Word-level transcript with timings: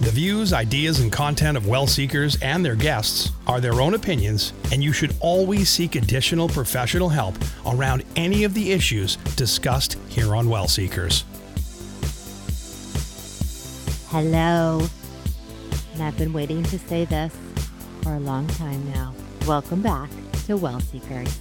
The 0.00 0.12
views, 0.12 0.52
ideas, 0.52 1.00
and 1.00 1.10
content 1.10 1.56
of 1.56 1.66
well 1.66 1.88
seekers 1.88 2.40
and 2.40 2.64
their 2.64 2.76
guests 2.76 3.32
are 3.48 3.60
their 3.60 3.80
own 3.80 3.94
opinions, 3.94 4.52
and 4.70 4.82
you 4.82 4.92
should 4.92 5.12
always 5.18 5.68
seek 5.68 5.96
additional 5.96 6.48
professional 6.48 7.08
help 7.08 7.34
around 7.66 8.04
any 8.14 8.44
of 8.44 8.54
the 8.54 8.70
issues 8.70 9.16
discussed 9.34 9.94
here 10.08 10.36
on 10.36 10.48
Well 10.48 10.68
Seekers. 10.68 11.24
Hello. 14.10 14.86
And 15.94 16.02
I've 16.04 16.16
been 16.16 16.32
waiting 16.32 16.62
to 16.62 16.78
say 16.78 17.04
this 17.04 17.34
for 18.02 18.14
a 18.14 18.20
long 18.20 18.46
time 18.46 18.88
now. 18.92 19.12
Welcome 19.48 19.82
back 19.82 20.10
to 20.46 20.56
Well 20.56 20.78
Seekers. 20.78 21.40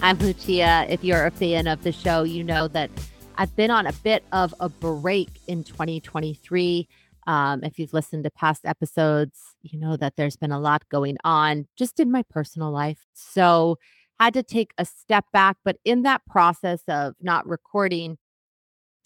I'm 0.00 0.16
Lucia. 0.20 0.86
If 0.88 1.04
you're 1.04 1.26
a 1.26 1.30
fan 1.30 1.66
of 1.66 1.82
the 1.82 1.92
show, 1.92 2.22
you 2.22 2.44
know 2.44 2.66
that 2.68 2.90
I've 3.36 3.54
been 3.56 3.70
on 3.70 3.86
a 3.86 3.92
bit 3.92 4.24
of 4.32 4.54
a 4.58 4.70
break 4.70 5.28
in 5.46 5.64
2023. 5.64 6.88
Um, 7.30 7.62
if 7.62 7.78
you've 7.78 7.92
listened 7.92 8.24
to 8.24 8.30
past 8.32 8.62
episodes, 8.64 9.38
you 9.62 9.78
know 9.78 9.96
that 9.96 10.16
there's 10.16 10.36
been 10.36 10.50
a 10.50 10.58
lot 10.58 10.82
going 10.88 11.16
on 11.22 11.68
just 11.76 12.00
in 12.00 12.10
my 12.10 12.24
personal 12.28 12.72
life. 12.72 13.06
So, 13.14 13.78
had 14.18 14.34
to 14.34 14.42
take 14.42 14.72
a 14.78 14.84
step 14.84 15.26
back. 15.32 15.56
But 15.64 15.76
in 15.84 16.02
that 16.02 16.22
process 16.28 16.82
of 16.88 17.14
not 17.20 17.46
recording 17.46 18.18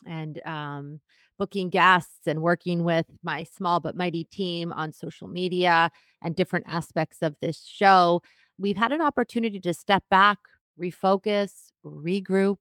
and 0.07 0.41
um, 0.47 1.01
booking 1.39 1.69
guests 1.69 2.27
and 2.27 2.41
working 2.41 2.83
with 2.83 3.05
my 3.23 3.45
small 3.45 3.79
but 3.79 3.95
mighty 3.95 4.25
team 4.25 4.73
on 4.73 4.95
social 4.95 5.29
media 5.29 5.91
and 6.23 6.35
different 6.35 6.65
aspects 6.67 7.19
of 7.21 7.37
this 7.43 7.63
show, 7.63 8.23
we've 8.57 8.79
had 8.79 8.91
an 8.91 9.03
opportunity 9.03 9.61
to 9.61 9.75
step 9.75 10.03
back, 10.11 10.39
refocus, 10.81 11.73
regroup. 11.85 12.57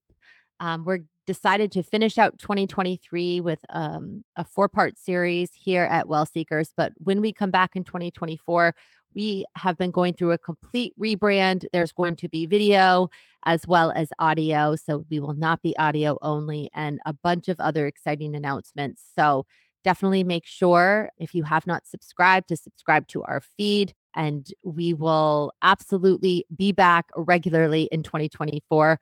Um, 0.60 0.84
we're 0.84 1.04
decided 1.26 1.72
to 1.72 1.82
finish 1.82 2.18
out 2.18 2.38
2023 2.38 3.40
with 3.40 3.60
um, 3.70 4.24
a 4.36 4.44
four 4.44 4.68
part 4.68 4.98
series 4.98 5.50
here 5.54 5.84
at 5.84 6.08
Well 6.08 6.26
Seekers. 6.26 6.72
But 6.76 6.92
when 6.98 7.20
we 7.20 7.32
come 7.32 7.50
back 7.50 7.76
in 7.76 7.84
2024, 7.84 8.74
we 9.14 9.44
have 9.56 9.78
been 9.78 9.90
going 9.90 10.14
through 10.14 10.32
a 10.32 10.38
complete 10.38 10.92
rebrand. 11.00 11.64
There's 11.72 11.92
going 11.92 12.16
to 12.16 12.28
be 12.28 12.46
video 12.46 13.08
as 13.44 13.66
well 13.66 13.92
as 13.94 14.08
audio. 14.18 14.76
So 14.76 15.04
we 15.10 15.20
will 15.20 15.34
not 15.34 15.62
be 15.62 15.76
audio 15.76 16.18
only 16.22 16.70
and 16.74 16.98
a 17.06 17.12
bunch 17.12 17.48
of 17.48 17.60
other 17.60 17.86
exciting 17.86 18.34
announcements. 18.34 19.02
So 19.16 19.46
definitely 19.84 20.24
make 20.24 20.46
sure 20.46 21.10
if 21.18 21.34
you 21.34 21.44
have 21.44 21.66
not 21.66 21.86
subscribed 21.86 22.48
to 22.48 22.56
subscribe 22.56 23.06
to 23.08 23.22
our 23.22 23.42
feed 23.56 23.92
and 24.16 24.48
we 24.62 24.94
will 24.94 25.52
absolutely 25.62 26.46
be 26.56 26.72
back 26.72 27.06
regularly 27.16 27.88
in 27.92 28.02
2024 28.02 28.98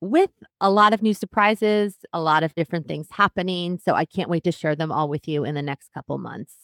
with 0.00 0.30
a 0.60 0.70
lot 0.70 0.92
of 0.92 1.02
new 1.02 1.14
surprises, 1.14 1.96
a 2.12 2.20
lot 2.20 2.42
of 2.42 2.54
different 2.54 2.86
things 2.86 3.08
happening. 3.10 3.78
So 3.82 3.94
I 3.94 4.04
can't 4.04 4.30
wait 4.30 4.44
to 4.44 4.52
share 4.52 4.76
them 4.76 4.92
all 4.92 5.08
with 5.08 5.26
you 5.26 5.44
in 5.44 5.54
the 5.54 5.62
next 5.62 5.92
couple 5.92 6.18
months. 6.18 6.54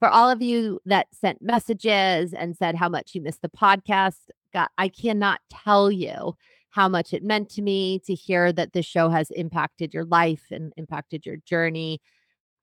For 0.00 0.08
all 0.08 0.28
of 0.28 0.42
you 0.42 0.80
that 0.84 1.06
sent 1.12 1.40
messages 1.40 2.32
and 2.34 2.56
said 2.56 2.74
how 2.74 2.88
much 2.88 3.14
you 3.14 3.22
missed 3.22 3.42
the 3.42 3.48
podcast, 3.48 4.18
God, 4.52 4.68
I 4.76 4.88
cannot 4.88 5.40
tell 5.50 5.90
you 5.90 6.34
how 6.70 6.88
much 6.88 7.12
it 7.12 7.22
meant 7.22 7.48
to 7.50 7.62
me 7.62 8.00
to 8.00 8.14
hear 8.14 8.52
that 8.52 8.72
this 8.72 8.84
show 8.84 9.08
has 9.08 9.30
impacted 9.30 9.94
your 9.94 10.04
life 10.04 10.42
and 10.50 10.72
impacted 10.76 11.24
your 11.24 11.36
journey. 11.36 12.00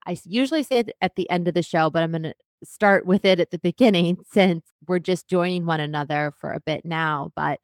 I 0.06 0.17
usually 0.26 0.64
say 0.64 0.80
it 0.80 0.92
at 1.02 1.16
the 1.16 1.30
end 1.30 1.48
of 1.48 1.54
the 1.54 1.64
show, 1.64 1.89
but 1.89 2.04
I'm 2.04 2.12
going 2.12 2.23
to 2.23 2.36
start 2.64 3.06
with 3.06 3.26
it 3.26 3.39
at 3.39 3.52
the 3.52 3.59
beginning 3.59 4.17
since 4.32 4.66
we're 4.88 5.00
just 5.00 5.28
joining 5.28 5.66
one 5.66 5.80
another 5.80 6.34
for 6.39 6.52
a 6.52 6.59
bit 6.59 6.86
now. 6.86 7.32
But 7.36 7.59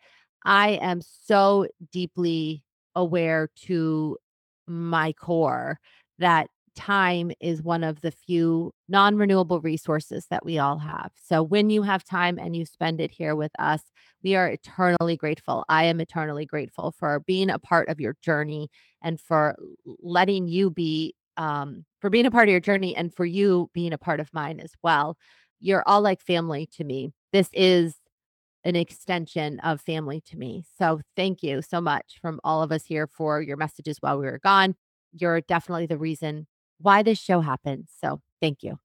I 0.47 0.79
am 0.81 1.01
so 1.01 1.67
deeply 1.91 2.63
aware 2.95 3.49
to 3.65 4.17
my 4.65 5.11
core 5.13 5.77
that 6.19 6.47
time 6.73 7.31
is 7.41 7.61
one 7.61 7.83
of 7.83 7.99
the 8.01 8.11
few 8.11 8.71
non 8.87 9.17
renewable 9.17 9.59
resources 9.59 10.27
that 10.29 10.45
we 10.45 10.57
all 10.57 10.77
have. 10.77 11.11
So 11.21 11.43
when 11.43 11.69
you 11.69 11.81
have 11.81 12.03
time 12.03 12.39
and 12.39 12.55
you 12.55 12.65
spend 12.65 13.01
it 13.01 13.11
here 13.11 13.35
with 13.35 13.51
us, 13.59 13.81
we 14.23 14.35
are 14.35 14.47
eternally 14.47 15.17
grateful. 15.17 15.65
I 15.67 15.85
am 15.85 15.99
eternally 15.99 16.45
grateful 16.45 16.93
for 16.97 17.19
being 17.21 17.49
a 17.49 17.59
part 17.59 17.89
of 17.89 17.99
your 17.99 18.15
journey 18.21 18.69
and 19.01 19.19
for 19.19 19.57
letting 20.01 20.47
you 20.47 20.69
be, 20.69 21.13
um, 21.35 21.83
for 21.99 22.09
being 22.09 22.25
a 22.25 22.31
part 22.31 22.47
of 22.47 22.51
your 22.51 22.61
journey 22.61 22.95
and 22.95 23.13
for 23.13 23.25
you 23.25 23.69
being 23.73 23.91
a 23.91 23.97
part 23.97 24.21
of 24.21 24.33
mine 24.33 24.59
as 24.61 24.71
well. 24.81 25.17
You're 25.59 25.83
all 25.87 26.01
like 26.01 26.21
family 26.21 26.69
to 26.77 26.83
me. 26.85 27.11
This 27.33 27.49
is 27.53 27.95
an 28.67 28.75
extension 28.75 29.59
of 29.61 29.79
family 29.79 30.21
to 30.21 30.37
me. 30.37 30.61
So 30.77 30.99
thank 31.15 31.41
you 31.41 31.61
so 31.61 31.79
much 31.79 32.19
from 32.21 32.41
all 32.43 32.61
of 32.61 32.71
us 32.73 32.83
here 32.85 33.07
for 33.07 33.41
your 33.41 33.55
messages 33.55 33.97
while 34.01 34.19
we 34.19 34.25
were 34.25 34.41
gone. 34.43 34.75
You're 35.13 35.39
definitely 35.39 35.85
the 35.85 35.97
reason 35.97 36.47
why 36.77 37.01
this 37.01 37.17
show 37.17 37.39
happens. 37.39 37.89
So 38.03 38.19
thank 38.41 38.63
you. 38.63 38.77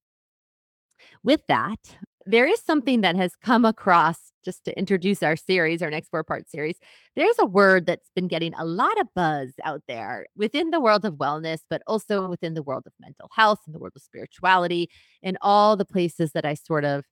With 1.24 1.40
that, 1.48 1.96
there 2.26 2.46
is 2.46 2.60
something 2.60 3.00
that 3.00 3.16
has 3.16 3.34
come 3.34 3.64
across 3.64 4.30
just 4.44 4.64
to 4.66 4.78
introduce 4.78 5.20
our 5.20 5.34
series, 5.34 5.82
our 5.82 5.90
next 5.90 6.10
four 6.10 6.22
part 6.22 6.48
series. 6.48 6.78
There's 7.16 7.38
a 7.40 7.46
word 7.46 7.86
that's 7.86 8.10
been 8.14 8.28
getting 8.28 8.54
a 8.54 8.64
lot 8.64 9.00
of 9.00 9.08
buzz 9.16 9.50
out 9.64 9.82
there 9.88 10.26
within 10.36 10.70
the 10.70 10.80
world 10.80 11.04
of 11.04 11.14
wellness, 11.14 11.58
but 11.68 11.82
also 11.88 12.28
within 12.28 12.54
the 12.54 12.62
world 12.62 12.84
of 12.86 12.92
mental 13.00 13.28
health 13.32 13.58
and 13.66 13.74
the 13.74 13.80
world 13.80 13.94
of 13.96 14.02
spirituality 14.02 14.90
and 15.24 15.36
all 15.40 15.76
the 15.76 15.84
places 15.84 16.30
that 16.32 16.44
I 16.44 16.54
sort 16.54 16.84
of, 16.84 17.04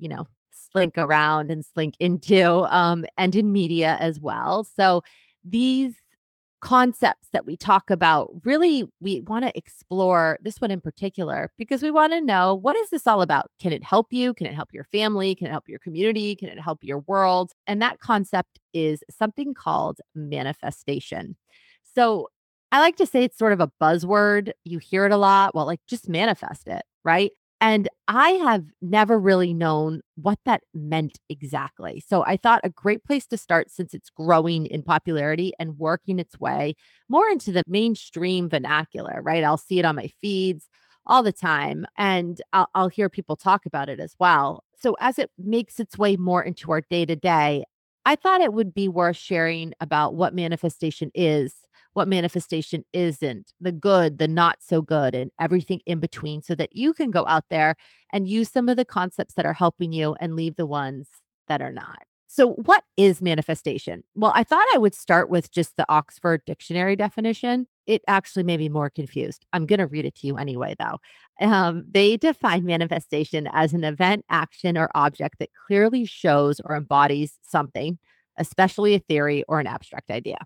you 0.00 0.08
know, 0.08 0.26
slink 0.70 0.94
around 0.96 1.50
and 1.50 1.64
slink 1.64 1.94
into, 2.00 2.64
um, 2.74 3.04
and 3.16 3.34
in 3.34 3.52
media 3.52 3.96
as 4.00 4.20
well. 4.20 4.64
So 4.64 5.02
these 5.44 5.94
concepts 6.60 7.28
that 7.32 7.46
we 7.46 7.56
talk 7.56 7.88
about 7.88 8.30
really 8.44 8.84
we 9.00 9.20
want 9.22 9.44
to 9.44 9.56
explore 9.56 10.38
this 10.42 10.60
one 10.60 10.70
in 10.72 10.80
particular 10.80 11.52
because 11.56 11.82
we 11.82 11.90
want 11.90 12.12
to 12.12 12.20
know 12.20 12.54
what 12.54 12.76
is 12.76 12.90
this 12.90 13.06
all 13.06 13.22
about? 13.22 13.50
Can 13.60 13.72
it 13.72 13.84
help 13.84 14.12
you? 14.12 14.34
Can 14.34 14.46
it 14.46 14.54
help 14.54 14.70
your 14.72 14.84
family? 14.84 15.34
Can 15.34 15.46
it 15.46 15.50
help 15.50 15.68
your 15.68 15.78
community? 15.78 16.34
Can 16.34 16.48
it 16.48 16.58
help 16.58 16.82
your 16.82 17.00
world? 17.00 17.52
And 17.66 17.80
that 17.80 18.00
concept 18.00 18.58
is 18.72 19.04
something 19.10 19.54
called 19.54 20.00
manifestation. 20.14 21.36
So 21.94 22.28
i 22.70 22.80
like 22.80 22.96
to 22.96 23.06
say 23.06 23.24
it's 23.24 23.38
sort 23.38 23.52
of 23.52 23.60
a 23.60 23.70
buzzword. 23.80 24.50
You 24.64 24.78
hear 24.78 25.06
it 25.06 25.12
a 25.12 25.16
lot. 25.16 25.54
Well 25.54 25.66
like 25.66 25.80
just 25.86 26.08
manifest 26.08 26.66
it 26.66 26.82
right 27.04 27.30
and 27.60 27.88
I 28.06 28.30
have 28.30 28.64
never 28.80 29.18
really 29.18 29.52
known 29.52 30.00
what 30.14 30.38
that 30.44 30.62
meant 30.74 31.18
exactly. 31.28 32.02
So 32.06 32.24
I 32.24 32.36
thought 32.36 32.60
a 32.62 32.70
great 32.70 33.04
place 33.04 33.26
to 33.26 33.36
start 33.36 33.70
since 33.70 33.94
it's 33.94 34.10
growing 34.10 34.66
in 34.66 34.82
popularity 34.82 35.52
and 35.58 35.78
working 35.78 36.18
its 36.20 36.38
way 36.38 36.74
more 37.08 37.28
into 37.28 37.50
the 37.50 37.64
mainstream 37.66 38.48
vernacular, 38.48 39.20
right? 39.22 39.42
I'll 39.42 39.56
see 39.56 39.78
it 39.80 39.84
on 39.84 39.96
my 39.96 40.08
feeds 40.20 40.68
all 41.06 41.22
the 41.22 41.32
time 41.32 41.84
and 41.96 42.40
I'll, 42.52 42.68
I'll 42.74 42.88
hear 42.88 43.08
people 43.08 43.34
talk 43.36 43.66
about 43.66 43.88
it 43.88 43.98
as 43.98 44.14
well. 44.20 44.62
So 44.80 44.96
as 45.00 45.18
it 45.18 45.30
makes 45.36 45.80
its 45.80 45.98
way 45.98 46.16
more 46.16 46.42
into 46.42 46.70
our 46.70 46.82
day 46.82 47.06
to 47.06 47.16
day, 47.16 47.64
I 48.04 48.14
thought 48.16 48.40
it 48.40 48.52
would 48.52 48.72
be 48.72 48.88
worth 48.88 49.16
sharing 49.16 49.74
about 49.80 50.14
what 50.14 50.34
manifestation 50.34 51.10
is 51.14 51.54
what 51.98 52.06
manifestation 52.06 52.84
isn't, 52.92 53.52
the 53.60 53.72
good, 53.72 54.18
the 54.18 54.28
not 54.28 54.58
so 54.60 54.80
good, 54.80 55.16
and 55.16 55.32
everything 55.40 55.80
in 55.84 55.98
between, 55.98 56.42
so 56.42 56.54
that 56.54 56.76
you 56.76 56.94
can 56.94 57.10
go 57.10 57.26
out 57.26 57.46
there 57.50 57.74
and 58.12 58.28
use 58.28 58.48
some 58.48 58.68
of 58.68 58.76
the 58.76 58.84
concepts 58.84 59.34
that 59.34 59.44
are 59.44 59.52
helping 59.52 59.92
you 59.92 60.14
and 60.20 60.36
leave 60.36 60.54
the 60.54 60.64
ones 60.64 61.08
that 61.48 61.60
are 61.60 61.72
not. 61.72 62.04
So, 62.28 62.52
what 62.52 62.84
is 62.96 63.20
manifestation? 63.20 64.04
Well, 64.14 64.30
I 64.32 64.44
thought 64.44 64.64
I 64.72 64.78
would 64.78 64.94
start 64.94 65.28
with 65.28 65.50
just 65.50 65.76
the 65.76 65.86
Oxford 65.88 66.42
Dictionary 66.46 66.94
definition. 66.94 67.66
It 67.88 68.02
actually 68.06 68.44
made 68.44 68.60
me 68.60 68.68
more 68.68 68.90
confused. 68.90 69.44
I'm 69.52 69.66
going 69.66 69.80
to 69.80 69.88
read 69.88 70.04
it 70.04 70.14
to 70.16 70.28
you 70.28 70.36
anyway, 70.36 70.76
though. 70.78 70.98
Um, 71.44 71.84
they 71.90 72.16
define 72.16 72.64
manifestation 72.64 73.48
as 73.52 73.72
an 73.72 73.82
event, 73.82 74.24
action, 74.30 74.78
or 74.78 74.88
object 74.94 75.40
that 75.40 75.50
clearly 75.66 76.04
shows 76.04 76.60
or 76.64 76.76
embodies 76.76 77.38
something, 77.42 77.98
especially 78.36 78.94
a 78.94 79.00
theory 79.00 79.42
or 79.48 79.58
an 79.58 79.66
abstract 79.66 80.12
idea 80.12 80.38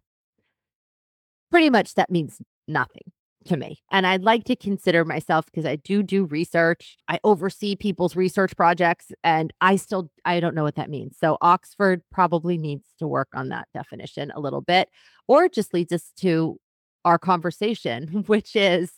pretty 1.53 1.71
much 1.71 1.95
that 1.95 2.11
means 2.11 2.41
nothing 2.67 3.13
to 3.47 3.57
me. 3.57 3.83
And 3.91 4.07
I'd 4.07 4.23
like 4.23 4.45
to 4.45 4.57
consider 4.57 5.05
myself 5.05 5.47
because 5.47 5.67
I 5.67 5.77
do 5.77 6.03
do 6.03 6.25
research. 6.25 6.97
I 7.09 7.19
oversee 7.25 7.77
people's 7.77 8.17
research 8.17 8.57
projects 8.57 9.13
and 9.23 9.53
I 9.61 9.77
still 9.77 10.11
I 10.25 10.41
don't 10.41 10.55
know 10.55 10.63
what 10.63 10.77
that 10.77 10.91
means. 10.91 11.17
So 11.21 11.39
Oxford 11.43 12.03
probably 12.11 12.57
needs 12.57 12.87
to 12.99 13.07
work 13.07 13.29
on 13.35 13.51
that 13.51 13.69
definition 13.75 14.33
a 14.35 14.41
little 14.41 14.61
bit 14.63 14.89
or 15.29 15.45
it 15.45 15.53
just 15.53 15.75
leads 15.75 15.93
us 15.93 16.13
to 16.19 16.59
our 17.05 17.19
conversation 17.19 18.25
which 18.27 18.57
is 18.57 18.93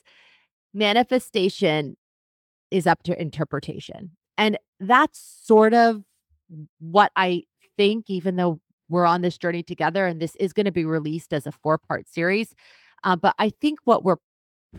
manifestation 0.72 1.96
is 2.70 2.86
up 2.86 3.02
to 3.04 3.20
interpretation. 3.20 4.12
And 4.36 4.58
that's 4.78 5.40
sort 5.42 5.74
of 5.74 6.02
what 6.80 7.12
I 7.16 7.44
think 7.76 8.06
even 8.08 8.36
though 8.36 8.60
we're 8.88 9.06
on 9.06 9.22
this 9.22 9.38
journey 9.38 9.62
together 9.62 10.06
and 10.06 10.20
this 10.20 10.36
is 10.36 10.52
going 10.52 10.66
to 10.66 10.72
be 10.72 10.84
released 10.84 11.32
as 11.32 11.46
a 11.46 11.52
four 11.52 11.78
part 11.78 12.08
series. 12.08 12.54
Uh, 13.02 13.16
but 13.16 13.34
I 13.38 13.50
think 13.50 13.80
what 13.84 14.04
we're 14.04 14.16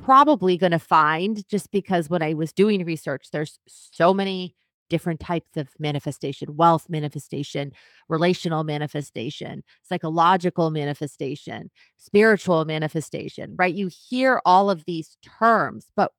probably 0.02 0.57
going 0.57 0.72
to 0.72 0.80
find, 0.80 1.48
just 1.48 1.72
because 1.72 2.10
when 2.10 2.22
I 2.22 2.34
was 2.34 2.52
doing 2.52 2.84
research, 2.86 3.28
there's 3.31 3.60
so 3.68 4.13
many 4.13 4.56
different 4.88 5.19
types 5.19 5.57
of 5.57 5.69
manifestation 5.80 6.56
wealth 6.56 6.88
manifestation, 6.90 7.72
relational 8.07 8.63
manifestation, 8.63 9.63
psychological 9.81 10.69
manifestation, 10.69 11.72
spiritual 11.98 12.66
manifestation, 12.66 13.56
right? 13.58 13.74
You 13.74 13.90
hear 14.10 14.42
all 14.46 14.69
of 14.69 14.86
these 14.86 15.18
terms, 15.40 15.88
but 15.96 16.12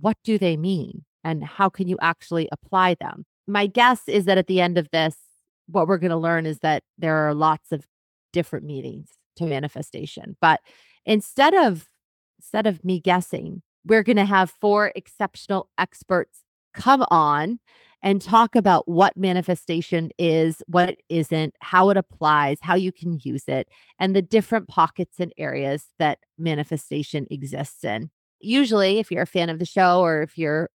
what 0.00 0.16
do 0.22 0.38
they 0.38 0.56
mean? 0.56 1.04
and 1.24 1.42
how 1.42 1.68
can 1.68 1.88
you 1.88 1.96
actually 2.00 2.48
apply 2.52 2.94
them? 3.00 3.24
My 3.46 3.66
guess 3.66 4.02
is 4.06 4.26
that 4.26 4.38
at 4.38 4.46
the 4.46 4.60
end 4.60 4.78
of 4.78 4.90
this, 4.90 5.16
what 5.66 5.86
we're 5.88 5.98
going 5.98 6.10
to 6.10 6.16
learn 6.16 6.46
is 6.46 6.58
that 6.60 6.82
there 6.98 7.16
are 7.16 7.34
lots 7.34 7.72
of 7.72 7.86
different 8.32 8.64
meanings 8.64 9.10
to 9.36 9.46
manifestation. 9.46 10.36
But 10.40 10.60
instead 11.06 11.54
of 11.54 11.88
instead 12.38 12.66
of 12.66 12.84
me 12.84 13.00
guessing, 13.00 13.62
we're 13.86 14.02
going 14.02 14.16
to 14.16 14.24
have 14.24 14.50
four 14.60 14.92
exceptional 14.94 15.68
experts 15.78 16.40
come 16.74 17.04
on 17.10 17.58
and 18.02 18.20
talk 18.20 18.54
about 18.54 18.86
what 18.86 19.16
manifestation 19.16 20.10
is, 20.18 20.62
what 20.66 20.90
it 20.90 21.00
isn't, 21.08 21.54
how 21.60 21.88
it 21.88 21.96
applies, 21.96 22.58
how 22.60 22.74
you 22.74 22.92
can 22.92 23.18
use 23.22 23.44
it, 23.48 23.68
and 23.98 24.14
the 24.14 24.20
different 24.20 24.68
pockets 24.68 25.18
and 25.18 25.32
areas 25.38 25.86
that 25.98 26.18
manifestation 26.36 27.26
exists 27.30 27.82
in. 27.82 28.10
Usually, 28.40 28.98
if 28.98 29.10
you're 29.10 29.22
a 29.22 29.26
fan 29.26 29.48
of 29.48 29.58
the 29.58 29.64
show 29.64 30.00
or 30.00 30.20
if 30.20 30.36
you're 30.36 30.68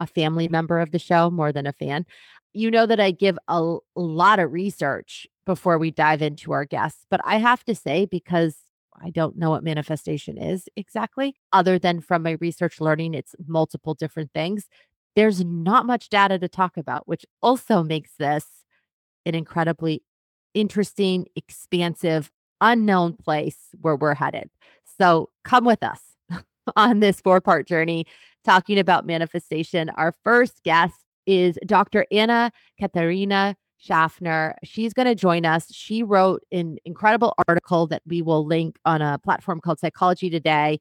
a 0.00 0.06
family 0.06 0.48
member 0.48 0.78
of 0.78 0.90
the 0.90 0.98
show 0.98 1.30
more 1.30 1.52
than 1.52 1.66
a 1.66 1.72
fan, 1.72 2.06
you 2.52 2.70
know 2.70 2.86
that 2.86 3.00
I 3.00 3.10
give 3.10 3.38
a 3.48 3.78
lot 3.94 4.38
of 4.38 4.52
research 4.52 5.26
before 5.46 5.78
we 5.78 5.90
dive 5.90 6.22
into 6.22 6.52
our 6.52 6.64
guests. 6.64 7.04
But 7.10 7.20
I 7.24 7.36
have 7.38 7.64
to 7.64 7.74
say, 7.74 8.06
because 8.06 8.56
I 9.00 9.10
don't 9.10 9.36
know 9.36 9.50
what 9.50 9.62
manifestation 9.62 10.36
is 10.38 10.68
exactly, 10.76 11.36
other 11.52 11.78
than 11.78 12.00
from 12.00 12.22
my 12.22 12.36
research 12.40 12.80
learning, 12.80 13.14
it's 13.14 13.34
multiple 13.46 13.94
different 13.94 14.32
things 14.32 14.68
there's 15.18 15.44
not 15.44 15.84
much 15.84 16.10
data 16.10 16.38
to 16.38 16.46
talk 16.46 16.76
about, 16.76 17.08
which 17.08 17.26
also 17.42 17.82
makes 17.82 18.12
this 18.20 18.46
an 19.26 19.34
incredibly 19.34 20.00
interesting, 20.54 21.26
expansive, 21.34 22.30
unknown 22.60 23.14
place 23.14 23.56
where 23.80 23.96
we're 23.96 24.14
headed. 24.14 24.48
So 25.00 25.30
come 25.42 25.64
with 25.64 25.82
us 25.82 26.00
on 26.76 27.00
this 27.00 27.20
four 27.20 27.40
part 27.40 27.66
journey 27.66 28.06
talking 28.44 28.78
about 28.78 29.06
manifestation. 29.06 29.90
Our 29.96 30.14
first 30.22 30.62
guest 30.62 30.94
is 31.28 31.58
Dr. 31.66 32.06
Anna 32.10 32.50
Katharina 32.80 33.54
Schaffner. 33.76 34.56
She's 34.64 34.94
going 34.94 35.06
to 35.06 35.14
join 35.14 35.44
us. 35.44 35.72
She 35.72 36.02
wrote 36.02 36.42
an 36.50 36.78
incredible 36.84 37.34
article 37.46 37.86
that 37.88 38.02
we 38.06 38.22
will 38.22 38.44
link 38.44 38.76
on 38.84 39.02
a 39.02 39.18
platform 39.18 39.60
called 39.60 39.78
Psychology 39.78 40.30
Today 40.30 40.80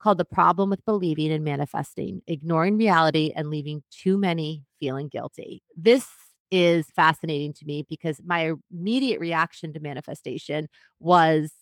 called 0.00 0.18
The 0.18 0.24
Problem 0.24 0.70
with 0.70 0.84
Believing 0.84 1.32
and 1.32 1.44
Manifesting 1.44 2.22
Ignoring 2.28 2.78
Reality 2.78 3.32
and 3.34 3.50
Leaving 3.50 3.82
Too 3.90 4.16
Many 4.16 4.62
Feeling 4.78 5.08
Guilty. 5.08 5.62
This 5.76 6.06
is 6.52 6.86
fascinating 6.94 7.52
to 7.54 7.66
me 7.66 7.84
because 7.88 8.20
my 8.24 8.52
immediate 8.72 9.18
reaction 9.18 9.72
to 9.72 9.80
manifestation 9.80 10.68
was, 11.00 11.52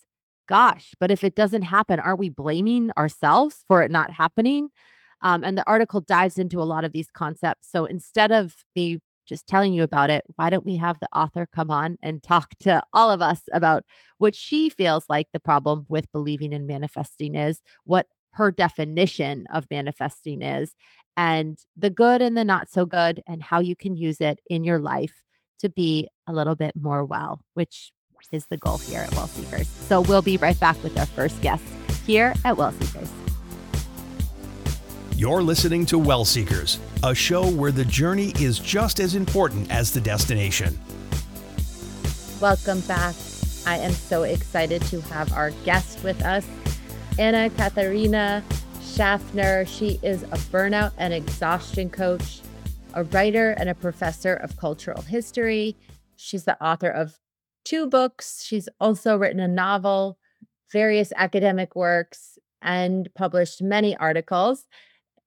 gosh, 0.46 0.92
but 1.00 1.10
if 1.10 1.24
it 1.24 1.34
doesn't 1.34 1.62
happen, 1.62 1.98
aren't 1.98 2.18
we 2.18 2.28
blaming 2.28 2.90
ourselves 2.98 3.64
for 3.66 3.82
it 3.82 3.90
not 3.90 4.10
happening? 4.10 4.68
Um, 5.22 5.44
and 5.44 5.56
the 5.56 5.66
article 5.66 6.00
dives 6.00 6.38
into 6.38 6.60
a 6.60 6.64
lot 6.64 6.84
of 6.84 6.92
these 6.92 7.10
concepts. 7.10 7.70
So 7.70 7.84
instead 7.84 8.32
of 8.32 8.54
me 8.74 9.00
just 9.26 9.46
telling 9.46 9.72
you 9.72 9.82
about 9.82 10.10
it, 10.10 10.24
why 10.36 10.50
don't 10.50 10.64
we 10.64 10.76
have 10.76 10.98
the 11.00 11.08
author 11.14 11.48
come 11.52 11.70
on 11.70 11.96
and 12.02 12.22
talk 12.22 12.50
to 12.60 12.82
all 12.92 13.10
of 13.10 13.20
us 13.20 13.40
about 13.52 13.84
what 14.18 14.34
she 14.34 14.68
feels 14.68 15.04
like 15.08 15.28
the 15.32 15.40
problem 15.40 15.86
with 15.88 16.10
believing 16.12 16.54
and 16.54 16.66
manifesting 16.66 17.34
is, 17.34 17.60
what 17.84 18.06
her 18.32 18.50
definition 18.50 19.46
of 19.52 19.66
manifesting 19.70 20.42
is 20.42 20.74
and 21.16 21.58
the 21.76 21.90
good 21.90 22.20
and 22.20 22.36
the 22.36 22.44
not 22.44 22.68
so 22.68 22.84
good 22.84 23.22
and 23.26 23.42
how 23.42 23.60
you 23.60 23.74
can 23.74 23.96
use 23.96 24.20
it 24.20 24.38
in 24.50 24.62
your 24.62 24.78
life 24.78 25.22
to 25.60 25.70
be 25.70 26.08
a 26.26 26.32
little 26.32 26.54
bit 26.54 26.76
more 26.76 27.04
well, 27.04 27.40
which 27.54 27.92
is 28.32 28.46
the 28.46 28.58
goal 28.58 28.78
here 28.78 29.00
at 29.00 29.14
Well 29.14 29.28
Seekers. 29.28 29.68
So 29.68 30.02
we'll 30.02 30.22
be 30.22 30.36
right 30.36 30.58
back 30.58 30.82
with 30.82 30.98
our 30.98 31.06
first 31.06 31.40
guest 31.40 31.64
here 32.04 32.34
at 32.44 32.56
Well 32.56 32.72
Seekers. 32.72 33.25
You're 35.18 35.42
listening 35.42 35.86
to 35.86 35.98
Well 35.98 36.26
Seekers, 36.26 36.78
a 37.02 37.14
show 37.14 37.50
where 37.50 37.72
the 37.72 37.86
journey 37.86 38.34
is 38.38 38.58
just 38.58 39.00
as 39.00 39.14
important 39.14 39.70
as 39.70 39.90
the 39.90 39.98
destination. 39.98 40.78
Welcome 42.38 42.80
back. 42.82 43.14
I 43.66 43.78
am 43.78 43.92
so 43.92 44.24
excited 44.24 44.82
to 44.82 45.00
have 45.00 45.32
our 45.32 45.52
guest 45.64 46.04
with 46.04 46.22
us. 46.22 46.46
Anna 47.18 47.48
Katharina 47.48 48.44
Schaffner. 48.82 49.64
She 49.64 49.98
is 50.02 50.24
a 50.24 50.36
burnout 50.52 50.92
and 50.98 51.14
exhaustion 51.14 51.88
coach, 51.88 52.42
a 52.92 53.04
writer, 53.04 53.52
and 53.52 53.70
a 53.70 53.74
professor 53.74 54.34
of 54.34 54.58
cultural 54.58 55.00
history. 55.00 55.76
She's 56.16 56.44
the 56.44 56.62
author 56.62 56.90
of 56.90 57.18
two 57.64 57.86
books. 57.86 58.44
She's 58.44 58.68
also 58.78 59.16
written 59.16 59.40
a 59.40 59.48
novel, 59.48 60.18
various 60.70 61.10
academic 61.16 61.74
works, 61.74 62.38
and 62.60 63.08
published 63.14 63.62
many 63.62 63.96
articles. 63.96 64.66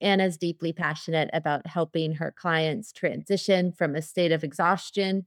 Anna's 0.01 0.37
deeply 0.37 0.73
passionate 0.73 1.29
about 1.33 1.67
helping 1.67 2.13
her 2.13 2.33
clients 2.35 2.91
transition 2.91 3.71
from 3.71 3.95
a 3.95 4.01
state 4.01 4.31
of 4.31 4.43
exhaustion 4.43 5.25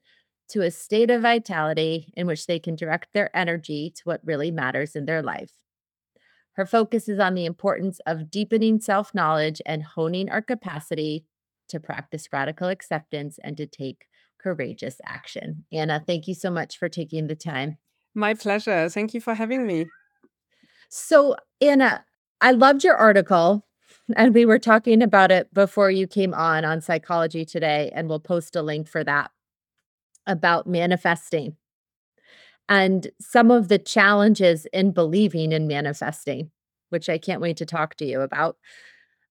to 0.48 0.62
a 0.62 0.70
state 0.70 1.10
of 1.10 1.22
vitality 1.22 2.12
in 2.16 2.26
which 2.26 2.46
they 2.46 2.58
can 2.58 2.76
direct 2.76 3.08
their 3.12 3.34
energy 3.36 3.92
to 3.96 4.02
what 4.04 4.20
really 4.24 4.50
matters 4.50 4.94
in 4.94 5.06
their 5.06 5.22
life. 5.22 5.52
Her 6.54 6.66
focus 6.66 7.08
is 7.08 7.18
on 7.18 7.34
the 7.34 7.46
importance 7.46 8.00
of 8.06 8.30
deepening 8.30 8.80
self 8.80 9.14
knowledge 9.14 9.62
and 9.64 9.82
honing 9.82 10.28
our 10.28 10.42
capacity 10.42 11.24
to 11.68 11.80
practice 11.80 12.28
radical 12.32 12.68
acceptance 12.68 13.38
and 13.42 13.56
to 13.56 13.66
take 13.66 14.06
courageous 14.38 15.00
action. 15.06 15.64
Anna, 15.72 16.02
thank 16.06 16.28
you 16.28 16.34
so 16.34 16.50
much 16.50 16.76
for 16.76 16.88
taking 16.88 17.26
the 17.26 17.36
time. 17.36 17.78
My 18.14 18.34
pleasure. 18.34 18.88
Thank 18.90 19.14
you 19.14 19.20
for 19.20 19.34
having 19.34 19.66
me. 19.66 19.86
So, 20.90 21.36
Anna, 21.62 22.04
I 22.42 22.50
loved 22.50 22.84
your 22.84 22.96
article, 22.96 23.64
and 24.16 24.34
we 24.34 24.44
were 24.44 24.58
talking 24.58 25.02
about 25.02 25.30
it 25.30 25.52
before 25.54 25.90
you 25.90 26.06
came 26.06 26.34
on 26.34 26.64
on 26.64 26.80
Psychology 26.80 27.44
Today, 27.44 27.90
and 27.94 28.08
we'll 28.08 28.20
post 28.20 28.56
a 28.56 28.62
link 28.62 28.88
for 28.88 29.04
that 29.04 29.30
about 30.26 30.66
manifesting 30.66 31.56
and 32.68 33.08
some 33.20 33.50
of 33.50 33.68
the 33.68 33.78
challenges 33.78 34.66
in 34.72 34.92
believing 34.92 35.52
and 35.52 35.68
manifesting, 35.68 36.50
which 36.90 37.08
I 37.08 37.18
can't 37.18 37.40
wait 37.40 37.56
to 37.58 37.66
talk 37.66 37.96
to 37.96 38.04
you 38.04 38.20
about. 38.20 38.56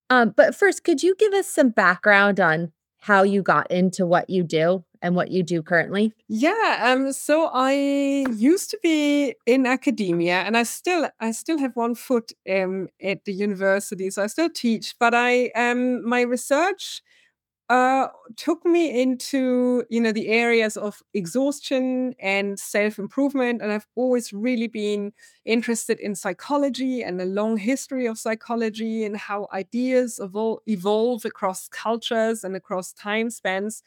Um, 0.10 0.34
but 0.36 0.56
first, 0.56 0.84
could 0.84 1.02
you 1.02 1.16
give 1.16 1.34
us 1.34 1.48
some 1.48 1.70
background 1.70 2.40
on 2.40 2.72
how 3.00 3.24
you 3.24 3.42
got 3.42 3.72
into 3.72 4.06
what 4.06 4.30
you 4.30 4.44
do 4.44 4.84
and 5.02 5.16
what 5.16 5.32
you 5.32 5.44
do 5.44 5.62
currently? 5.64 6.14
Yeah, 6.34 6.80
um 6.94 7.12
so 7.12 7.50
I 7.54 7.74
used 8.32 8.70
to 8.72 8.80
be 8.82 9.36
in 9.46 9.66
academia 9.66 10.36
and 10.44 10.56
I 10.56 10.64
still 10.64 11.10
I 11.20 11.32
still 11.32 11.58
have 11.58 11.76
one 11.76 11.94
foot 11.96 12.32
um 12.50 12.88
at 13.04 13.26
the 13.26 13.34
university 13.34 14.10
so 14.10 14.24
I 14.24 14.28
still 14.28 14.50
teach 14.50 14.96
but 14.98 15.14
I 15.14 15.48
um 15.56 16.08
my 16.08 16.22
research 16.22 17.02
uh, 17.70 18.10
took 18.38 18.66
me 18.66 19.02
into 19.02 19.86
you 19.90 20.02
know 20.02 20.12
the 20.12 20.28
areas 20.30 20.78
of 20.78 21.02
exhaustion 21.14 22.16
and 22.20 22.60
self 22.60 23.00
improvement, 23.00 23.62
and 23.62 23.72
I've 23.72 23.88
always 23.96 24.34
really 24.34 24.68
been 24.68 25.14
interested 25.46 26.00
in 26.00 26.16
psychology 26.16 27.04
and 27.04 27.22
a 27.22 27.26
long 27.26 27.58
history 27.58 28.08
of 28.08 28.20
psychology 28.20 29.06
and 29.06 29.18
how 29.18 29.48
ideas 29.54 30.20
evol- 30.22 30.60
evolve 30.68 31.26
across 31.26 31.68
cultures 31.70 32.44
and 32.44 32.56
across 32.56 32.94
time 32.94 33.30
spans. 33.32 33.84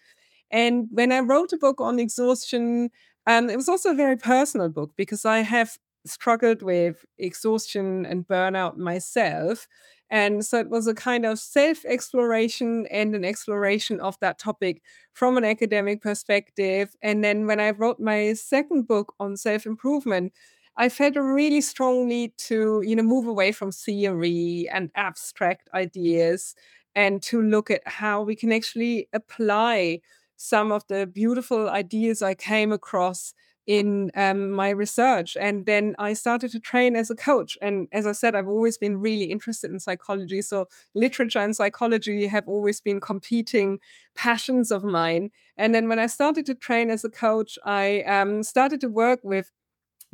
And 0.51 0.89
when 0.91 1.13
I 1.13 1.21
wrote 1.21 1.53
a 1.53 1.57
book 1.59 1.81
on 1.81 1.99
exhaustion, 1.99 2.91
um, 3.27 3.51
it 3.51 3.57
was 3.57 3.69
also 3.69 3.91
a 3.93 3.95
very 3.95 4.17
personal 4.17 4.69
book 4.69 4.93
because 4.97 5.25
I 5.25 5.41
have 5.41 5.77
struggled 6.07 6.63
with 6.63 7.05
exhaustion 7.19 8.05
and 8.07 8.27
burnout 8.27 8.77
myself. 8.77 9.67
And 10.11 10.45
so 10.45 10.59
it 10.59 10.69
was 10.69 10.87
a 10.87 10.95
kind 10.95 11.25
of 11.25 11.39
self 11.39 11.85
exploration 11.87 12.87
and 12.91 13.15
an 13.15 13.25
exploration 13.25 14.01
of 14.01 14.19
that 14.21 14.39
topic 14.39 14.83
from 15.13 15.37
an 15.39 15.45
academic 15.45 16.03
perspective. 16.03 16.95
And 17.03 17.25
then 17.25 17.47
when 17.47 17.59
I 17.59 17.71
wrote 17.71 17.99
my 17.99 18.35
second 18.35 18.87
book 18.87 19.15
on 19.19 19.37
self 19.37 19.65
improvement, 19.67 20.33
I 20.77 20.89
felt 20.89 21.17
a 21.17 21.23
really 21.23 21.61
strong 21.61 22.09
need 22.09 22.37
to, 22.49 22.83
you 22.85 22.97
know, 22.97 23.03
move 23.03 23.27
away 23.27 23.53
from 23.53 23.73
theory 23.73 24.69
and 24.71 24.91
abstract 24.95 25.69
ideas 25.73 26.55
and 26.95 27.23
to 27.23 27.41
look 27.43 27.71
at 27.71 27.87
how 27.87 28.23
we 28.23 28.37
can 28.37 28.53
actually 28.53 29.09
apply 29.13 30.01
some 30.45 30.73
of 30.73 30.87
the 30.89 31.07
beautiful 31.07 31.71
ideas 31.71 32.21
I 32.21 32.35
came 32.35 32.71
across 32.71 33.33
in 33.67 34.11
um, 34.15 34.51
my 34.51 34.69
research. 34.69 35.39
And 35.41 35.65
then 35.65 35.95
I 35.99 36.13
started 36.13 36.51
to 36.51 36.61
train 36.61 36.97
as 36.97 37.11
a 37.11 37.15
coach. 37.15 37.57
And 37.63 37.89
as 37.93 38.07
I 38.07 38.13
said, 38.13 38.35
I've 38.35 38.49
always 38.49 38.77
been 38.77 38.99
really 38.99 39.25
interested 39.25 39.71
in 39.71 39.81
psychology. 39.81 40.43
So 40.43 40.69
literature 40.95 41.39
and 41.39 41.57
psychology 41.57 42.27
have 42.27 42.47
always 42.47 42.79
been 42.79 43.01
competing 43.01 43.79
passions 44.15 44.71
of 44.71 44.85
mine. 44.85 45.31
And 45.57 45.75
then 45.75 45.89
when 45.89 45.99
I 45.99 46.09
started 46.09 46.45
to 46.47 46.55
train 46.55 46.91
as 46.91 47.05
a 47.05 47.11
coach, 47.11 47.59
I 47.65 48.03
um, 48.03 48.43
started 48.43 48.83
to 48.83 48.89
work 48.89 49.21
with 49.23 49.51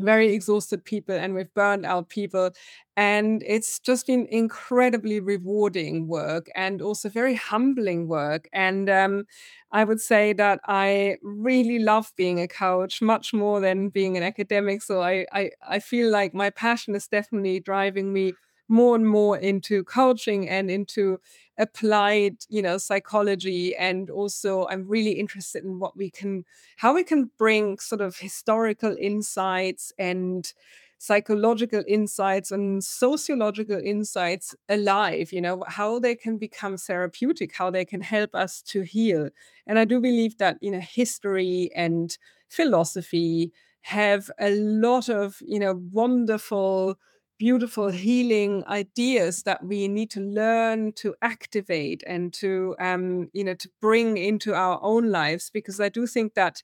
very 0.04 0.32
exhausted 0.32 0.84
people 0.84 1.14
and 1.14 1.34
with 1.34 1.52
burned 1.54 1.86
out 1.86 2.08
people. 2.08 2.50
And 2.96 3.42
it's 3.46 3.78
just 3.78 4.06
been 4.06 4.26
incredibly 4.30 5.20
rewarding 5.20 6.06
work 6.08 6.48
and 6.54 6.82
also 6.82 7.08
very 7.08 7.34
humbling 7.34 8.08
work. 8.08 8.48
And 8.52 8.90
um, 8.90 9.24
I 9.72 9.84
would 9.84 10.00
say 10.00 10.32
that 10.34 10.60
I 10.66 11.16
really 11.22 11.78
love 11.78 12.12
being 12.16 12.40
a 12.40 12.48
coach 12.48 13.00
much 13.00 13.32
more 13.32 13.60
than 13.60 13.88
being 13.88 14.16
an 14.16 14.22
academic. 14.22 14.82
So 14.82 15.02
I, 15.02 15.26
I, 15.32 15.50
I 15.66 15.78
feel 15.78 16.10
like 16.10 16.34
my 16.34 16.50
passion 16.50 16.94
is 16.94 17.06
definitely 17.08 17.60
driving 17.60 18.12
me 18.12 18.34
more 18.70 18.96
and 18.96 19.06
more 19.08 19.38
into 19.38 19.84
coaching 19.84 20.48
and 20.48 20.70
into 20.70 21.20
applied 21.58 22.36
you 22.48 22.62
know 22.62 22.78
psychology 22.78 23.76
and 23.76 24.08
also 24.10 24.66
i'm 24.68 24.88
really 24.88 25.12
interested 25.12 25.64
in 25.64 25.78
what 25.78 25.96
we 25.96 26.10
can 26.10 26.44
how 26.78 26.94
we 26.94 27.04
can 27.04 27.30
bring 27.38 27.78
sort 27.78 28.00
of 28.00 28.16
historical 28.18 28.96
insights 28.98 29.92
and 29.98 30.54
psychological 30.98 31.82
insights 31.88 32.50
and 32.50 32.84
sociological 32.84 33.80
insights 33.82 34.54
alive 34.68 35.32
you 35.32 35.40
know 35.40 35.64
how 35.66 35.98
they 35.98 36.14
can 36.14 36.36
become 36.38 36.76
therapeutic 36.76 37.54
how 37.56 37.70
they 37.70 37.84
can 37.84 38.00
help 38.02 38.34
us 38.34 38.60
to 38.62 38.82
heal. 38.82 39.30
And 39.66 39.78
i 39.78 39.84
do 39.84 40.00
believe 40.00 40.38
that 40.38 40.58
you 40.60 40.70
know 40.70 40.80
history 40.80 41.70
and 41.74 42.16
philosophy 42.48 43.52
have 43.82 44.30
a 44.38 44.50
lot 44.50 45.08
of 45.08 45.38
you 45.40 45.58
know 45.58 45.80
wonderful 45.92 46.98
beautiful 47.40 47.90
healing 47.90 48.64
ideas 48.68 49.44
that 49.44 49.64
we 49.64 49.88
need 49.88 50.10
to 50.12 50.20
learn 50.20 50.92
to 50.92 51.16
activate 51.22 52.04
and 52.06 52.34
to 52.34 52.76
um, 52.80 53.30
you 53.32 53.44
know 53.44 53.54
to 53.54 53.70
bring 53.80 54.18
into 54.18 54.54
our 54.54 54.78
own 54.82 55.10
lives 55.10 55.50
because 55.50 55.80
i 55.80 55.88
do 55.88 56.06
think 56.06 56.34
that 56.34 56.62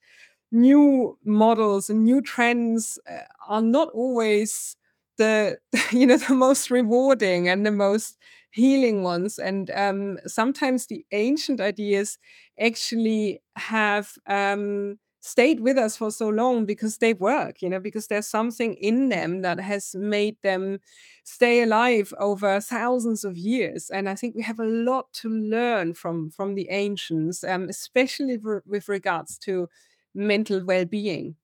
new 0.53 1.19
models 1.25 1.91
and 1.91 2.05
new 2.05 2.21
trends 2.23 2.99
uh, 3.11 3.21
are 3.49 3.63
not 3.63 3.89
always 3.91 4.77
the 5.19 5.59
you 5.93 6.07
know 6.07 6.17
the 6.17 6.35
most 6.35 6.71
rewarding 6.71 7.49
and 7.49 7.67
the 7.67 7.71
most 7.73 8.17
healing 8.51 9.03
ones. 9.03 9.39
And 9.39 9.71
um, 9.73 10.19
sometimes 10.27 10.87
the 10.87 11.05
ancient 11.13 11.61
ideas 11.61 12.19
actually 12.59 13.43
have 13.57 14.13
um, 14.27 14.99
stayed 15.27 15.61
with 15.61 15.77
us 15.77 15.97
for 15.97 16.11
so 16.11 16.29
long 16.29 16.65
because 16.65 16.99
they 16.99 17.15
work 17.15 17.61
you 17.63 17.69
know 17.69 17.81
because 17.81 18.07
there's 18.07 18.27
something 18.27 18.75
in 18.75 19.09
them 19.09 19.43
that 19.43 19.59
has 19.59 19.95
made 19.95 20.37
them 20.43 20.79
stay 21.25 21.63
alive 21.63 22.13
over 22.19 22.61
thousands 22.61 23.25
of 23.25 23.37
years 23.37 23.91
and 23.91 24.09
i 24.09 24.15
think 24.15 24.35
we 24.35 24.43
have 24.43 24.61
a 24.61 24.65
lot 24.65 25.13
to 25.13 25.29
learn 25.29 25.93
from 25.95 26.31
from 26.31 26.55
the 26.55 26.69
ancients 26.71 27.43
um, 27.45 27.69
especially 27.69 28.39
with 28.67 28.89
regards 28.89 29.39
to 29.39 29.69
mental 30.17 30.65
well-being. 30.65 31.37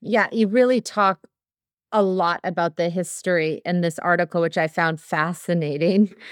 Yeah, 0.00 0.28
you 0.32 0.48
really 0.48 0.80
talk 0.80 1.26
a 1.92 2.02
lot 2.02 2.40
about 2.44 2.76
the 2.76 2.90
history 2.90 3.62
in 3.64 3.82
this 3.82 3.98
article, 4.00 4.40
which 4.40 4.58
I 4.58 4.68
found 4.68 5.00
fascinating. 5.00 6.14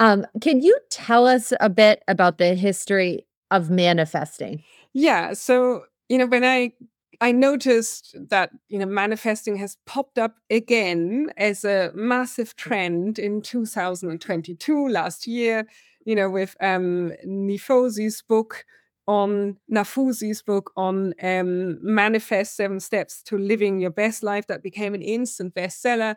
Um, 0.00 0.26
can 0.40 0.62
you 0.62 0.78
tell 0.88 1.26
us 1.26 1.52
a 1.60 1.68
bit 1.68 2.02
about 2.08 2.38
the 2.38 2.54
history 2.54 3.26
of 3.50 3.68
manifesting? 3.68 4.64
Yeah, 4.92 5.32
so 5.34 5.84
you 6.08 6.18
know 6.18 6.26
when 6.26 6.44
I 6.44 6.72
I 7.20 7.32
noticed 7.32 8.16
that 8.30 8.50
you 8.68 8.78
know 8.78 8.86
manifesting 8.86 9.56
has 9.56 9.76
popped 9.86 10.18
up 10.18 10.36
again 10.50 11.30
as 11.36 11.64
a 11.64 11.92
massive 11.94 12.56
trend 12.56 13.18
in 13.18 13.42
2022 13.42 14.88
last 14.88 15.26
year. 15.26 15.66
You 16.04 16.14
know 16.16 16.30
with 16.30 16.56
um, 16.60 17.12
Nafousi's 17.26 18.22
book 18.22 18.64
on 19.06 19.56
Nafousi's 19.72 20.42
book 20.42 20.72
on 20.76 21.14
um, 21.22 21.78
Manifest 21.82 22.56
Seven 22.56 22.80
Steps 22.80 23.22
to 23.24 23.38
Living 23.38 23.80
Your 23.80 23.90
Best 23.90 24.22
Life 24.22 24.46
that 24.48 24.62
became 24.62 24.94
an 24.94 25.02
instant 25.02 25.54
bestseller. 25.54 26.16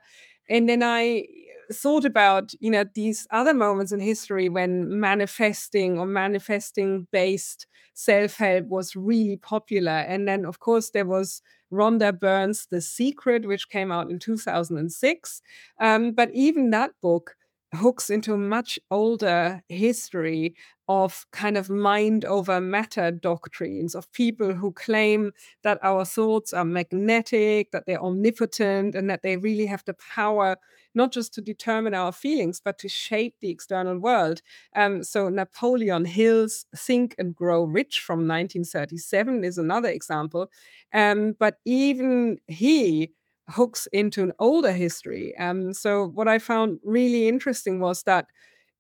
And 0.50 0.68
then 0.70 0.84
I 0.84 1.26
thought 1.72 2.06
about, 2.06 2.54
you 2.60 2.70
know, 2.70 2.86
these 2.94 3.28
other 3.32 3.54
moments 3.54 3.92
in 3.92 4.00
history 4.00 4.50
when 4.50 5.00
manifesting 5.00 5.98
or 5.98 6.06
manifesting 6.06 7.08
based 7.12 7.68
self 7.94 8.38
help 8.38 8.66
was 8.68 8.96
really 8.96 9.38
popular. 9.38 9.92
And 9.92 10.28
then, 10.28 10.46
of 10.46 10.60
course, 10.60 10.90
there 10.92 11.06
was 11.06 11.42
Rhonda 11.72 12.18
Byrne's 12.18 12.68
The 12.70 12.82
Secret, 12.82 13.46
which 13.48 13.70
came 13.70 13.92
out 13.92 14.10
in 14.10 14.20
2006. 14.20 15.42
Um, 15.80 16.12
but 16.12 16.30
even 16.34 16.70
that 16.72 16.92
book 17.02 17.36
hooks 17.74 18.10
into 18.12 18.34
a 18.34 18.38
much 18.38 18.78
older 18.92 19.64
history 19.68 20.56
of 20.88 21.26
kind 21.32 21.58
of 21.58 21.70
mind 21.70 22.24
over 22.26 22.62
matter 22.62 23.10
doctrines 23.10 23.96
of 23.96 24.12
people 24.12 24.54
who 24.54 24.72
claim 24.74 25.32
that 25.64 25.80
our 25.82 26.06
thoughts 26.06 26.54
are 26.54 26.66
magnetic, 26.66 27.72
that 27.72 27.86
they're 27.88 28.02
omnipotent, 28.04 28.94
and 28.96 29.10
that 29.10 29.24
they 29.24 29.38
really 29.38 29.66
have 29.66 29.84
the 29.86 29.96
power 29.96 30.58
not 30.96 31.12
just 31.12 31.34
to 31.36 31.42
determine 31.42 31.94
our 31.94 32.12
feelings, 32.12 32.62
but 32.64 32.78
to 32.80 32.90
shape 32.90 33.36
the 33.42 33.50
external 33.50 33.98
world. 33.98 34.42
Um, 34.76 35.04
so, 35.04 35.30
Napoleon 35.30 36.06
Hill's 36.06 36.66
Think 36.76 37.16
and 37.18 37.36
Grow 37.36 37.64
Rich 37.64 38.02
from 38.02 38.28
1937 38.28 39.44
is 39.44 39.58
another 39.58 39.90
example. 39.90 40.50
Um, 40.94 41.36
but 41.40 41.58
even 41.66 42.38
he 42.48 43.12
hooks 43.50 43.88
into 43.92 44.24
an 44.24 44.32
older 44.40 44.72
history. 44.72 45.36
Um, 45.38 45.74
so, 45.74 46.08
what 46.08 46.28
I 46.28 46.40
found 46.40 46.80
really 46.84 47.28
interesting 47.28 47.80
was 47.80 48.04
that 48.04 48.28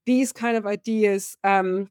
these 0.05 0.31
kind 0.31 0.57
of 0.57 0.65
ideas 0.67 1.37
um, 1.43 1.89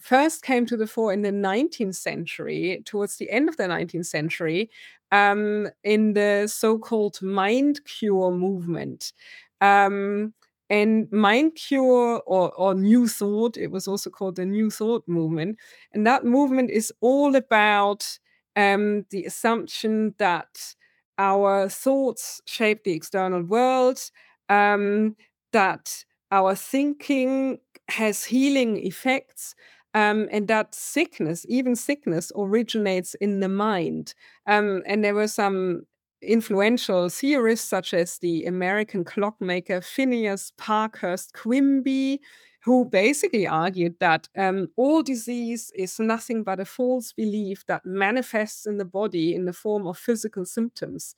first 0.00 0.42
came 0.42 0.66
to 0.66 0.76
the 0.76 0.86
fore 0.86 1.12
in 1.12 1.22
the 1.22 1.32
19th 1.32 1.96
century, 1.96 2.82
towards 2.84 3.16
the 3.16 3.30
end 3.30 3.48
of 3.48 3.56
the 3.56 3.68
19th 3.68 4.06
century, 4.06 4.70
um, 5.10 5.68
in 5.84 6.14
the 6.14 6.46
so 6.48 6.78
called 6.78 7.20
mind 7.22 7.80
cure 7.84 8.30
movement. 8.30 9.12
Um, 9.60 10.34
and 10.70 11.10
mind 11.12 11.54
cure 11.54 12.22
or, 12.26 12.50
or 12.54 12.74
new 12.74 13.06
thought, 13.06 13.58
it 13.58 13.70
was 13.70 13.86
also 13.86 14.08
called 14.08 14.36
the 14.36 14.46
new 14.46 14.70
thought 14.70 15.06
movement. 15.06 15.58
And 15.92 16.06
that 16.06 16.24
movement 16.24 16.70
is 16.70 16.90
all 17.00 17.36
about 17.36 18.18
um, 18.56 19.04
the 19.10 19.24
assumption 19.24 20.14
that 20.18 20.74
our 21.18 21.68
thoughts 21.68 22.40
shape 22.46 22.84
the 22.84 22.92
external 22.92 23.42
world, 23.42 24.00
um, 24.48 25.16
that 25.52 26.04
our 26.30 26.54
thinking 26.54 27.58
has 27.92 28.24
healing 28.24 28.76
effects, 28.86 29.54
um, 29.94 30.28
and 30.30 30.48
that 30.48 30.74
sickness, 30.74 31.46
even 31.48 31.76
sickness, 31.76 32.32
originates 32.36 33.14
in 33.20 33.40
the 33.40 33.48
mind. 33.48 34.14
Um, 34.46 34.82
and 34.86 35.04
there 35.04 35.14
were 35.14 35.28
some 35.28 35.82
influential 36.22 37.08
theorists, 37.08 37.68
such 37.68 37.94
as 37.94 38.18
the 38.18 38.44
American 38.46 39.04
clockmaker 39.04 39.80
Phineas 39.80 40.52
Parkhurst 40.56 41.32
Quimby, 41.34 42.20
who 42.64 42.84
basically 42.84 43.46
argued 43.46 43.96
that 43.98 44.28
um, 44.38 44.68
all 44.76 45.02
disease 45.02 45.72
is 45.74 45.98
nothing 45.98 46.44
but 46.44 46.60
a 46.60 46.64
false 46.64 47.12
belief 47.12 47.64
that 47.66 47.84
manifests 47.84 48.66
in 48.66 48.78
the 48.78 48.84
body 48.84 49.34
in 49.34 49.46
the 49.46 49.52
form 49.52 49.86
of 49.86 49.98
physical 49.98 50.44
symptoms. 50.44 51.16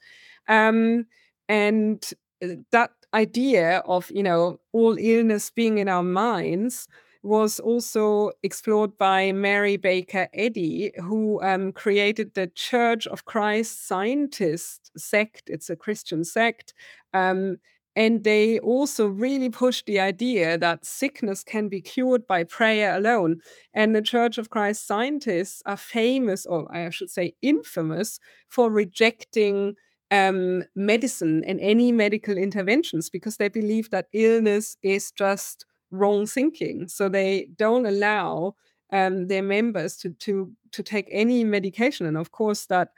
Um, 0.48 1.06
and 1.48 2.02
uh, 2.42 2.56
that 2.70 2.90
idea 3.14 3.78
of, 3.86 4.10
you 4.10 4.22
know, 4.22 4.60
all 4.72 4.96
illness 4.98 5.50
being 5.50 5.78
in 5.78 5.88
our 5.88 6.02
minds 6.02 6.88
was 7.22 7.58
also 7.58 8.32
explored 8.42 8.98
by 8.98 9.32
Mary 9.32 9.78
Baker 9.78 10.28
Eddy, 10.34 10.92
who 10.96 11.40
um, 11.42 11.72
created 11.72 12.34
the 12.34 12.48
Church 12.48 13.06
of 13.06 13.24
Christ 13.24 13.88
Scientist 13.88 14.90
sect. 14.96 15.44
It's 15.48 15.70
a 15.70 15.76
Christian 15.76 16.24
sect. 16.24 16.74
Um, 17.14 17.56
and 17.96 18.24
they 18.24 18.58
also 18.58 19.06
really 19.06 19.48
pushed 19.48 19.86
the 19.86 20.00
idea 20.00 20.58
that 20.58 20.84
sickness 20.84 21.44
can 21.44 21.68
be 21.68 21.80
cured 21.80 22.26
by 22.26 22.44
prayer 22.44 22.96
alone. 22.96 23.40
And 23.72 23.94
the 23.94 24.02
Church 24.02 24.36
of 24.36 24.50
Christ 24.50 24.86
scientists 24.86 25.62
are 25.64 25.76
famous, 25.76 26.44
or 26.44 26.70
I 26.74 26.90
should 26.90 27.10
say, 27.10 27.34
infamous, 27.40 28.18
for 28.48 28.70
rejecting 28.70 29.76
um, 30.14 30.64
medicine 30.76 31.42
and 31.46 31.60
any 31.60 31.92
medical 31.92 32.36
interventions 32.36 33.10
because 33.10 33.36
they 33.38 33.48
believe 33.48 33.90
that 33.90 34.08
illness 34.12 34.76
is 34.82 35.10
just 35.12 35.66
wrong 35.90 36.26
thinking. 36.26 36.88
So 36.88 37.08
they 37.08 37.48
don't 37.56 37.86
allow 37.86 38.54
um, 38.92 39.26
their 39.28 39.42
members 39.42 39.96
to 39.98 40.10
to 40.10 40.52
to 40.72 40.82
take 40.82 41.08
any 41.10 41.44
medication. 41.44 42.06
And 42.06 42.16
of 42.16 42.30
course, 42.32 42.66
that 42.66 42.90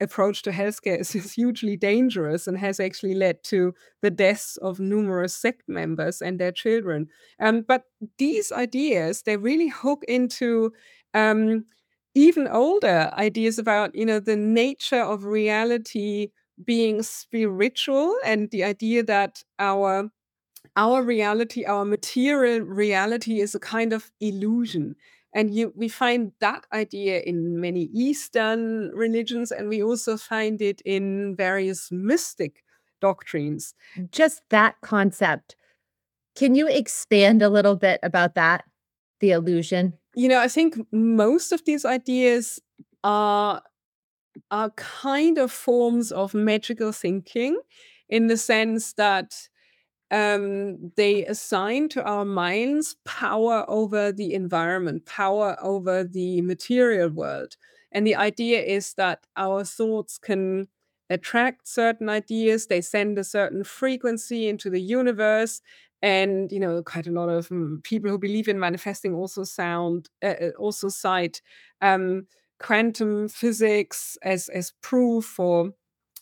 approach 0.00 0.42
to 0.42 0.50
healthcare 0.50 0.98
is, 1.00 1.14
is 1.20 1.32
hugely 1.32 1.76
dangerous 1.76 2.46
and 2.46 2.58
has 2.58 2.80
actually 2.80 3.14
led 3.14 3.42
to 3.44 3.74
the 4.02 4.10
deaths 4.10 4.56
of 4.58 4.80
numerous 4.80 5.34
sect 5.36 5.62
members 5.68 6.22
and 6.22 6.38
their 6.38 6.52
children. 6.52 7.08
Um, 7.40 7.62
but 7.62 7.84
these 8.18 8.52
ideas, 8.52 9.22
they 9.22 9.36
really 9.36 9.68
hook 9.68 10.04
into 10.08 10.72
um, 11.14 11.64
even 12.14 12.48
older 12.48 13.10
ideas 13.14 13.58
about, 13.58 13.94
you 13.94 14.04
know, 14.06 14.20
the 14.20 14.36
nature 14.36 15.02
of 15.02 15.24
reality 15.24 16.28
being 16.64 17.02
spiritual 17.02 18.16
and 18.24 18.50
the 18.50 18.64
idea 18.64 19.02
that 19.04 19.42
our 19.58 20.10
our 20.76 21.02
reality, 21.02 21.64
our 21.64 21.84
material 21.84 22.60
reality 22.60 23.40
is 23.40 23.54
a 23.54 23.60
kind 23.60 23.92
of 23.92 24.10
illusion 24.20 24.94
and 25.32 25.54
you, 25.54 25.72
we 25.76 25.88
find 25.88 26.32
that 26.40 26.66
idea 26.72 27.20
in 27.20 27.60
many 27.60 27.88
Eastern 27.94 28.90
religions, 28.94 29.52
and 29.52 29.68
we 29.68 29.82
also 29.82 30.16
find 30.16 30.60
it 30.60 30.80
in 30.84 31.36
various 31.36 31.90
mystic 31.92 32.64
doctrines. 33.00 33.74
Just 34.10 34.42
that 34.50 34.76
concept. 34.82 35.56
Can 36.34 36.54
you 36.54 36.68
expand 36.68 37.42
a 37.42 37.48
little 37.48 37.76
bit 37.76 38.00
about 38.02 38.34
that, 38.34 38.64
the 39.20 39.30
illusion? 39.30 39.94
You 40.14 40.28
know, 40.28 40.40
I 40.40 40.48
think 40.48 40.76
most 40.90 41.52
of 41.52 41.64
these 41.64 41.84
ideas 41.84 42.60
are 43.04 43.62
are 44.50 44.70
kind 44.70 45.38
of 45.38 45.50
forms 45.52 46.12
of 46.12 46.34
magical 46.34 46.92
thinking 46.92 47.58
in 48.08 48.26
the 48.26 48.36
sense 48.36 48.92
that 48.94 49.48
um, 50.10 50.92
they 50.96 51.24
assign 51.26 51.88
to 51.90 52.02
our 52.04 52.24
minds 52.24 52.96
power 53.04 53.64
over 53.68 54.12
the 54.12 54.34
environment, 54.34 55.06
power 55.06 55.56
over 55.62 56.02
the 56.04 56.40
material 56.42 57.10
world. 57.10 57.56
And 57.92 58.06
the 58.06 58.16
idea 58.16 58.62
is 58.62 58.94
that 58.94 59.26
our 59.36 59.64
thoughts 59.64 60.18
can 60.18 60.68
attract 61.08 61.66
certain 61.68 62.08
ideas, 62.08 62.66
they 62.66 62.80
send 62.80 63.18
a 63.18 63.24
certain 63.24 63.64
frequency 63.64 64.48
into 64.48 64.70
the 64.70 64.80
universe. 64.80 65.60
And 66.02 66.50
you 66.50 66.60
know, 66.60 66.82
quite 66.82 67.06
a 67.06 67.12
lot 67.12 67.28
of 67.28 67.50
um, 67.52 67.80
people 67.84 68.10
who 68.10 68.18
believe 68.18 68.48
in 68.48 68.58
manifesting 68.58 69.14
also 69.14 69.44
sound 69.44 70.08
uh, 70.22 70.34
uh, 70.40 70.50
also 70.58 70.88
cite 70.88 71.42
um, 71.82 72.26
quantum 72.60 73.28
physics 73.28 74.16
as 74.22 74.48
as 74.50 74.72
proof 74.82 75.24
for 75.24 75.72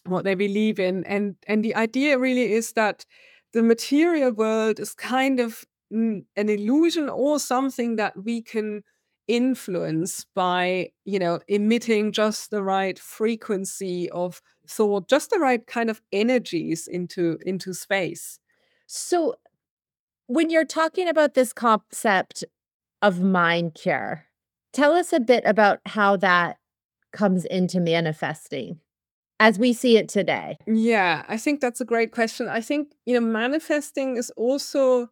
what 0.07 0.25
they 0.25 0.35
believe 0.35 0.79
in. 0.79 1.05
And 1.05 1.37
and 1.47 1.65
the 1.65 1.75
idea 1.75 2.19
really 2.19 2.53
is 2.53 2.73
that 2.73 3.05
the 3.53 3.63
material 3.63 4.33
world 4.33 4.81
is 4.81 4.95
kind 4.95 5.41
of 5.41 5.65
an 5.91 6.27
illusion 6.37 7.09
or 7.09 7.39
something 7.39 7.97
that 7.97 8.13
we 8.25 8.43
can 8.43 8.83
influence 9.27 10.25
by 10.35 10.89
you 11.05 11.19
know 11.19 11.39
emitting 11.49 12.13
just 12.13 12.51
the 12.51 12.63
right 12.63 12.99
frequency 12.99 14.09
of 14.11 14.41
thought 14.67 15.07
just 15.09 15.29
the 15.31 15.39
right 15.39 15.67
kind 15.67 15.91
of 15.91 16.01
energies 16.13 16.89
into 16.89 17.39
into 17.45 17.75
space 17.75 18.39
so 18.87 19.35
when 20.29 20.49
you're 20.49 20.65
talking 20.65 21.09
about 21.09 21.35
this 21.35 21.53
concept 21.53 22.43
of 23.03 23.21
mind 23.21 23.75
cure 23.75 24.28
tell 24.73 24.93
us 24.93 25.13
a 25.13 25.21
bit 25.21 25.43
about 25.47 25.81
how 25.87 26.17
that 26.17 26.59
comes 27.13 27.45
into 27.45 27.81
manifesting 27.81 28.79
as 29.41 29.59
we 29.59 29.73
see 29.73 29.97
it 29.97 30.09
today. 30.09 30.59
Yeah 30.67 31.25
i 31.29 31.37
think 31.37 31.61
that's 31.61 31.81
a 31.81 31.85
great 31.85 32.13
question. 32.13 32.49
I 32.49 32.61
think 32.61 32.93
you 33.07 33.15
know 33.15 33.27
manifesting 33.27 34.17
is 34.17 34.31
also 34.37 35.09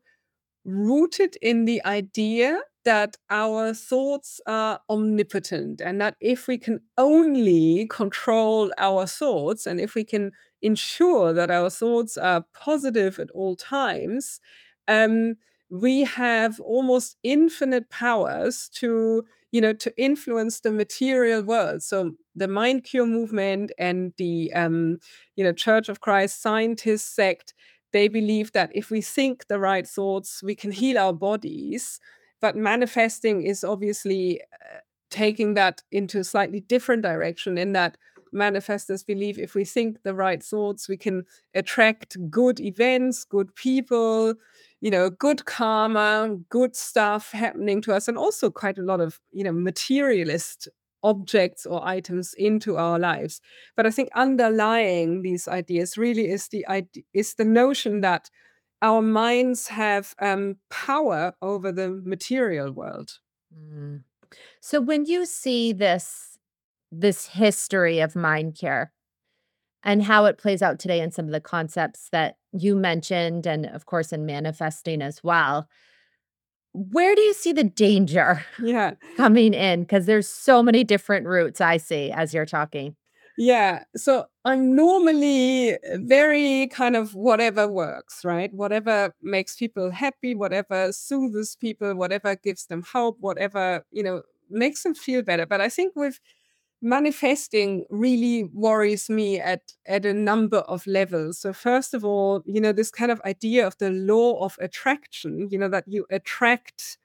rooted 0.64 1.36
in 1.40 1.64
the 1.64 1.82
idea 1.84 2.60
that 2.84 3.16
our 3.30 3.74
thoughts 3.74 4.40
are 4.46 4.80
omnipotent 4.88 5.80
and 5.80 6.00
that 6.00 6.14
if 6.20 6.46
we 6.46 6.56
can 6.56 6.80
only 6.96 7.86
control 7.90 8.72
our 8.78 9.06
thoughts 9.06 9.66
and 9.66 9.80
if 9.80 9.94
we 9.94 10.04
can 10.04 10.30
ensure 10.62 11.32
that 11.32 11.50
our 11.50 11.68
thoughts 11.68 12.16
are 12.16 12.44
positive 12.54 13.18
at 13.18 13.30
all 13.32 13.56
times, 13.56 14.40
um, 14.86 15.34
we 15.68 16.02
have 16.02 16.60
almost 16.60 17.16
infinite 17.24 17.90
powers 17.90 18.68
to 18.74 19.24
you 19.56 19.62
know 19.62 19.72
to 19.72 19.90
influence 19.96 20.60
the 20.60 20.70
material 20.70 21.42
world. 21.42 21.82
So 21.82 22.12
the 22.34 22.46
mind 22.46 22.84
cure 22.84 23.06
movement 23.06 23.72
and 23.78 24.12
the 24.18 24.52
um, 24.52 24.98
you 25.34 25.42
know 25.44 25.54
church 25.54 25.88
of 25.88 26.02
christ 26.06 26.42
scientist 26.42 27.14
sect 27.14 27.54
they 27.94 28.08
believe 28.08 28.52
that 28.52 28.70
if 28.74 28.90
we 28.90 29.00
think 29.00 29.46
the 29.46 29.58
right 29.58 29.86
thoughts 29.86 30.42
we 30.42 30.54
can 30.54 30.72
heal 30.72 30.98
our 30.98 31.14
bodies. 31.14 31.98
But 32.42 32.54
manifesting 32.54 33.36
is 33.52 33.64
obviously 33.64 34.42
uh, 34.42 34.80
taking 35.08 35.54
that 35.54 35.82
into 35.90 36.18
a 36.18 36.24
slightly 36.32 36.60
different 36.60 37.02
direction 37.02 37.56
in 37.56 37.72
that 37.72 37.96
manifestors 38.34 39.06
believe 39.06 39.38
if 39.38 39.54
we 39.54 39.64
think 39.64 40.02
the 40.02 40.12
right 40.14 40.42
thoughts 40.42 40.86
we 40.86 40.98
can 40.98 41.24
attract 41.54 42.18
good 42.28 42.60
events 42.60 43.24
good 43.24 43.54
people 43.54 44.34
you 44.80 44.90
know 44.90 45.10
good 45.10 45.44
karma 45.44 46.36
good 46.48 46.76
stuff 46.76 47.32
happening 47.32 47.80
to 47.80 47.92
us 47.92 48.08
and 48.08 48.18
also 48.18 48.50
quite 48.50 48.78
a 48.78 48.82
lot 48.82 49.00
of 49.00 49.20
you 49.32 49.44
know 49.44 49.52
materialist 49.52 50.68
objects 51.02 51.66
or 51.66 51.86
items 51.86 52.34
into 52.34 52.76
our 52.76 52.98
lives 52.98 53.40
but 53.76 53.86
i 53.86 53.90
think 53.90 54.08
underlying 54.14 55.22
these 55.22 55.46
ideas 55.46 55.96
really 55.96 56.28
is 56.28 56.48
the 56.48 56.66
idea 56.66 57.02
is 57.14 57.34
the 57.34 57.44
notion 57.44 58.00
that 58.00 58.28
our 58.82 59.02
minds 59.02 59.68
have 59.68 60.14
um, 60.20 60.56
power 60.70 61.34
over 61.40 61.72
the 61.72 61.88
material 62.04 62.72
world. 62.72 63.18
Mm. 63.54 64.02
So 64.60 64.80
when 64.80 65.04
you 65.06 65.26
see 65.26 65.72
this 65.72 66.38
this 66.92 67.26
history 67.26 67.98
of 68.00 68.14
mind 68.14 68.54
cure 68.54 68.92
and 69.86 70.02
how 70.02 70.24
it 70.26 70.36
plays 70.36 70.60
out 70.60 70.78
today 70.78 71.00
in 71.00 71.10
some 71.10 71.24
of 71.24 71.30
the 71.30 71.40
concepts 71.40 72.08
that 72.10 72.36
you 72.52 72.76
mentioned 72.76 73.46
and 73.46 73.64
of 73.66 73.86
course 73.86 74.12
in 74.12 74.26
manifesting 74.26 75.00
as 75.00 75.24
well 75.24 75.66
where 76.74 77.14
do 77.14 77.22
you 77.22 77.32
see 77.32 77.52
the 77.52 77.64
danger 77.64 78.44
yeah 78.62 78.92
coming 79.16 79.54
in 79.54 79.82
because 79.82 80.04
there's 80.04 80.28
so 80.28 80.62
many 80.62 80.84
different 80.84 81.26
routes 81.26 81.60
i 81.60 81.78
see 81.78 82.10
as 82.10 82.34
you're 82.34 82.44
talking 82.44 82.94
yeah. 83.38 83.84
So 83.94 84.26
I'm 84.44 84.74
normally 84.74 85.76
very 85.96 86.68
kind 86.68 86.96
of 86.96 87.14
whatever 87.14 87.68
works, 87.68 88.24
right? 88.24 88.52
Whatever 88.52 89.14
makes 89.22 89.56
people 89.56 89.90
happy, 89.90 90.34
whatever 90.34 90.90
soothes 90.92 91.56
people, 91.56 91.94
whatever 91.96 92.36
gives 92.36 92.66
them 92.66 92.82
hope, 92.82 93.18
whatever, 93.20 93.84
you 93.90 94.02
know, 94.02 94.22
makes 94.48 94.82
them 94.84 94.94
feel 94.94 95.22
better. 95.22 95.44
But 95.44 95.60
I 95.60 95.68
think 95.68 95.94
with 95.94 96.18
manifesting 96.82 97.84
really 97.90 98.44
worries 98.52 99.08
me 99.08 99.40
at 99.40 99.62
at 99.86 100.04
a 100.04 100.12
number 100.14 100.58
of 100.58 100.86
levels 100.86 101.38
so 101.38 101.52
first 101.52 101.94
of 101.94 102.04
all 102.04 102.42
you 102.46 102.60
know 102.60 102.72
this 102.72 102.90
kind 102.90 103.10
of 103.10 103.20
idea 103.24 103.66
of 103.66 103.76
the 103.78 103.90
law 103.90 104.38
of 104.44 104.56
attraction 104.60 105.48
you 105.50 105.58
know 105.58 105.68
that 105.68 105.84
you 105.88 106.06
attract 106.10 106.98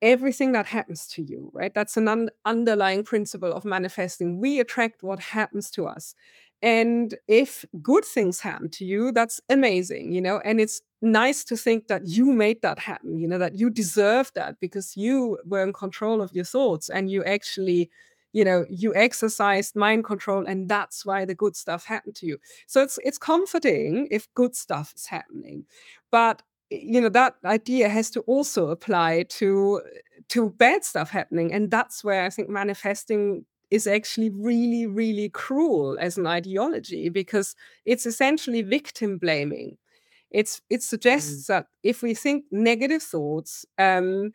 everything 0.00 0.52
that 0.52 0.66
happens 0.66 1.06
to 1.08 1.22
you, 1.22 1.50
right? 1.52 1.74
That's 1.74 1.96
an 1.96 2.06
un- 2.08 2.30
underlying 2.44 3.02
principle 3.04 3.52
of 3.52 3.64
manifesting. 3.64 4.38
We 4.38 4.60
attract 4.60 5.02
what 5.02 5.18
happens 5.18 5.70
to 5.72 5.86
us. 5.86 6.14
And 6.62 7.14
if 7.28 7.64
good 7.82 8.04
things 8.04 8.40
happen 8.40 8.68
to 8.70 8.84
you, 8.84 9.12
that's 9.12 9.40
amazing, 9.48 10.12
you 10.12 10.20
know, 10.20 10.40
and 10.44 10.60
it's 10.60 10.82
nice 11.00 11.44
to 11.44 11.56
think 11.56 11.86
that 11.86 12.06
you 12.06 12.26
made 12.32 12.62
that 12.62 12.80
happen, 12.80 13.18
you 13.18 13.28
know, 13.28 13.38
that 13.38 13.54
you 13.56 13.70
deserve 13.70 14.32
that 14.34 14.58
because 14.60 14.96
you 14.96 15.38
were 15.46 15.62
in 15.62 15.72
control 15.72 16.20
of 16.20 16.34
your 16.34 16.44
thoughts 16.44 16.88
and 16.88 17.10
you 17.10 17.22
actually, 17.24 17.90
you 18.38 18.44
know, 18.44 18.64
you 18.70 18.94
exercised 18.94 19.74
mind 19.74 20.04
control 20.04 20.44
and 20.46 20.68
that's 20.68 21.04
why 21.04 21.24
the 21.24 21.34
good 21.34 21.56
stuff 21.56 21.84
happened 21.84 22.14
to 22.14 22.26
you. 22.26 22.38
So 22.68 22.80
it's 22.80 22.96
it's 23.02 23.18
comforting 23.18 24.06
if 24.12 24.32
good 24.34 24.54
stuff 24.54 24.92
is 24.94 25.06
happening. 25.06 25.64
But 26.12 26.42
you 26.70 27.00
know 27.00 27.08
that 27.08 27.34
idea 27.44 27.88
has 27.88 28.10
to 28.10 28.20
also 28.20 28.68
apply 28.68 29.24
to 29.40 29.80
to 30.28 30.50
bad 30.50 30.84
stuff 30.84 31.10
happening 31.10 31.50
and 31.50 31.70
that's 31.70 32.04
where 32.04 32.26
i 32.26 32.28
think 32.28 32.50
manifesting 32.50 33.46
is 33.70 33.86
actually 33.86 34.28
really 34.28 34.86
really 34.86 35.30
cruel 35.30 35.96
as 35.98 36.18
an 36.18 36.26
ideology 36.26 37.08
because 37.08 37.56
it's 37.86 38.04
essentially 38.04 38.60
victim 38.60 39.16
blaming 39.16 39.78
it's 40.30 40.60
it 40.68 40.82
suggests 40.82 41.44
mm. 41.44 41.46
that 41.46 41.66
if 41.82 42.02
we 42.02 42.12
think 42.12 42.44
negative 42.50 43.02
thoughts 43.02 43.64
um, 43.78 44.30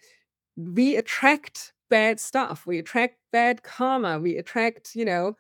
we 0.57 0.95
attract 0.95 1.73
bad 1.97 2.19
stuff 2.19 2.65
we 2.65 2.79
attract 2.79 3.15
bad 3.31 3.61
karma 3.63 4.19
we 4.19 4.37
attract 4.37 4.95
you 4.95 5.05
know 5.05 5.35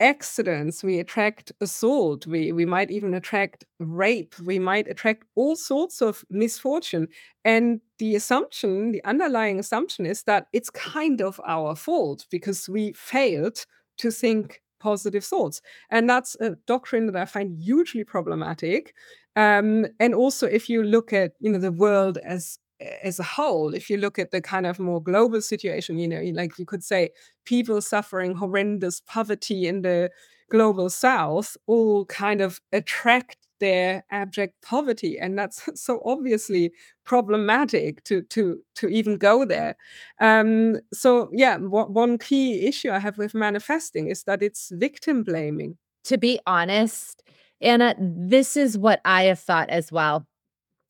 accidents, 0.00 0.82
we 0.82 0.98
attract 0.98 1.52
assault, 1.60 2.26
we, 2.26 2.52
we 2.52 2.66
might 2.66 2.90
even 2.90 3.14
attract 3.14 3.64
rape, 3.78 4.34
we 4.40 4.58
might 4.58 4.88
attract 4.88 5.24
all 5.34 5.56
sorts 5.56 6.02
of 6.02 6.24
misfortune. 6.30 7.08
And 7.44 7.80
the 7.98 8.14
assumption, 8.16 8.92
the 8.92 9.04
underlying 9.04 9.58
assumption 9.58 10.06
is 10.06 10.24
that 10.24 10.46
it's 10.52 10.70
kind 10.70 11.20
of 11.20 11.40
our 11.46 11.76
fault 11.76 12.26
because 12.30 12.68
we 12.68 12.92
failed 12.92 13.64
to 13.98 14.10
think 14.10 14.60
positive 14.80 15.24
thoughts. 15.24 15.62
And 15.90 16.08
that's 16.08 16.36
a 16.40 16.56
doctrine 16.66 17.06
that 17.06 17.16
I 17.16 17.24
find 17.24 17.58
hugely 17.58 18.04
problematic. 18.04 18.94
Um, 19.36 19.86
and 19.98 20.14
also, 20.14 20.46
if 20.46 20.68
you 20.68 20.82
look 20.82 21.12
at 21.12 21.32
you 21.40 21.50
know 21.50 21.58
the 21.58 21.72
world 21.72 22.18
as 22.18 22.58
as 23.02 23.18
a 23.18 23.24
whole, 23.24 23.74
if 23.74 23.88
you 23.90 23.96
look 23.96 24.18
at 24.18 24.30
the 24.30 24.40
kind 24.40 24.66
of 24.66 24.78
more 24.78 25.02
global 25.02 25.40
situation, 25.40 25.98
you 25.98 26.08
know, 26.08 26.22
like 26.34 26.58
you 26.58 26.66
could 26.66 26.84
say 26.84 27.10
people 27.44 27.80
suffering 27.80 28.34
horrendous 28.34 29.00
poverty 29.00 29.66
in 29.66 29.82
the 29.82 30.10
global 30.50 30.90
south 30.90 31.56
all 31.66 32.04
kind 32.06 32.40
of 32.40 32.60
attract 32.72 33.36
their 33.60 34.04
abject 34.10 34.54
poverty 34.62 35.18
and 35.18 35.38
that's 35.38 35.68
so 35.80 36.02
obviously 36.04 36.70
problematic 37.04 38.02
to 38.04 38.22
to 38.22 38.60
to 38.74 38.88
even 38.88 39.16
go 39.16 39.44
there. 39.44 39.76
Um 40.20 40.80
so 40.92 41.30
yeah 41.32 41.56
one 41.56 42.18
key 42.18 42.66
issue 42.66 42.90
i 42.90 42.98
have 42.98 43.16
with 43.16 43.34
manifesting 43.34 44.08
is 44.08 44.24
that 44.24 44.42
it's 44.42 44.70
victim 44.74 45.22
blaming. 45.22 45.76
To 46.04 46.18
be 46.18 46.40
honest 46.46 47.22
anna 47.60 47.94
this 47.98 48.56
is 48.56 48.76
what 48.76 49.00
i 49.04 49.24
have 49.24 49.38
thought 49.38 49.70
as 49.70 49.90
well 49.92 50.26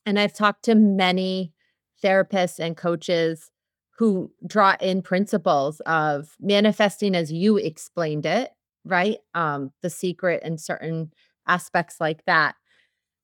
and 0.06 0.18
i've 0.18 0.32
talked 0.32 0.64
to 0.64 0.74
many 0.74 1.52
therapists 2.04 2.58
and 2.58 2.76
coaches 2.76 3.50
who 3.98 4.30
draw 4.46 4.76
in 4.80 5.02
principles 5.02 5.80
of 5.80 6.36
manifesting 6.40 7.14
as 7.14 7.32
you 7.32 7.56
explained 7.56 8.26
it, 8.26 8.50
right? 8.84 9.18
Um, 9.34 9.72
the 9.82 9.90
secret 9.90 10.42
and 10.44 10.60
certain 10.60 11.12
aspects 11.46 11.96
like 12.00 12.24
that. 12.26 12.56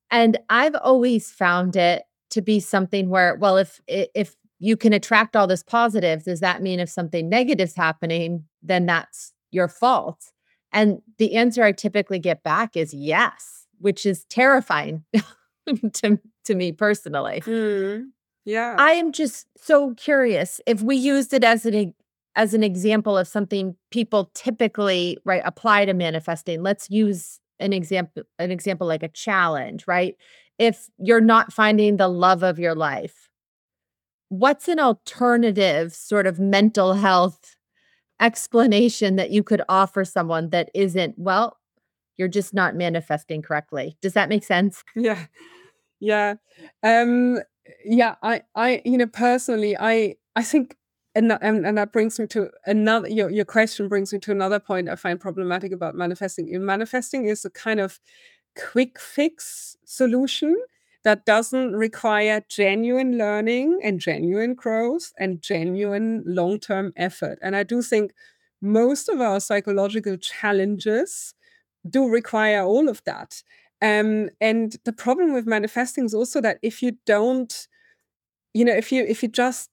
And 0.09 0.37
I've 0.49 0.75
always 0.75 1.29
found 1.31 1.75
it 1.75 2.03
to 2.31 2.41
be 2.41 2.59
something 2.59 3.09
where, 3.09 3.35
well, 3.35 3.57
if 3.57 3.79
if 3.87 4.35
you 4.59 4.77
can 4.77 4.93
attract 4.93 5.35
all 5.35 5.47
this 5.47 5.63
positive, 5.63 6.23
does 6.23 6.39
that 6.39 6.61
mean 6.61 6.79
if 6.79 6.89
something 6.89 7.27
negative's 7.27 7.75
happening, 7.75 8.45
then 8.61 8.85
that's 8.85 9.33
your 9.51 9.67
fault? 9.67 10.31
And 10.71 11.01
the 11.17 11.35
answer 11.35 11.63
I 11.63 11.71
typically 11.73 12.19
get 12.19 12.43
back 12.43 12.77
is 12.77 12.93
yes, 12.93 13.65
which 13.79 14.05
is 14.05 14.25
terrifying. 14.25 15.03
to 15.93 16.19
to 16.45 16.55
me 16.55 16.71
personally. 16.71 17.41
Mm. 17.41 18.05
Yeah. 18.45 18.75
I 18.77 18.91
am 18.93 19.11
just 19.11 19.47
so 19.57 19.93
curious 19.95 20.59
if 20.65 20.81
we 20.81 20.95
used 20.95 21.33
it 21.33 21.43
as 21.43 21.65
an 21.65 21.93
as 22.35 22.53
an 22.53 22.63
example 22.63 23.17
of 23.17 23.27
something 23.27 23.75
people 23.91 24.31
typically 24.33 25.17
right 25.25 25.41
apply 25.45 25.85
to 25.85 25.93
manifesting. 25.93 26.63
Let's 26.63 26.89
use 26.89 27.39
an 27.59 27.73
example 27.73 28.23
an 28.39 28.51
example 28.51 28.87
like 28.87 29.03
a 29.03 29.09
challenge, 29.09 29.85
right? 29.87 30.15
If 30.57 30.89
you're 30.97 31.21
not 31.21 31.53
finding 31.53 31.97
the 31.97 32.07
love 32.07 32.43
of 32.43 32.59
your 32.59 32.75
life, 32.75 33.29
what's 34.29 34.67
an 34.67 34.79
alternative 34.79 35.93
sort 35.93 36.25
of 36.25 36.39
mental 36.39 36.93
health 36.93 37.55
explanation 38.21 39.15
that 39.17 39.31
you 39.31 39.43
could 39.43 39.61
offer 39.69 40.05
someone 40.05 40.49
that 40.51 40.69
isn't 40.75 41.15
well 41.17 41.57
you're 42.17 42.27
just 42.27 42.53
not 42.53 42.75
manifesting 42.75 43.41
correctly 43.41 43.97
does 44.01 44.13
that 44.13 44.29
make 44.29 44.43
sense 44.43 44.83
yeah 44.95 45.25
yeah 45.99 46.35
um 46.83 47.39
yeah 47.85 48.15
i 48.23 48.41
i 48.55 48.81
you 48.85 48.97
know 48.97 49.07
personally 49.07 49.75
i 49.79 50.15
i 50.35 50.43
think 50.43 50.75
and, 51.13 51.37
and, 51.41 51.65
and 51.65 51.77
that 51.77 51.91
brings 51.91 52.17
me 52.19 52.27
to 52.27 52.49
another 52.65 53.09
your, 53.09 53.29
your 53.29 53.43
question 53.43 53.89
brings 53.89 54.13
me 54.13 54.19
to 54.19 54.31
another 54.31 54.59
point 54.59 54.89
i 54.89 54.95
find 54.95 55.19
problematic 55.19 55.71
about 55.71 55.95
manifesting. 55.95 56.47
In 56.47 56.65
manifesting 56.65 57.25
is 57.25 57.43
a 57.43 57.49
kind 57.49 57.79
of 57.79 57.99
quick 58.57 58.99
fix 58.99 59.75
solution 59.85 60.55
that 61.03 61.25
doesn't 61.25 61.73
require 61.73 62.43
genuine 62.47 63.17
learning 63.17 63.79
and 63.83 63.99
genuine 63.99 64.53
growth 64.53 65.11
and 65.17 65.41
genuine 65.41 66.23
long-term 66.25 66.93
effort. 66.95 67.39
And 67.41 67.55
i 67.55 67.63
do 67.63 67.81
think 67.81 68.13
most 68.61 69.09
of 69.09 69.19
our 69.19 69.39
psychological 69.39 70.17
challenges 70.17 71.33
do 71.89 72.07
require 72.07 72.61
all 72.63 72.87
of 72.89 73.01
that 73.05 73.43
um, 73.81 74.29
and 74.39 74.77
the 74.85 74.93
problem 74.93 75.33
with 75.33 75.47
manifesting 75.47 76.05
is 76.05 76.13
also 76.13 76.41
that 76.41 76.59
if 76.61 76.81
you 76.81 76.97
don't 77.05 77.67
you 78.53 78.65
know 78.65 78.73
if 78.73 78.91
you 78.91 79.03
if 79.03 79.23
you 79.23 79.29
just 79.29 79.69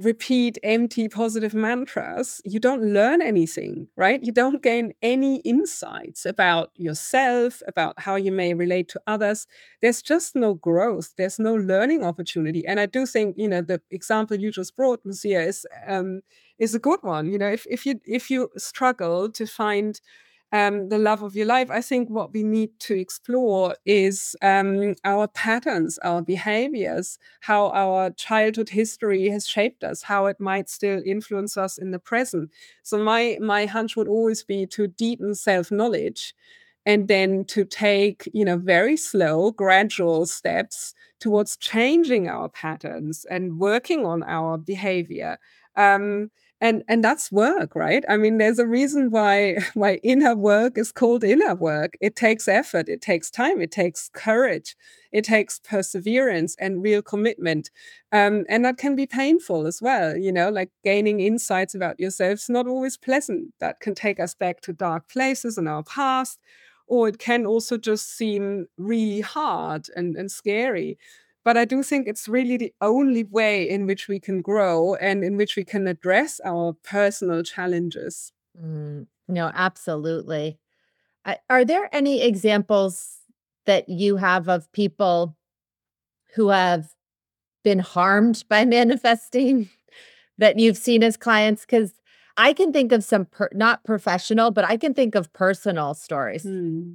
repeat 0.00 0.58
empty 0.64 1.08
positive 1.08 1.54
mantras, 1.54 2.40
you 2.44 2.58
don't 2.58 2.82
learn 2.82 3.22
anything, 3.22 3.86
right? 3.96 4.22
You 4.24 4.32
don't 4.32 4.62
gain 4.62 4.92
any 5.02 5.36
insights 5.38 6.26
about 6.26 6.70
yourself, 6.74 7.62
about 7.68 8.00
how 8.00 8.16
you 8.16 8.32
may 8.32 8.54
relate 8.54 8.88
to 8.88 9.00
others. 9.06 9.46
There's 9.82 10.02
just 10.02 10.34
no 10.34 10.54
growth. 10.54 11.14
There's 11.16 11.38
no 11.38 11.54
learning 11.54 12.04
opportunity. 12.04 12.66
And 12.66 12.80
I 12.80 12.86
do 12.86 13.06
think, 13.06 13.36
you 13.38 13.48
know, 13.48 13.60
the 13.62 13.80
example 13.90 14.36
you 14.36 14.50
just 14.50 14.74
brought, 14.76 15.00
Lucia, 15.04 15.40
is 15.42 15.66
um, 15.86 16.22
is 16.58 16.74
a 16.74 16.80
good 16.80 17.00
one. 17.02 17.30
You 17.30 17.38
know, 17.38 17.50
if 17.50 17.66
if 17.70 17.86
you 17.86 18.00
if 18.04 18.30
you 18.30 18.50
struggle 18.56 19.30
to 19.30 19.46
find 19.46 20.00
um, 20.54 20.88
the 20.88 20.98
love 20.98 21.22
of 21.22 21.36
your 21.36 21.46
life, 21.46 21.70
I 21.70 21.82
think 21.82 22.08
what 22.08 22.32
we 22.32 22.44
need 22.44 22.78
to 22.80 22.94
explore 22.98 23.76
is 23.84 24.36
um, 24.42 24.94
our 25.04 25.28
patterns, 25.28 25.98
our 25.98 26.22
behaviors, 26.22 27.18
how 27.40 27.70
our 27.72 28.10
childhood 28.12 28.70
history 28.70 29.28
has 29.30 29.48
shaped 29.48 29.84
us, 29.84 30.02
how 30.04 30.26
it 30.26 30.40
might 30.40 30.70
still 30.70 31.02
influence 31.04 31.56
us 31.58 31.78
in 31.78 31.90
the 31.90 31.98
present. 31.98 32.50
So 32.84 32.98
my 32.98 33.38
my 33.40 33.66
hunch 33.66 33.96
would 33.96 34.08
always 34.08 34.44
be 34.44 34.66
to 34.68 34.86
deepen 34.88 35.34
self 35.34 35.72
knowledge, 35.72 36.34
and 36.86 37.08
then 37.08 37.44
to 37.46 37.64
take 37.64 38.28
you 38.32 38.44
know 38.44 38.58
very 38.58 38.96
slow, 38.96 39.50
gradual 39.52 40.26
steps 40.26 40.94
towards 41.20 41.56
changing 41.56 42.28
our 42.28 42.48
patterns 42.48 43.24
and 43.30 43.58
working 43.58 44.04
on 44.04 44.22
our 44.24 44.58
behavior. 44.58 45.38
Um, 45.76 46.30
and 46.64 46.82
and 46.88 47.04
that's 47.04 47.30
work 47.30 47.74
right? 47.76 48.04
I 48.08 48.16
mean 48.16 48.38
there's 48.38 48.58
a 48.58 48.66
reason 48.66 49.10
why 49.10 49.58
why 49.74 49.96
inner 50.02 50.34
work 50.34 50.78
is 50.78 50.90
called 50.92 51.22
inner 51.22 51.54
work. 51.54 51.92
It 52.00 52.16
takes 52.16 52.48
effort 52.48 52.88
it 52.88 53.02
takes 53.02 53.30
time 53.30 53.60
it 53.60 53.70
takes 53.70 54.10
courage 54.14 54.74
it 55.12 55.24
takes 55.24 55.60
perseverance 55.60 56.56
and 56.58 56.82
real 56.82 57.02
commitment. 57.02 57.70
Um, 58.12 58.44
and 58.48 58.64
that 58.64 58.78
can 58.78 58.96
be 58.96 59.06
painful 59.06 59.66
as 59.66 59.82
well 59.82 60.16
you 60.16 60.32
know 60.32 60.48
like 60.50 60.70
gaining 60.84 61.20
insights 61.20 61.74
about 61.74 62.00
yourself 62.00 62.34
is 62.40 62.48
not 62.48 62.66
always 62.66 62.96
pleasant. 62.96 63.52
That 63.60 63.80
can 63.80 63.94
take 63.94 64.18
us 64.18 64.34
back 64.34 64.60
to 64.62 64.72
dark 64.72 65.08
places 65.10 65.58
in 65.58 65.68
our 65.68 65.82
past 65.84 66.38
or 66.86 67.08
it 67.08 67.18
can 67.18 67.46
also 67.46 67.76
just 67.78 68.16
seem 68.16 68.66
really 68.78 69.20
hard 69.20 69.86
and, 69.96 70.16
and 70.16 70.30
scary 70.30 70.98
but 71.44 71.56
I 71.56 71.64
do 71.66 71.82
think 71.82 72.08
it's 72.08 72.28
really 72.28 72.56
the 72.56 72.72
only 72.80 73.24
way 73.24 73.68
in 73.68 73.86
which 73.86 74.08
we 74.08 74.18
can 74.18 74.40
grow 74.40 74.94
and 74.94 75.22
in 75.22 75.36
which 75.36 75.56
we 75.56 75.64
can 75.64 75.86
address 75.86 76.40
our 76.44 76.72
personal 76.82 77.42
challenges. 77.42 78.32
Mm, 78.60 79.06
no, 79.28 79.50
absolutely. 79.54 80.58
are 81.48 81.64
there 81.64 81.88
any 81.92 82.22
examples 82.22 83.18
that 83.66 83.88
you 83.88 84.16
have 84.16 84.48
of 84.48 84.70
people 84.72 85.36
who 86.34 86.48
have 86.48 86.94
been 87.62 87.78
harmed 87.78 88.44
by 88.48 88.64
manifesting 88.78 89.68
that 90.38 90.58
you've 90.58 90.78
seen 90.78 91.02
as 91.02 91.16
clients? 91.16 91.62
Because 91.62 91.92
I 92.36 92.52
can 92.52 92.72
think 92.72 92.90
of 92.92 93.04
some, 93.04 93.26
per- 93.26 93.50
not 93.52 93.84
professional, 93.84 94.50
but 94.50 94.64
I 94.64 94.76
can 94.76 94.94
think 94.94 95.14
of 95.14 95.32
personal 95.32 95.94
stories. 95.94 96.42
Hmm. 96.42 96.94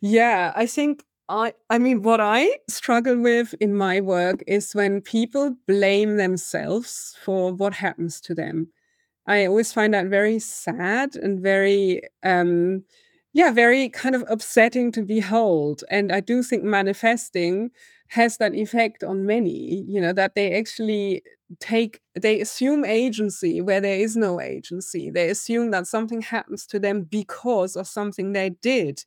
Yeah, 0.00 0.52
I 0.54 0.66
think 0.66 1.04
I 1.28 1.52
I 1.68 1.78
mean 1.78 2.02
what 2.02 2.20
I 2.20 2.58
struggle 2.68 3.18
with 3.20 3.54
in 3.60 3.74
my 3.74 4.00
work 4.00 4.42
is 4.46 4.74
when 4.74 5.00
people 5.02 5.56
blame 5.66 6.16
themselves 6.16 7.16
for 7.22 7.52
what 7.52 7.74
happens 7.74 8.20
to 8.22 8.34
them. 8.34 8.68
I 9.26 9.46
always 9.46 9.72
find 9.72 9.94
that 9.94 10.06
very 10.08 10.38
sad 10.38 11.16
and 11.16 11.40
very 11.40 12.02
um 12.24 12.84
yeah, 13.34 13.52
very 13.52 13.88
kind 13.90 14.14
of 14.16 14.24
upsetting 14.28 14.92
to 14.92 15.02
behold. 15.02 15.84
And 15.90 16.12
I 16.12 16.20
do 16.20 16.42
think 16.42 16.64
manifesting 16.64 17.70
has 18.08 18.38
that 18.38 18.54
effect 18.54 19.04
on 19.04 19.26
many, 19.26 19.84
you 19.88 20.00
know, 20.00 20.12
that 20.14 20.34
they 20.34 20.54
actually 20.58 21.22
take 21.60 22.00
they 22.20 22.40
assume 22.40 22.84
agency 22.84 23.60
where 23.62 23.80
there 23.80 23.98
is 23.98 24.16
no 24.16 24.40
agency. 24.40 25.10
They 25.10 25.30
assume 25.30 25.70
that 25.72 25.86
something 25.88 26.22
happens 26.22 26.66
to 26.68 26.78
them 26.80 27.02
because 27.04 27.76
of 27.76 27.88
something 27.88 28.32
they 28.32 28.50
did. 28.62 29.04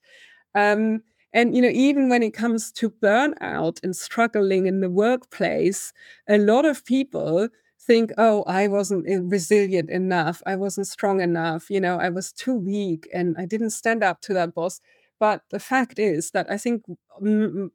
Um, 0.55 1.03
and, 1.33 1.55
you 1.55 1.61
know, 1.61 1.69
even 1.69 2.09
when 2.09 2.23
it 2.23 2.31
comes 2.33 2.71
to 2.73 2.89
burnout 2.89 3.81
and 3.83 3.95
struggling 3.95 4.67
in 4.67 4.81
the 4.81 4.89
workplace, 4.89 5.93
a 6.27 6.37
lot 6.37 6.65
of 6.65 6.85
people 6.85 7.47
think, 7.79 8.11
oh, 8.17 8.43
I 8.43 8.67
wasn't 8.67 9.05
resilient 9.31 9.89
enough. 9.89 10.41
I 10.45 10.55
wasn't 10.55 10.87
strong 10.87 11.21
enough. 11.21 11.69
You 11.69 11.79
know, 11.81 11.97
I 11.99 12.09
was 12.09 12.31
too 12.31 12.55
weak 12.55 13.07
and 13.13 13.35
I 13.37 13.45
didn't 13.45 13.71
stand 13.71 14.03
up 14.03 14.21
to 14.21 14.33
that 14.33 14.53
boss. 14.53 14.81
But 15.19 15.43
the 15.51 15.59
fact 15.59 15.99
is 15.99 16.31
that 16.31 16.49
I 16.49 16.57
think 16.57 16.83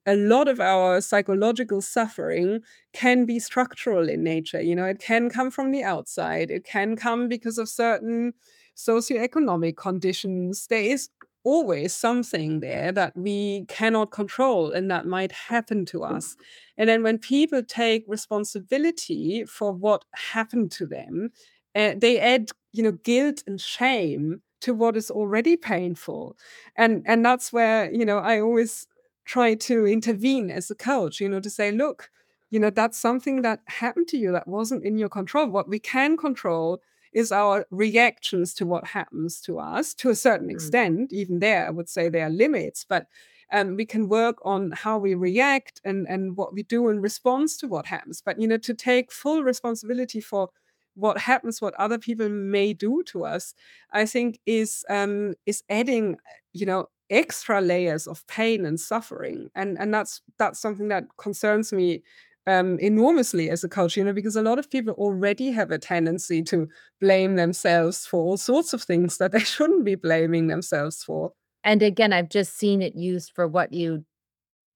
a 0.06 0.16
lot 0.16 0.48
of 0.48 0.60
our 0.60 1.00
psychological 1.00 1.80
suffering 1.80 2.60
can 2.92 3.24
be 3.24 3.38
structural 3.38 4.08
in 4.08 4.22
nature. 4.22 4.60
You 4.60 4.74
know, 4.74 4.84
it 4.84 4.98
can 4.98 5.30
come 5.30 5.50
from 5.50 5.70
the 5.70 5.82
outside, 5.84 6.50
it 6.50 6.64
can 6.64 6.96
come 6.96 7.28
because 7.28 7.58
of 7.58 7.68
certain 7.68 8.34
socioeconomic 8.76 9.76
conditions. 9.76 10.66
There 10.68 10.82
is 10.82 11.08
always 11.46 11.94
something 11.94 12.60
there 12.60 12.90
that 12.92 13.16
we 13.16 13.64
cannot 13.68 14.10
control 14.10 14.72
and 14.72 14.90
that 14.90 15.06
might 15.06 15.32
happen 15.32 15.86
to 15.86 16.02
us. 16.02 16.36
And 16.76 16.88
then 16.88 17.02
when 17.04 17.18
people 17.18 17.62
take 17.62 18.04
responsibility 18.08 19.44
for 19.44 19.72
what 19.72 20.04
happened 20.32 20.72
to 20.72 20.86
them, 20.86 21.30
uh, 21.74 21.94
they 21.96 22.18
add, 22.18 22.50
you 22.72 22.82
know, 22.82 22.92
guilt 22.92 23.44
and 23.46 23.60
shame 23.60 24.42
to 24.62 24.74
what 24.74 24.96
is 24.96 25.10
already 25.10 25.56
painful. 25.56 26.36
And 26.76 27.02
and 27.06 27.24
that's 27.24 27.52
where, 27.52 27.90
you 27.92 28.04
know, 28.04 28.18
I 28.18 28.40
always 28.40 28.86
try 29.24 29.54
to 29.54 29.86
intervene 29.86 30.50
as 30.50 30.70
a 30.70 30.74
coach, 30.74 31.20
you 31.20 31.28
know, 31.28 31.40
to 31.40 31.50
say, 31.50 31.70
look, 31.70 32.10
you 32.50 32.58
know, 32.60 32.70
that's 32.70 32.98
something 32.98 33.42
that 33.42 33.60
happened 33.66 34.08
to 34.08 34.16
you 34.16 34.32
that 34.32 34.48
wasn't 34.48 34.84
in 34.84 34.98
your 34.98 35.08
control. 35.08 35.46
What 35.48 35.68
we 35.68 35.78
can 35.78 36.16
control 36.16 36.80
is 37.16 37.32
our 37.32 37.64
reactions 37.70 38.52
to 38.52 38.66
what 38.66 38.86
happens 38.86 39.40
to 39.40 39.58
us 39.58 39.94
to 39.94 40.10
a 40.10 40.14
certain 40.14 40.48
mm. 40.48 40.52
extent. 40.52 41.12
Even 41.14 41.38
there, 41.38 41.66
I 41.66 41.70
would 41.70 41.88
say 41.88 42.10
there 42.10 42.26
are 42.26 42.30
limits, 42.30 42.84
but 42.86 43.06
um, 43.50 43.74
we 43.74 43.86
can 43.86 44.08
work 44.08 44.36
on 44.44 44.72
how 44.72 44.98
we 44.98 45.14
react 45.14 45.80
and 45.82 46.06
and 46.08 46.36
what 46.36 46.52
we 46.52 46.62
do 46.62 46.88
in 46.90 47.00
response 47.00 47.56
to 47.58 47.68
what 47.68 47.86
happens. 47.86 48.20
But 48.20 48.38
you 48.38 48.46
know, 48.46 48.58
to 48.58 48.74
take 48.74 49.10
full 49.10 49.42
responsibility 49.42 50.20
for 50.20 50.50
what 50.94 51.16
happens, 51.18 51.62
what 51.62 51.74
other 51.74 51.98
people 51.98 52.28
may 52.28 52.74
do 52.74 53.02
to 53.06 53.24
us, 53.24 53.54
I 53.92 54.04
think 54.04 54.38
is 54.44 54.84
um, 54.90 55.34
is 55.46 55.62
adding, 55.70 56.18
you 56.52 56.66
know, 56.66 56.88
extra 57.08 57.62
layers 57.62 58.06
of 58.06 58.26
pain 58.26 58.66
and 58.66 58.78
suffering, 58.78 59.48
and 59.54 59.78
and 59.78 59.94
that's 59.94 60.20
that's 60.38 60.60
something 60.60 60.88
that 60.88 61.04
concerns 61.16 61.72
me 61.72 62.02
um, 62.46 62.78
enormously 62.78 63.50
as 63.50 63.64
a 63.64 63.68
culture, 63.68 64.00
you 64.00 64.04
know, 64.04 64.12
because 64.12 64.36
a 64.36 64.42
lot 64.42 64.58
of 64.58 64.70
people 64.70 64.94
already 64.94 65.50
have 65.50 65.70
a 65.70 65.78
tendency 65.78 66.42
to 66.44 66.68
blame 67.00 67.36
themselves 67.36 68.06
for 68.06 68.22
all 68.22 68.36
sorts 68.36 68.72
of 68.72 68.82
things 68.82 69.18
that 69.18 69.32
they 69.32 69.38
shouldn't 69.54 69.84
be 69.84 69.94
blaming 69.94 70.46
themselves 70.46 71.02
for. 71.02 71.32
And 71.64 71.82
again, 71.82 72.12
I've 72.12 72.28
just 72.28 72.56
seen 72.56 72.82
it 72.82 72.94
used 72.94 73.32
for 73.34 73.48
what 73.48 73.72
you 73.72 74.04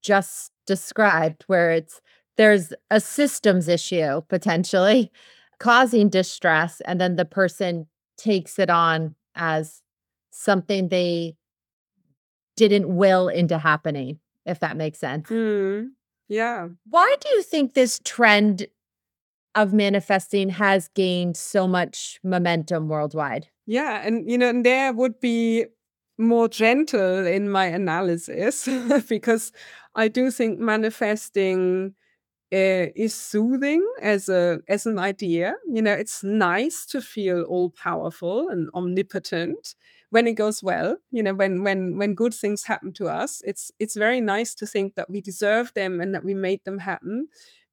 just 0.02 0.50
described, 0.66 1.44
where 1.46 1.70
it's 1.70 2.00
there's 2.36 2.72
a 2.90 3.00
systems 3.00 3.68
issue 3.68 4.22
potentially 4.28 5.12
causing 5.58 6.08
distress, 6.08 6.80
and 6.86 7.00
then 7.00 7.16
the 7.16 7.24
person 7.24 7.86
takes 8.16 8.58
it 8.58 8.70
on 8.70 9.14
as 9.34 9.82
something 10.32 10.88
they 10.88 11.36
didn't 12.56 12.94
will 12.94 13.28
into 13.28 13.58
happening 13.58 14.18
if 14.46 14.60
that 14.60 14.76
makes 14.76 14.98
sense. 14.98 15.28
Mm, 15.28 15.90
yeah. 16.30 16.68
Why 16.88 17.16
do 17.20 17.28
you 17.30 17.42
think 17.42 17.74
this 17.74 18.00
trend 18.04 18.68
of 19.54 19.72
manifesting 19.72 20.48
has 20.50 20.88
gained 20.94 21.36
so 21.36 21.66
much 21.66 22.20
momentum 22.22 22.88
worldwide? 22.88 23.48
Yeah, 23.66 24.00
and 24.06 24.30
you 24.30 24.38
know, 24.38 24.48
and 24.48 24.64
there 24.64 24.92
would 24.92 25.20
be 25.20 25.66
more 26.18 26.48
gentle 26.48 27.26
in 27.26 27.50
my 27.50 27.66
analysis 27.66 28.68
because 29.08 29.52
I 29.94 30.08
do 30.08 30.30
think 30.30 30.60
manifesting 30.60 31.94
uh, 32.52 32.86
is 32.94 33.14
soothing 33.14 33.84
as 34.00 34.28
a 34.28 34.60
as 34.68 34.86
an 34.86 34.98
idea. 34.98 35.54
You 35.68 35.82
know, 35.82 35.92
it's 35.92 36.22
nice 36.22 36.86
to 36.86 37.00
feel 37.00 37.42
all 37.42 37.70
powerful 37.70 38.48
and 38.48 38.70
omnipotent 38.74 39.74
when 40.10 40.26
it 40.26 40.34
goes 40.34 40.62
well. 40.62 40.96
You 41.10 41.22
know, 41.22 41.34
when 41.34 41.62
when 41.64 41.96
when 41.98 42.14
good 42.14 42.34
things 42.34 42.64
happen 42.64 42.92
to 42.94 43.08
us, 43.08 43.42
it's 43.44 43.70
it's 43.78 43.96
very 43.96 44.20
nice 44.20 44.54
to 44.56 44.66
think 44.66 44.94
that 44.96 45.10
we 45.10 45.20
deserve 45.20 45.72
them 45.74 46.00
and 46.00 46.14
that 46.14 46.24
we 46.24 46.34
made 46.34 46.64
them 46.64 46.78
happen. 46.78 47.28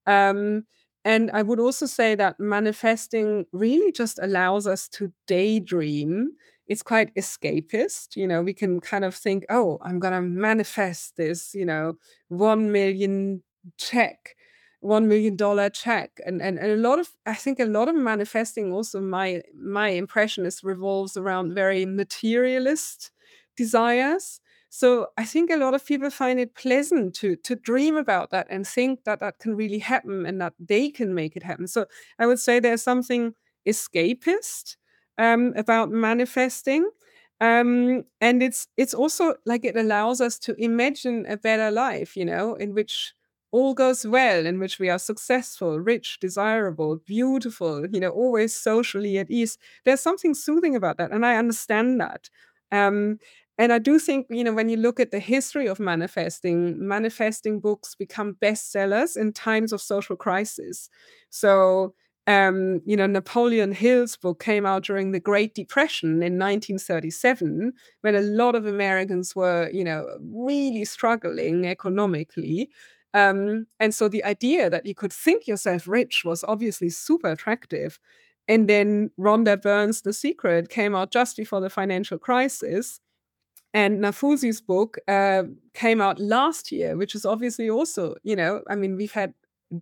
Um, 0.06 0.66
and 1.06 1.32
I 1.32 1.42
would 1.42 1.60
also 1.60 1.86
say 1.86 2.16
that 2.16 2.40
manifesting 2.40 3.46
really 3.52 3.92
just 3.92 4.20
allows 4.22 4.68
us 4.68 4.88
to 4.90 5.12
daydream. 5.26 6.32
It's 6.68 6.84
quite 6.84 7.16
escapist. 7.16 8.16
You 8.16 8.28
know, 8.28 8.42
we 8.42 8.54
can 8.54 8.82
kind 8.82 9.06
of 9.06 9.16
think, 9.16 9.46
oh, 9.50 9.78
I'm 9.82 10.00
going 10.00 10.14
to 10.14 10.22
manifest 10.22 11.16
this, 11.16 11.54
you 11.56 11.66
know, 11.66 11.94
1 12.28 12.72
million 12.72 13.44
check, 13.78 14.36
$1 14.82 15.06
million 15.08 15.72
check. 15.72 16.20
And, 16.26 16.42
and, 16.42 16.60
and 16.60 16.72
a 16.72 16.76
lot 16.78 17.00
of, 17.00 17.10
I 17.26 17.34
think 17.36 17.60
a 17.60 17.66
lot 17.66 17.88
of 17.90 17.96
manifesting 17.96 18.72
also, 18.74 19.02
my, 19.02 19.42
my 19.60 19.90
impression 19.90 20.46
is 20.46 20.64
revolves 20.64 21.18
around 21.18 21.54
very 21.54 21.86
materialist 21.86 23.12
desires. 23.56 24.40
So 24.70 25.08
I 25.18 25.26
think 25.26 25.50
a 25.50 25.58
lot 25.58 25.74
of 25.74 25.86
people 25.86 26.10
find 26.10 26.40
it 26.40 26.54
pleasant 26.54 27.16
to 27.16 27.36
to 27.38 27.56
dream 27.56 27.96
about 27.96 28.32
that 28.32 28.48
and 28.50 28.68
think 28.68 29.06
that 29.06 29.20
that 29.22 29.40
can 29.40 29.56
really 29.56 29.80
happen 29.80 30.26
and 30.26 30.42
that 30.42 30.54
they 30.60 30.90
can 30.90 31.16
make 31.16 31.36
it 31.38 31.44
happen. 31.44 31.68
So 31.68 31.86
I 32.20 32.28
would 32.28 32.40
say 32.40 32.60
there's 32.60 32.84
something 32.84 33.34
escapist 33.66 34.76
um, 35.18 35.54
about 35.56 35.90
manifesting. 35.90 36.90
Um, 37.40 38.04
and 38.20 38.42
it's 38.44 38.68
it's 38.78 38.94
also 38.94 39.36
like 39.46 39.64
it 39.64 39.78
allows 39.78 40.22
us 40.22 40.38
to 40.40 40.56
imagine 40.62 41.26
a 41.28 41.38
better 41.38 41.72
life, 41.72 42.18
you 42.18 42.26
know, 42.26 42.56
in 42.56 42.74
which 42.74 43.14
all 43.52 43.74
goes 43.74 44.06
well, 44.06 44.46
in 44.46 44.60
which 44.60 44.80
we 44.80 44.90
are 44.90 45.00
successful, 45.00 45.80
rich, 45.80 46.20
desirable, 46.20 46.98
beautiful, 47.06 47.86
you 47.92 48.00
know, 48.00 48.10
always 48.10 48.56
socially 48.56 49.18
at 49.18 49.30
ease. 49.32 49.58
There's 49.86 50.02
something 50.02 50.34
soothing 50.34 50.76
about 50.76 50.98
that, 50.98 51.12
and 51.12 51.26
I 51.26 51.38
understand 51.38 52.00
that. 52.02 52.30
Um, 52.72 53.20
and 53.58 53.74
I 53.74 53.80
do 53.80 53.98
think, 53.98 54.28
you 54.30 54.44
know, 54.44 54.54
when 54.54 54.70
you 54.70 54.78
look 54.78 55.00
at 55.00 55.12
the 55.12 55.20
history 55.20 55.66
of 55.68 55.80
manifesting, 55.80 56.88
manifesting 56.88 57.60
books 57.60 57.96
become 57.96 58.36
bestsellers 58.40 59.18
in 59.18 59.34
times 59.34 59.74
of 59.74 59.82
social 59.82 60.16
crisis. 60.16 60.90
So, 61.32 61.96
um, 62.28 62.82
you 62.86 62.96
know, 62.96 63.08
Napoleon 63.08 63.72
Hill's 63.72 64.16
book 64.18 64.44
came 64.44 64.66
out 64.66 64.84
during 64.84 65.12
the 65.12 65.20
Great 65.20 65.56
Depression 65.56 66.22
in 66.22 66.38
1937, 66.38 67.74
when 68.02 68.16
a 68.16 68.22
lot 68.22 68.54
of 68.54 68.66
Americans 68.68 69.36
were, 69.36 69.70
you 69.72 69.84
know, 69.84 70.06
really 70.22 70.86
struggling 70.86 71.66
economically. 71.66 72.70
Um, 73.14 73.68
and 73.80 73.94
so 73.94 74.08
the 74.08 74.24
idea 74.24 74.70
that 74.70 74.86
you 74.86 74.94
could 74.94 75.14
think 75.14 75.48
yourself 75.48 75.88
rich 75.88 76.24
was 76.26 76.44
obviously 76.44 76.90
super 76.90 77.32
attractive. 77.32 78.00
And 78.48 78.70
then 78.70 79.12
Rhonda 79.20 79.62
Byrne's 79.62 80.02
The 80.02 80.14
Secret 80.14 80.70
came 80.70 80.96
out 80.96 81.12
just 81.12 81.36
before 81.38 81.60
the 81.60 81.70
financial 81.70 82.18
crisis. 82.18 83.00
And 83.74 84.00
Nafousi's 84.00 84.62
book 84.62 84.98
uh, 85.08 85.44
came 85.74 86.02
out 86.02 86.20
last 86.20 86.72
year, 86.72 86.96
which 86.96 87.16
is 87.16 87.26
obviously 87.26 87.70
also, 87.70 88.16
you 88.24 88.36
know, 88.36 88.62
I 88.70 88.76
mean, 88.76 88.96
we've 88.96 89.12
had 89.12 89.34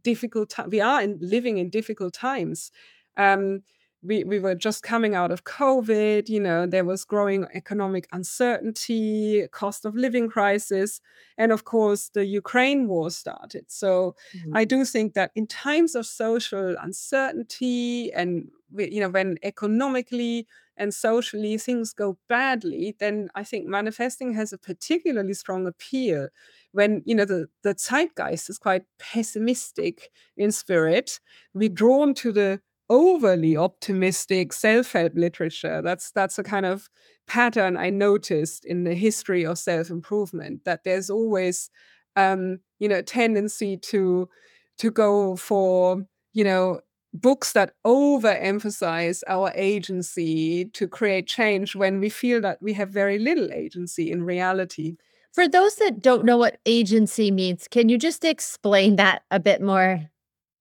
difficult 0.03 0.49
time. 0.49 0.69
We 0.69 0.81
are 0.81 1.01
in, 1.01 1.19
living 1.21 1.57
in 1.57 1.69
difficult 1.69 2.13
times. 2.13 2.71
Um, 3.17 3.61
we, 4.05 4.23
we 4.23 4.39
were 4.39 4.55
just 4.55 4.83
coming 4.83 5.15
out 5.15 5.31
of 5.31 5.43
COVID, 5.43 6.29
you 6.29 6.39
know, 6.39 6.65
there 6.65 6.85
was 6.85 7.03
growing 7.05 7.45
economic 7.53 8.07
uncertainty, 8.11 9.47
cost 9.51 9.85
of 9.85 9.95
living 9.95 10.29
crisis, 10.29 11.01
and 11.37 11.51
of 11.51 11.63
course 11.63 12.09
the 12.13 12.25
Ukraine 12.25 12.87
war 12.87 13.09
started. 13.09 13.65
So 13.67 14.15
mm-hmm. 14.35 14.55
I 14.55 14.65
do 14.65 14.85
think 14.85 15.13
that 15.13 15.31
in 15.35 15.47
times 15.47 15.95
of 15.95 16.05
social 16.05 16.75
uncertainty 16.81 18.11
and 18.13 18.49
you 18.77 18.99
know 18.99 19.09
when 19.09 19.37
economically 19.43 20.47
and 20.77 20.93
socially 20.93 21.57
things 21.57 21.93
go 21.93 22.17
badly, 22.27 22.95
then 22.99 23.29
I 23.33 23.43
think 23.43 23.65
manifesting 23.65 24.33
has 24.33 24.51
a 24.51 24.57
particularly 24.57 25.33
strong 25.33 25.65
appeal 25.67 26.27
when 26.75 27.01
you 27.05 27.15
know 27.15 27.23
the, 27.23 27.47
the 27.63 27.73
zeitgeist 27.73 28.49
is 28.49 28.57
quite 28.59 28.83
pessimistic 28.99 30.11
in 30.35 30.51
spirit, 30.51 31.21
we're 31.53 31.69
drawn 31.69 32.13
to 32.15 32.33
the 32.33 32.59
overly 32.89 33.57
optimistic 33.57 34.53
self-help 34.53 35.13
literature. 35.15 35.81
That's 35.81 36.11
that's 36.11 36.37
a 36.39 36.43
kind 36.43 36.65
of 36.65 36.89
pattern 37.27 37.77
I 37.77 37.89
noticed 37.89 38.65
in 38.65 38.83
the 38.83 38.93
history 38.93 39.45
of 39.45 39.57
self-improvement 39.57 40.65
that 40.65 40.83
there's 40.83 41.09
always 41.09 41.69
um, 42.15 42.59
you 42.79 42.87
know 42.87 42.97
a 42.97 43.03
tendency 43.03 43.77
to 43.77 44.29
to 44.77 44.91
go 44.91 45.35
for 45.35 46.03
you 46.33 46.43
know 46.43 46.81
books 47.13 47.53
that 47.53 47.73
overemphasize 47.85 49.23
our 49.27 49.51
agency 49.55 50.65
to 50.65 50.87
create 50.87 51.27
change 51.27 51.75
when 51.75 51.99
we 51.99 52.09
feel 52.09 52.41
that 52.41 52.61
we 52.61 52.73
have 52.73 52.89
very 52.89 53.17
little 53.17 53.51
agency 53.53 54.11
in 54.11 54.23
reality. 54.23 54.97
For 55.33 55.47
those 55.47 55.75
that 55.75 56.01
don't 56.01 56.25
know 56.25 56.37
what 56.37 56.59
agency 56.65 57.31
means, 57.31 57.67
can 57.69 57.89
you 57.89 57.97
just 57.97 58.23
explain 58.23 58.95
that 58.97 59.23
a 59.31 59.39
bit 59.39 59.61
more? 59.61 60.09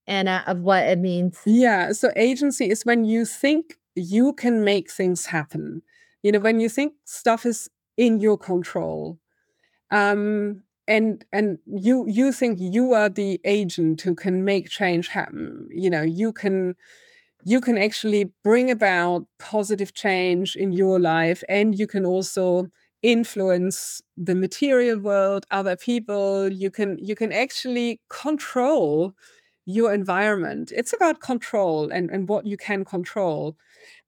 Anna, 0.07 0.45
of 0.47 0.61
what 0.61 0.85
it 0.85 0.99
means? 0.99 1.39
Yeah. 1.47 1.93
So 1.93 2.11
agency 2.17 2.71
is 2.71 2.85
when 2.85 3.05
you 3.05 3.25
think 3.25 3.79
you 3.95 4.33
can 4.33 4.65
make 4.65 4.91
things 4.91 5.27
happen. 5.27 5.83
You 6.23 6.33
know, 6.33 6.41
when 6.41 6.61
you 6.61 6.69
think 6.69 6.95
stuff 7.05 7.47
is 7.47 7.71
in 7.97 8.21
your 8.21 8.39
control. 8.39 9.19
Um, 9.91 10.63
and 10.89 11.25
and 11.33 11.59
you 11.67 12.07
you 12.09 12.33
think 12.33 12.59
you 12.61 12.93
are 12.93 13.09
the 13.09 13.41
agent 13.45 14.03
who 14.03 14.15
can 14.15 14.45
make 14.45 14.69
change 14.69 15.09
happen. 15.09 15.69
You 15.71 15.91
know, 15.91 16.03
you 16.03 16.33
can 16.33 16.77
you 17.45 17.61
can 17.61 17.79
actually 17.79 18.33
bring 18.43 18.71
about 18.71 19.27
positive 19.39 19.95
change 19.95 20.57
in 20.57 20.73
your 20.73 20.99
life 20.99 21.43
and 21.49 21.79
you 21.79 21.87
can 21.87 22.05
also 22.07 22.69
influence 23.03 24.01
the 24.17 24.35
material 24.35 24.99
world 24.99 25.45
other 25.51 25.77
people 25.77 26.49
you 26.51 26.71
can 26.71 26.99
you 26.99 27.15
can 27.15 27.33
actually 27.33 28.01
control 28.09 29.13
your 29.67 29.93
environment. 29.93 30.73
It's 30.75 30.93
about 30.93 31.21
control 31.21 31.91
and, 31.91 32.11
and 32.11 32.29
what 32.29 32.47
you 32.47 32.57
can 32.57 32.85
control. 32.85 33.57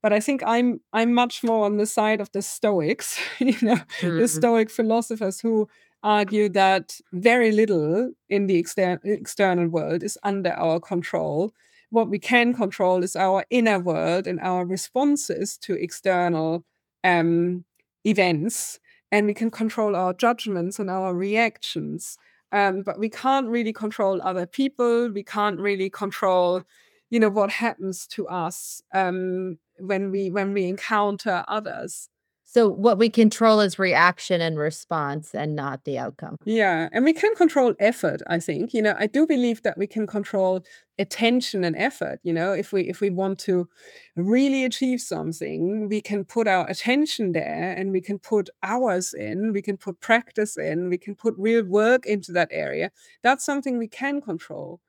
But 0.03 0.13
I 0.13 0.21
think 0.21 0.43
I'm 0.47 0.81
I'm 0.93 1.13
much 1.13 1.43
more 1.43 1.65
on 1.65 1.79
the 1.79 1.87
side 1.87 2.21
of 2.21 2.31
the 2.33 2.43
Stoics, 2.43 3.19
you 3.39 3.57
know, 3.63 3.77
mm-hmm. 4.01 4.19
the 4.19 4.29
Stoic 4.29 4.71
philosophers 4.71 5.41
who 5.41 5.69
argue 6.03 6.49
that 6.51 7.01
very 7.13 7.51
little 7.51 8.13
in 8.29 8.47
the 8.47 8.59
exter- 8.59 9.01
external 9.03 9.69
world 9.69 10.03
is 10.03 10.19
under 10.23 10.53
our 10.53 10.79
control. 10.79 11.53
What 11.91 12.09
we 12.09 12.19
can 12.19 12.55
control 12.55 13.03
is 13.03 13.17
our 13.17 13.45
inner 13.51 13.79
world 13.79 14.27
and 14.27 14.39
our 14.41 14.65
responses 14.65 15.57
to 15.59 15.75
external 15.75 16.65
um, 17.03 17.65
events. 18.05 18.79
And 19.13 19.27
we 19.27 19.35
can 19.35 19.51
control 19.51 19.97
our 19.97 20.13
judgments 20.13 20.79
and 20.79 20.91
our 20.91 21.15
reactions. 21.15 22.19
Um, 22.53 22.83
but 22.83 22.99
we 22.99 23.09
can't 23.09 23.49
really 23.49 23.73
control 23.73 24.21
other 24.23 24.47
people. 24.47 25.11
We 25.11 25.23
can't 25.23 25.59
really 25.61 25.91
control, 25.91 26.63
you 27.11 27.21
know, 27.21 27.29
what 27.29 27.51
happens 27.51 28.07
to 28.09 28.29
us 28.29 28.83
um, 28.95 29.59
when 29.79 30.11
we 30.11 30.31
when 30.31 30.53
we 30.53 30.67
encounter 30.67 31.45
others. 31.49 32.09
So 32.49 32.69
what 32.69 32.97
we 32.97 33.11
control 33.11 33.59
is 33.59 33.77
reaction 33.77 34.41
and 34.41 34.57
response 34.57 35.35
and 35.35 35.57
not 35.57 35.83
the 35.85 35.99
outcome. 35.99 36.39
Yeah. 36.45 36.89
And 36.93 37.05
we 37.05 37.13
can 37.13 37.35
control 37.35 37.75
effort, 37.81 38.23
I 38.29 38.39
think. 38.39 38.73
You 38.73 38.83
know, 38.83 38.95
I 38.97 39.09
do 39.09 39.27
believe 39.27 39.63
that 39.65 39.77
we 39.77 39.89
can 39.89 40.07
control 40.07 40.63
attention 40.97 41.65
and 41.65 41.75
effort. 41.77 42.21
You 42.23 42.33
know, 42.33 42.53
if 42.53 42.73
we 42.73 42.83
if 42.83 43.01
we 43.01 43.11
want 43.11 43.41
to 43.41 43.69
really 44.15 44.65
achieve 44.65 45.01
something, 45.01 45.89
we 45.89 46.01
can 46.01 46.25
put 46.25 46.47
our 46.47 46.65
attention 46.71 47.33
there 47.33 47.75
and 47.77 47.91
we 47.91 48.01
can 48.01 48.21
put 48.21 48.49
hours 48.63 49.13
in, 49.13 49.53
we 49.53 49.61
can 49.61 49.77
put 49.77 50.01
practice 50.01 50.57
in, 50.57 50.89
we 50.89 50.99
can 50.99 51.17
put 51.17 51.35
real 51.37 51.65
work 51.65 52.07
into 52.07 52.31
that 52.33 52.49
area. 52.53 52.93
That's 53.25 53.45
something 53.45 53.77
we 53.77 53.89
can 53.89 54.21
control. 54.21 54.81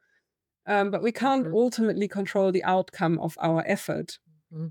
Um, 0.68 0.92
but 0.92 1.02
we 1.02 1.12
can't 1.12 1.46
mm-hmm. 1.46 1.56
ultimately 1.56 2.08
control 2.08 2.52
the 2.52 2.64
outcome 2.64 3.18
of 3.18 3.36
our 3.42 3.64
effort. 3.66 4.20
Mm-hmm. 4.54 4.68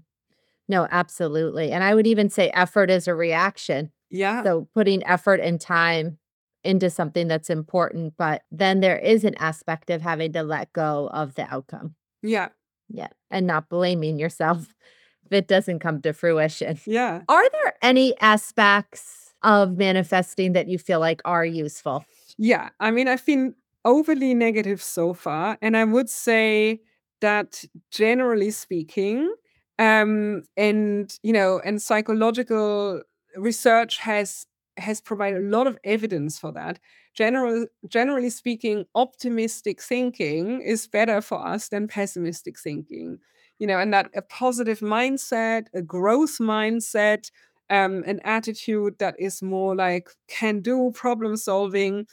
No, 0.68 0.86
absolutely. 0.90 1.72
And 1.72 1.84
I 1.84 1.94
would 1.94 2.06
even 2.06 2.28
say 2.28 2.50
effort 2.50 2.90
is 2.90 3.06
a 3.06 3.14
reaction. 3.14 3.92
Yeah. 4.10 4.42
So 4.42 4.68
putting 4.74 5.06
effort 5.06 5.40
and 5.40 5.60
time 5.60 6.18
into 6.64 6.90
something 6.90 7.28
that's 7.28 7.50
important, 7.50 8.14
but 8.16 8.42
then 8.50 8.80
there 8.80 8.98
is 8.98 9.24
an 9.24 9.36
aspect 9.36 9.90
of 9.90 10.02
having 10.02 10.32
to 10.32 10.42
let 10.42 10.72
go 10.72 11.08
of 11.12 11.34
the 11.34 11.52
outcome. 11.52 11.94
Yeah. 12.22 12.48
Yeah. 12.88 13.08
And 13.30 13.46
not 13.46 13.68
blaming 13.68 14.18
yourself 14.18 14.74
if 15.24 15.32
it 15.32 15.48
doesn't 15.48 15.80
come 15.80 16.02
to 16.02 16.12
fruition. 16.12 16.80
Yeah. 16.86 17.22
Are 17.28 17.50
there 17.50 17.74
any 17.82 18.18
aspects 18.20 19.26
of 19.42 19.76
manifesting 19.76 20.52
that 20.52 20.68
you 20.68 20.78
feel 20.78 21.00
like 21.00 21.22
are 21.24 21.44
useful? 21.44 22.04
Yeah, 22.36 22.70
I 22.80 22.90
mean, 22.90 23.08
I've 23.08 23.24
been 23.24 23.54
overly 23.84 24.34
negative 24.34 24.82
so 24.82 25.14
far, 25.14 25.56
and 25.62 25.76
I 25.76 25.84
would 25.84 26.10
say 26.10 26.80
that 27.20 27.64
generally 27.90 28.50
speaking, 28.50 29.32
um, 29.78 30.42
and 30.56 31.12
you 31.22 31.32
know, 31.32 31.60
and 31.64 31.80
psychological 31.80 33.02
research 33.36 33.98
has 33.98 34.46
has 34.78 35.00
provided 35.00 35.42
a 35.42 35.46
lot 35.48 35.66
of 35.66 35.78
evidence 35.84 36.38
for 36.38 36.52
that. 36.52 36.78
General, 37.14 37.66
generally 37.88 38.30
speaking, 38.30 38.84
optimistic 38.94 39.82
thinking 39.82 40.60
is 40.60 40.86
better 40.86 41.20
for 41.22 41.44
us 41.46 41.68
than 41.68 41.88
pessimistic 41.88 42.58
thinking. 42.58 43.18
You 43.58 43.66
know, 43.66 43.78
and 43.78 43.92
that 43.94 44.10
a 44.14 44.20
positive 44.22 44.80
mindset, 44.80 45.66
a 45.74 45.80
growth 45.82 46.38
mindset, 46.38 47.30
um, 47.70 48.02
an 48.06 48.20
attitude 48.24 48.98
that 48.98 49.14
is 49.18 49.42
more 49.42 49.74
like 49.74 50.10
can 50.28 50.60
do 50.60 50.90
problem 50.94 51.36
solving 51.36 52.06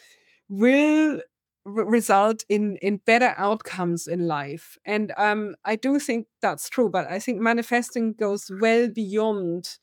will 0.49 1.21
result 1.65 2.43
in 2.49 2.75
in 2.77 2.97
better 3.05 3.33
outcomes 3.37 4.07
in 4.07 4.27
life. 4.27 4.77
And 4.85 5.13
um 5.17 5.55
i 5.65 5.75
do 5.75 5.99
think 5.99 6.27
that's 6.41 6.69
true 6.69 6.89
but 6.89 7.09
i 7.09 7.19
think 7.19 7.39
manifesting 7.39 8.13
goes 8.13 8.51
well 8.61 8.89
beyond 8.89 9.77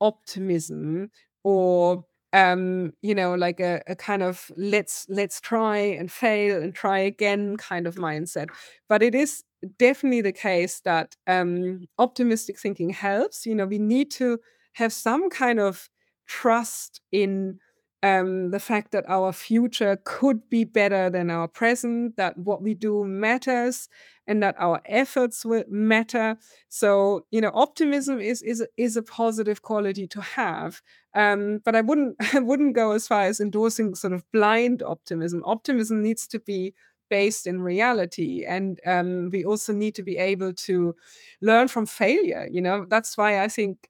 optimism 0.00 1.10
or 1.44 2.04
um 2.32 2.92
you 3.02 3.14
know 3.14 3.34
like 3.34 3.60
a, 3.60 3.82
a 3.86 3.94
kind 3.96 4.22
of 4.22 4.50
let's 4.56 5.06
let's 5.08 5.40
try 5.40 5.76
and 5.78 6.10
fail 6.10 6.62
and 6.62 6.74
try 6.74 6.98
again 6.98 7.56
kind 7.56 7.86
of 7.86 7.96
mindset. 7.96 8.48
But 8.88 9.02
it 9.02 9.14
is 9.14 9.42
definitely 9.78 10.20
the 10.22 10.32
case 10.32 10.80
that 10.84 11.16
um 11.26 11.86
optimistic 11.98 12.58
thinking 12.58 12.90
helps. 12.90 13.46
You 13.46 13.54
know 13.54 13.66
we 13.66 13.78
need 13.78 14.10
to 14.12 14.38
have 14.74 14.92
some 14.92 15.30
kind 15.30 15.60
of 15.60 15.88
trust 16.26 17.00
in 17.12 17.58
um, 18.06 18.50
the 18.50 18.60
fact 18.60 18.92
that 18.92 19.04
our 19.08 19.32
future 19.32 19.98
could 20.04 20.40
be 20.48 20.64
better 20.64 21.10
than 21.10 21.30
our 21.30 21.48
present, 21.48 22.16
that 22.16 22.36
what 22.38 22.62
we 22.62 22.74
do 22.74 23.04
matters, 23.04 23.88
and 24.26 24.42
that 24.42 24.56
our 24.58 24.80
efforts 24.86 25.44
will 25.44 25.64
matter. 25.68 26.36
So, 26.68 27.26
you 27.30 27.40
know, 27.40 27.50
optimism 27.54 28.20
is 28.20 28.42
is 28.42 28.64
is 28.76 28.96
a 28.96 29.02
positive 29.02 29.62
quality 29.62 30.06
to 30.08 30.20
have. 30.20 30.82
Um, 31.14 31.60
but 31.64 31.74
I 31.74 31.80
wouldn't 31.80 32.16
I 32.34 32.40
wouldn't 32.40 32.74
go 32.74 32.92
as 32.92 33.06
far 33.08 33.22
as 33.22 33.40
endorsing 33.40 33.94
sort 33.94 34.12
of 34.12 34.24
blind 34.32 34.82
optimism. 34.82 35.42
Optimism 35.44 36.02
needs 36.02 36.26
to 36.28 36.38
be 36.40 36.74
based 37.08 37.46
in 37.46 37.60
reality 37.62 38.44
and 38.44 38.80
um, 38.84 39.30
we 39.32 39.44
also 39.44 39.72
need 39.72 39.94
to 39.94 40.02
be 40.02 40.16
able 40.18 40.52
to 40.52 40.92
learn 41.40 41.68
from 41.68 41.86
failure 41.86 42.48
you 42.50 42.60
know 42.60 42.84
that's 42.88 43.16
why 43.16 43.44
i 43.44 43.46
think 43.48 43.88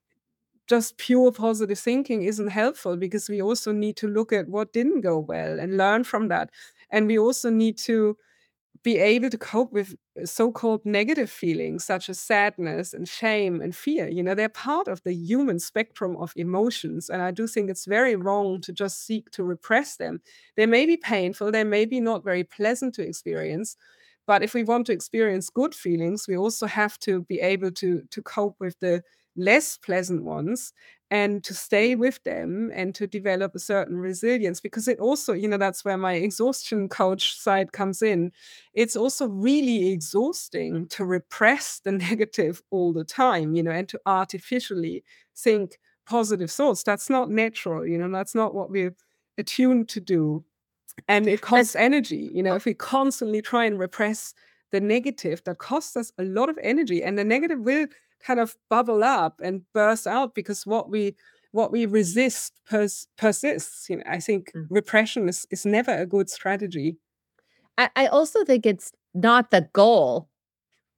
just 0.67 0.97
pure 0.97 1.31
positive 1.31 1.79
thinking 1.79 2.23
isn't 2.23 2.49
helpful 2.49 2.97
because 2.97 3.29
we 3.29 3.41
also 3.41 3.71
need 3.71 3.95
to 3.97 4.07
look 4.07 4.33
at 4.33 4.49
what 4.49 4.73
didn't 4.73 5.01
go 5.01 5.17
well 5.19 5.59
and 5.59 5.77
learn 5.77 6.03
from 6.03 6.27
that. 6.29 6.49
And 6.91 7.07
we 7.07 7.17
also 7.17 7.49
need 7.49 7.77
to 7.79 8.17
be 8.83 8.97
able 8.99 9.29
to 9.29 9.37
cope 9.37 9.71
with 9.73 9.95
uh, 10.21 10.25
so-called 10.25 10.85
negative 10.85 11.29
feelings 11.29 11.83
such 11.83 12.09
as 12.09 12.19
sadness 12.19 12.93
and 12.93 13.07
shame 13.09 13.59
and 13.61 13.75
fear 13.75 14.07
you 14.07 14.21
know 14.23 14.35
they're 14.35 14.49
part 14.49 14.87
of 14.87 15.01
the 15.03 15.13
human 15.13 15.59
spectrum 15.59 16.15
of 16.17 16.31
emotions 16.35 17.09
and 17.09 17.21
i 17.21 17.31
do 17.31 17.47
think 17.47 17.69
it's 17.69 17.85
very 17.85 18.15
wrong 18.15 18.61
to 18.61 18.71
just 18.71 19.03
seek 19.05 19.29
to 19.31 19.43
repress 19.43 19.97
them 19.97 20.21
they 20.55 20.65
may 20.65 20.85
be 20.85 20.95
painful 20.95 21.51
they 21.51 21.63
may 21.63 21.85
be 21.85 21.99
not 21.99 22.23
very 22.23 22.43
pleasant 22.43 22.93
to 22.93 23.01
experience 23.05 23.75
but 24.25 24.43
if 24.43 24.53
we 24.53 24.63
want 24.63 24.85
to 24.85 24.93
experience 24.93 25.49
good 25.49 25.73
feelings 25.73 26.27
we 26.27 26.37
also 26.37 26.67
have 26.67 26.99
to 26.99 27.21
be 27.23 27.39
able 27.39 27.71
to 27.71 28.03
to 28.11 28.21
cope 28.21 28.55
with 28.59 28.79
the 28.79 29.03
less 29.37 29.77
pleasant 29.77 30.23
ones 30.23 30.73
and 31.09 31.43
to 31.43 31.53
stay 31.53 31.95
mm. 31.95 31.99
with 31.99 32.21
them 32.23 32.71
and 32.73 32.93
to 32.95 33.07
develop 33.07 33.55
a 33.55 33.59
certain 33.59 33.97
resilience 33.97 34.59
because 34.59 34.87
it 34.87 34.99
also 34.99 35.33
you 35.33 35.47
know 35.47 35.57
that's 35.57 35.85
where 35.85 35.97
my 35.97 36.13
exhaustion 36.13 36.89
coach 36.89 37.37
side 37.37 37.71
comes 37.71 38.01
in. 38.01 38.31
It's 38.73 38.95
also 38.95 39.27
really 39.27 39.91
exhausting 39.91 40.87
to 40.89 41.05
repress 41.05 41.79
the 41.79 41.91
negative 42.07 42.61
all 42.71 42.91
the 42.93 43.05
time 43.05 43.55
you 43.55 43.63
know 43.63 43.71
and 43.71 43.87
to 43.89 43.99
artificially 44.05 45.03
think 45.35 45.79
positive 46.05 46.51
thoughts. 46.51 46.83
That's 46.83 47.09
not 47.09 47.29
natural 47.29 47.85
you 47.85 47.97
know 47.97 48.11
that's 48.11 48.35
not 48.35 48.53
what 48.53 48.69
we're 48.69 48.95
attuned 49.37 49.89
to 49.89 50.01
do. 50.01 50.43
And 51.07 51.27
it 51.27 51.41
costs 51.41 51.75
energy 51.75 52.29
you 52.33 52.43
know 52.43 52.53
oh. 52.53 52.55
if 52.55 52.65
we 52.65 52.73
constantly 52.73 53.41
try 53.41 53.65
and 53.65 53.79
repress 53.79 54.33
the 54.71 54.81
negative 54.81 55.41
that 55.45 55.59
costs 55.59 55.95
us 55.95 56.11
a 56.17 56.23
lot 56.23 56.49
of 56.49 56.59
energy 56.61 57.01
and 57.01 57.17
the 57.17 57.23
negative 57.23 57.61
will 57.61 57.87
kind 58.23 58.39
of 58.39 58.55
bubble 58.69 59.03
up 59.03 59.39
and 59.43 59.61
burst 59.73 60.07
out 60.07 60.35
because 60.35 60.65
what 60.65 60.89
we 60.89 61.15
what 61.51 61.71
we 61.71 61.85
resist 61.85 62.53
pers- 62.69 63.07
persists. 63.17 63.89
You 63.89 63.97
know, 63.97 64.03
I 64.07 64.19
think 64.19 64.51
mm. 64.53 64.67
repression 64.69 65.27
is, 65.29 65.47
is 65.49 65.65
never 65.65 65.91
a 65.91 66.05
good 66.05 66.29
strategy. 66.29 66.97
I, 67.77 67.89
I 67.95 68.07
also 68.07 68.43
think 68.43 68.65
it's 68.65 68.91
not 69.13 69.51
the 69.51 69.67
goal, 69.73 70.29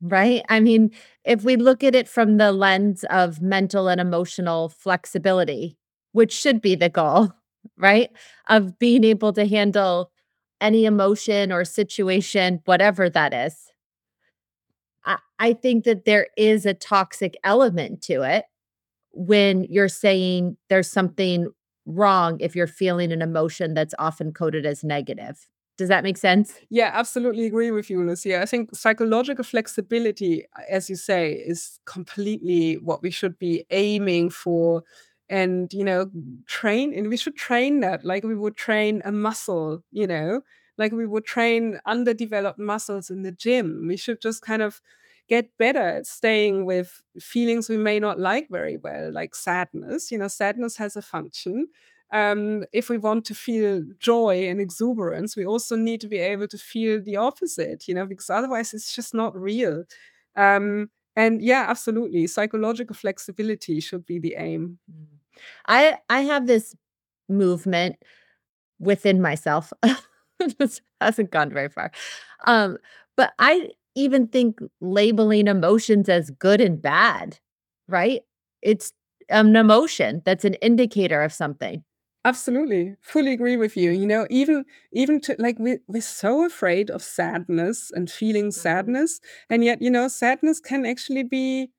right? 0.01 0.43
I 0.49 0.60
mean, 0.60 0.91
if 1.23 1.43
we 1.43 1.55
look 1.55 1.84
at 1.84 1.95
it 1.95 2.08
from 2.08 2.38
the 2.38 2.51
lens 2.51 3.05
of 3.10 3.41
mental 3.41 3.88
and 3.88 4.01
emotional 4.01 4.69
flexibility, 4.69 5.77
which 6.12 6.34
should 6.34 6.62
be 6.62 6.75
the 6.75 6.89
goal, 6.89 7.32
right? 7.77 8.10
Of 8.47 8.79
being 8.79 9.03
able 9.03 9.34
to 9.34 9.45
handle 9.45 10.12
any 10.62 10.86
emotion 10.86 11.51
or 11.51 11.63
situation, 11.63 12.62
whatever 12.65 13.10
that 13.10 13.34
is, 13.34 13.71
I, 15.05 15.53
think 15.53 15.85
that 15.85 16.05
there 16.05 16.27
is 16.38 16.65
a 16.65 16.73
toxic 16.73 17.35
element 17.43 18.01
to 18.03 18.21
it 18.23 18.45
when 19.12 19.65
you're 19.69 19.88
saying 19.88 20.57
there's 20.69 20.91
something 20.91 21.47
wrong 21.85 22.38
if 22.39 22.55
you're 22.55 22.67
feeling 22.67 23.12
an 23.12 23.21
emotion 23.21 23.73
that's 23.73 23.95
often 23.97 24.31
coded 24.31 24.65
as 24.65 24.83
negative. 24.83 25.47
Does 25.77 25.88
that 25.88 26.03
make 26.03 26.17
sense? 26.17 26.55
Yeah, 26.69 26.91
absolutely 26.93 27.45
agree 27.45 27.71
with 27.71 27.89
you, 27.89 28.05
Lucia. 28.05 28.41
I 28.41 28.45
think 28.45 28.75
psychological 28.75 29.45
flexibility, 29.45 30.43
uh, 30.57 30.63
as 30.69 30.89
you 30.89 30.97
say, 30.97 31.31
is 31.31 31.79
completely 31.85 32.73
what 32.75 33.01
we 33.01 33.12
should 33.12 33.39
be 33.39 33.65
aiming 33.71 34.29
for. 34.29 34.83
And, 35.29 35.71
you 35.71 35.85
know, 35.85 36.12
train, 36.47 36.93
and 36.93 37.07
we 37.07 37.15
should 37.15 37.38
train 37.38 37.79
that 37.79 38.03
like 38.03 38.25
we 38.25 38.35
would 38.35 38.57
train 38.57 39.01
a 39.05 39.12
muscle, 39.12 39.83
you 39.91 40.05
know, 40.05 40.41
like 40.79 40.93
we 40.93 41.05
would 41.07 41.25
train 41.25 41.79
underdeveloped 41.85 42.59
muscles 42.59 43.11
in 43.11 43.23
the 43.23 43.33
gym. 43.33 43.85
We 43.87 43.97
should 43.97 44.21
just 44.21 44.41
kind 44.41 44.63
of 44.63 44.81
get 45.27 45.55
better 45.59 45.79
at 45.81 46.07
staying 46.07 46.65
with 46.65 47.01
feelings 47.19 47.69
we 47.69 47.77
may 47.77 47.99
not 47.99 48.19
like 48.19 48.49
very 48.49 48.77
well, 48.77 49.11
like 49.13 49.35
sadness. 49.35 50.11
You 50.11 50.17
know, 50.19 50.29
sadness 50.29 50.77
has 50.77 50.95
a 50.95 51.03
function. 51.03 51.67
Um, 52.11 52.65
if 52.73 52.89
we 52.89 52.97
want 52.97 53.25
to 53.25 53.35
feel 53.35 53.83
joy 53.99 54.47
and 54.49 54.59
exuberance, 54.59 55.35
we 55.37 55.45
also 55.45 55.75
need 55.75 56.01
to 56.01 56.07
be 56.07 56.17
able 56.17 56.47
to 56.47 56.57
feel 56.57 57.01
the 57.03 57.17
opposite, 57.17 57.87
you 57.87 57.93
know, 57.93 58.07
because 58.07 58.31
otherwise 58.31 58.73
it's 58.73 58.95
just 58.95 59.13
not 59.13 59.35
real. 59.39 59.83
Um, 60.35 60.89
and 61.15 61.41
yeah, 61.41 61.65
absolutely, 61.67 62.25
psychological 62.27 62.95
flexibility 62.95 63.79
should 63.79 64.05
be 64.05 64.19
the 64.19 64.35
aim. 64.37 64.79
Mm. 64.91 65.05
I 65.67 65.97
I 66.09 66.21
have 66.21 66.47
this 66.47 66.75
movement 67.29 67.97
within 68.79 69.21
myself 69.21 69.73
this 70.60 70.82
hasn't 71.02 71.32
gone 71.32 71.52
very 71.52 71.69
far. 71.69 71.91
Um, 72.45 72.78
but 73.15 73.34
I 73.39 73.69
even 73.95 74.28
think 74.28 74.60
labeling 74.82 75.47
emotions 75.47 76.10
as 76.10 76.30
good 76.30 76.62
and 76.62 76.82
bad, 76.82 77.39
right? 77.88 78.21
It's 78.62 78.93
an 79.30 79.56
emotion 79.56 80.21
that's 80.25 80.45
an 80.45 80.56
indicator 80.56 81.21
of 81.21 81.34
something. 81.34 81.84
Absolutely. 82.25 82.95
Fully 83.02 83.32
agree 83.32 83.56
with 83.56 83.78
you. 83.78 83.91
You 83.91 84.06
know, 84.06 84.28
even 84.30 84.65
even 84.91 85.21
to 85.21 85.36
like 85.39 85.58
we 85.58 85.78
we're 85.88 86.02
so 86.02 86.45
afraid 86.45 86.89
of 86.89 87.02
sadness 87.02 87.91
and 87.93 88.12
feeling 88.12 88.45
mm-hmm. 88.45 88.62
sadness. 88.62 89.21
And 89.49 89.63
yet, 89.63 89.82
you 89.82 89.89
know, 89.89 90.08
sadness 90.10 90.60
can 90.60 90.86
actually 90.86 91.23
be 91.23 91.71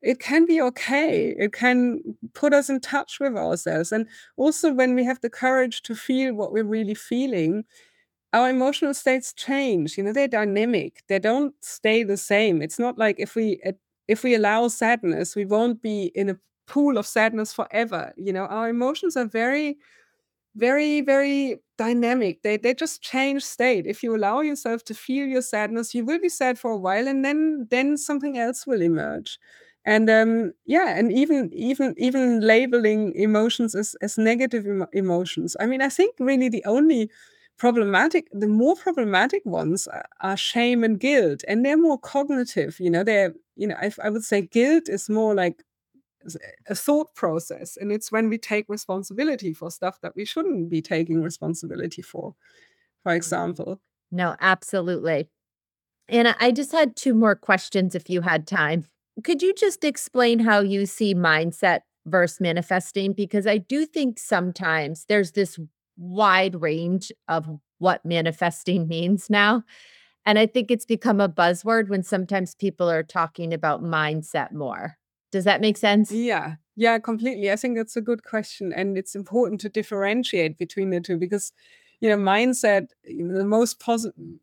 it 0.00 0.20
can 0.20 0.46
be 0.46 0.60
okay. 0.60 1.34
It 1.36 1.52
can 1.52 2.00
put 2.32 2.54
us 2.54 2.70
in 2.70 2.80
touch 2.80 3.18
with 3.18 3.36
ourselves. 3.36 3.90
And 3.90 4.06
also 4.36 4.72
when 4.72 4.94
we 4.94 5.04
have 5.04 5.20
the 5.20 5.30
courage 5.30 5.82
to 5.82 5.96
feel 5.96 6.34
what 6.34 6.52
we're 6.52 6.62
really 6.62 6.94
feeling, 6.94 7.64
our 8.32 8.50
emotional 8.50 8.94
states 8.94 9.32
change 9.32 9.96
you 9.96 10.04
know 10.04 10.12
they're 10.12 10.28
dynamic 10.28 11.02
they 11.08 11.18
don't 11.18 11.54
stay 11.62 12.02
the 12.02 12.16
same. 12.16 12.62
It's 12.62 12.78
not 12.78 12.98
like 12.98 13.16
if 13.18 13.34
we 13.34 13.60
if 14.08 14.22
we 14.24 14.34
allow 14.34 14.68
sadness 14.68 15.36
we 15.36 15.44
won't 15.44 15.82
be 15.82 16.12
in 16.14 16.30
a 16.30 16.38
pool 16.66 16.98
of 16.98 17.06
sadness 17.06 17.52
forever 17.52 18.12
you 18.16 18.32
know? 18.32 18.46
Our 18.46 18.68
emotions 18.68 19.16
are 19.16 19.24
very 19.26 19.78
very 20.56 21.00
very 21.02 21.58
dynamic. 21.78 22.42
They 22.42 22.56
they 22.56 22.74
just 22.74 23.02
change 23.02 23.44
state. 23.44 23.86
If 23.86 24.02
you 24.02 24.14
allow 24.16 24.40
yourself 24.40 24.84
to 24.84 24.94
feel 24.94 25.26
your 25.26 25.42
sadness 25.42 25.94
you 25.94 26.04
will 26.04 26.20
be 26.20 26.28
sad 26.28 26.58
for 26.58 26.70
a 26.72 26.76
while 26.78 27.06
and 27.08 27.24
then 27.24 27.66
then 27.70 27.96
something 27.96 28.38
else 28.38 28.66
will 28.66 28.82
emerge. 28.82 29.38
And 29.84 30.10
um 30.10 30.52
yeah 30.66 30.96
and 30.98 31.12
even 31.12 31.50
even 31.54 31.94
even 31.98 32.40
labeling 32.40 33.14
emotions 33.14 33.74
as 33.74 33.94
as 34.02 34.18
negative 34.18 34.66
emotions. 34.92 35.56
I 35.60 35.66
mean 35.66 35.82
i 35.82 35.88
think 35.88 36.14
really 36.18 36.48
the 36.48 36.64
only 36.66 37.10
problematic 37.58 38.28
the 38.32 38.46
more 38.46 38.76
problematic 38.76 39.44
ones 39.44 39.88
uh, 39.88 40.02
are 40.20 40.36
shame 40.36 40.84
and 40.84 41.00
guilt 41.00 41.42
and 41.48 41.64
they're 41.64 41.76
more 41.76 41.98
cognitive 41.98 42.78
you 42.78 42.90
know 42.90 43.02
they're 43.02 43.34
you 43.56 43.66
know 43.66 43.76
I, 43.80 43.90
I 44.02 44.10
would 44.10 44.24
say 44.24 44.42
guilt 44.42 44.88
is 44.88 45.08
more 45.10 45.34
like 45.34 45.62
a 46.68 46.74
thought 46.74 47.14
process 47.14 47.76
and 47.76 47.92
it's 47.92 48.12
when 48.12 48.28
we 48.28 48.38
take 48.38 48.66
responsibility 48.68 49.52
for 49.52 49.70
stuff 49.70 50.00
that 50.02 50.14
we 50.16 50.24
shouldn't 50.24 50.68
be 50.68 50.82
taking 50.82 51.22
responsibility 51.22 52.02
for 52.02 52.34
for 53.02 53.10
mm-hmm. 53.10 53.16
example. 53.16 53.80
No, 54.10 54.36
absolutely. 54.40 55.28
And 56.08 56.34
I 56.40 56.52
just 56.52 56.72
had 56.72 56.96
two 56.96 57.14
more 57.14 57.36
questions 57.36 57.94
if 57.94 58.08
you 58.08 58.22
had 58.22 58.46
time. 58.46 58.86
Could 59.22 59.42
you 59.42 59.52
just 59.52 59.84
explain 59.84 60.38
how 60.38 60.60
you 60.60 60.86
see 60.86 61.14
mindset 61.14 61.80
versus 62.06 62.40
manifesting? 62.40 63.12
Because 63.12 63.46
I 63.46 63.58
do 63.58 63.84
think 63.84 64.18
sometimes 64.18 65.04
there's 65.08 65.32
this 65.32 65.58
wide 65.98 66.60
range 66.60 67.12
of 67.28 67.48
what 67.78 68.04
manifesting 68.04 68.88
means 68.88 69.28
now. 69.28 69.64
And 70.24 70.38
I 70.38 70.46
think 70.46 70.70
it's 70.70 70.84
become 70.84 71.20
a 71.20 71.28
buzzword 71.28 71.88
when 71.88 72.02
sometimes 72.02 72.54
people 72.54 72.90
are 72.90 73.02
talking 73.02 73.52
about 73.52 73.82
mindset 73.82 74.52
more. 74.52 74.96
Does 75.32 75.44
that 75.44 75.60
make 75.60 75.76
sense? 75.76 76.10
Yeah. 76.10 76.56
Yeah, 76.76 76.98
completely. 76.98 77.50
I 77.50 77.56
think 77.56 77.76
that's 77.76 77.96
a 77.96 78.00
good 78.00 78.22
question. 78.22 78.72
And 78.72 78.96
it's 78.96 79.14
important 79.14 79.60
to 79.62 79.68
differentiate 79.68 80.58
between 80.58 80.90
the 80.90 81.00
two 81.00 81.18
because 81.18 81.52
you 82.00 82.08
know 82.08 82.16
mindset 82.16 82.88
the 83.04 83.44
most 83.44 83.82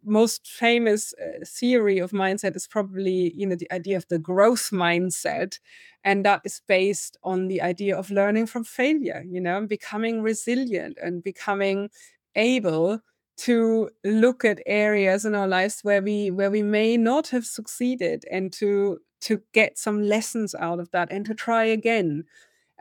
most 0.03 0.47
famous 0.47 1.13
uh, 1.13 1.43
theory 1.45 1.99
of 1.99 2.11
mindset 2.11 2.55
is 2.55 2.67
probably 2.67 3.33
you 3.35 3.45
know 3.45 3.55
the 3.55 3.71
idea 3.71 3.97
of 3.97 4.07
the 4.09 4.19
growth 4.19 4.69
mindset 4.71 5.59
and 6.03 6.25
that 6.25 6.41
is 6.45 6.61
based 6.67 7.17
on 7.23 7.47
the 7.47 7.61
idea 7.61 7.95
of 7.97 8.11
learning 8.11 8.45
from 8.45 8.63
failure 8.63 9.23
you 9.27 9.39
know 9.41 9.57
and 9.57 9.69
becoming 9.69 10.21
resilient 10.21 10.97
and 11.01 11.23
becoming 11.23 11.89
able 12.35 12.99
to 13.37 13.89
look 14.03 14.45
at 14.45 14.61
areas 14.65 15.25
in 15.25 15.35
our 15.35 15.47
lives 15.47 15.79
where 15.83 16.01
we 16.01 16.31
where 16.31 16.51
we 16.51 16.61
may 16.63 16.95
not 16.97 17.27
have 17.29 17.45
succeeded 17.45 18.23
and 18.31 18.51
to 18.53 18.99
to 19.21 19.41
get 19.53 19.77
some 19.77 20.03
lessons 20.03 20.53
out 20.55 20.79
of 20.79 20.91
that 20.91 21.11
and 21.11 21.25
to 21.25 21.33
try 21.33 21.63
again 21.65 22.23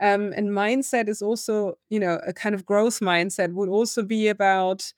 um, 0.01 0.33
and 0.35 0.49
mindset 0.49 1.07
is 1.09 1.21
also, 1.21 1.77
you 1.89 1.99
know, 1.99 2.19
a 2.27 2.33
kind 2.33 2.55
of 2.55 2.65
growth 2.65 2.99
mindset 2.99 3.53
would 3.53 3.69
also 3.69 4.03
be 4.03 4.27
about 4.27 4.91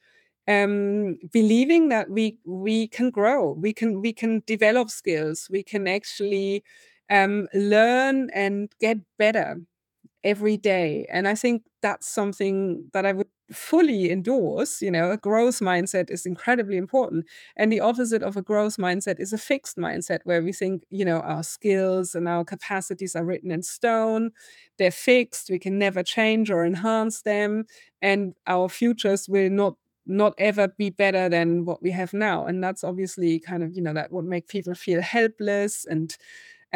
um, 0.48 1.20
believing 1.34 1.90
that 1.90 2.10
we 2.10 2.38
we 2.46 2.88
can 2.88 3.10
grow, 3.12 3.52
we 3.52 3.74
can 3.74 4.02
we 4.02 4.14
can 4.14 4.44
develop 4.48 4.90
skills, 4.90 5.48
we 5.52 5.64
can 5.64 5.88
actually 5.88 6.64
um, 7.10 7.48
learn 7.54 8.30
and 8.34 8.70
get 8.80 8.98
better 9.18 9.58
every 10.24 10.58
day. 10.58 11.08
And 11.12 11.28
I 11.28 11.36
think 11.36 11.64
that's 11.82 12.08
something 12.08 12.90
that 12.94 13.06
I 13.06 13.14
would 13.14 13.28
fully 13.52 14.12
endorse. 14.12 14.82
You 14.82 14.92
know, 14.92 15.12
a 15.12 15.18
growth 15.18 15.60
mindset 15.60 16.10
is 16.10 16.26
incredibly 16.26 16.78
important. 16.78 17.26
And 17.56 17.72
the 17.72 17.80
opposite 17.80 18.24
of 18.24 18.38
a 18.38 18.42
growth 18.42 18.78
mindset 18.78 19.20
is 19.20 19.34
a 19.34 19.38
fixed 19.38 19.78
mindset 19.78 20.20
where 20.24 20.42
we 20.42 20.54
think, 20.54 20.84
you 20.90 21.06
know, 21.06 21.20
our 21.22 21.44
skills 21.44 22.16
and 22.16 22.28
our 22.28 22.44
capacities 22.46 23.16
are 23.16 23.26
written 23.26 23.52
in 23.52 23.64
stone, 23.64 24.32
they're 24.78 24.92
fixed, 24.92 25.50
we 25.50 25.60
can 25.60 25.78
never 25.80 26.04
change 26.04 26.52
or 26.52 26.66
enhance 26.66 27.22
them, 27.22 27.66
and 28.02 28.34
our 28.46 28.70
futures 28.70 29.28
will 29.28 29.50
not 29.50 29.76
not 30.10 30.34
ever 30.38 30.70
be 30.70 30.90
better 30.90 31.28
than 31.28 31.66
what 31.66 31.84
we 31.84 31.92
have 31.92 32.14
now 32.14 32.46
and 32.46 32.64
that's 32.64 32.82
obviously 32.82 33.40
kind 33.42 33.62
of 33.62 33.76
you 33.76 33.82
know 33.82 33.92
that 33.94 34.10
would 34.10 34.24
make 34.24 34.48
people 34.48 34.74
feel 34.74 35.02
helpless 35.02 35.84
and 35.86 36.16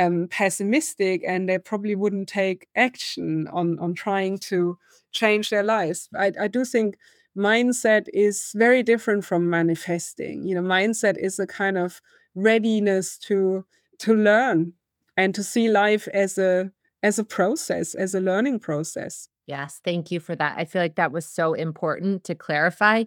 um, 0.02 0.28
pessimistic 0.30 1.24
and 1.28 1.48
they 1.48 1.58
probably 1.58 1.96
wouldn't 1.96 2.30
take 2.30 2.68
action 2.76 3.48
on 3.52 3.80
on 3.80 3.94
trying 3.94 4.38
to 4.38 4.78
change 5.12 5.50
their 5.50 5.64
lives. 5.64 6.10
I, 6.18 6.32
I 6.40 6.48
do 6.48 6.66
think 6.66 6.98
mindset 7.38 8.08
is 8.14 8.52
very 8.56 8.84
different 8.84 9.26
from 9.26 9.50
manifesting. 9.50 10.44
You 10.44 10.56
know, 10.56 10.62
mindset 10.62 11.18
is 11.18 11.40
a 11.40 11.48
kind 11.48 11.78
of 11.78 12.02
readiness 12.36 13.18
to 13.20 13.66
to 14.00 14.16
learn 14.16 14.74
and 15.18 15.36
to 15.36 15.44
see 15.44 15.70
life 15.70 16.08
as 16.14 16.38
a 16.38 16.72
as 17.04 17.20
a 17.20 17.24
process, 17.24 17.96
as 17.96 18.14
a 18.14 18.20
learning 18.20 18.60
process. 18.60 19.28
Yes, 19.48 19.82
thank 19.84 20.12
you 20.12 20.20
for 20.20 20.36
that. 20.36 20.58
I 20.58 20.66
feel 20.66 20.82
like 20.82 20.96
that 20.96 21.12
was 21.12 21.26
so 21.26 21.54
important 21.54 22.24
to 22.26 22.36
clarify 22.36 23.04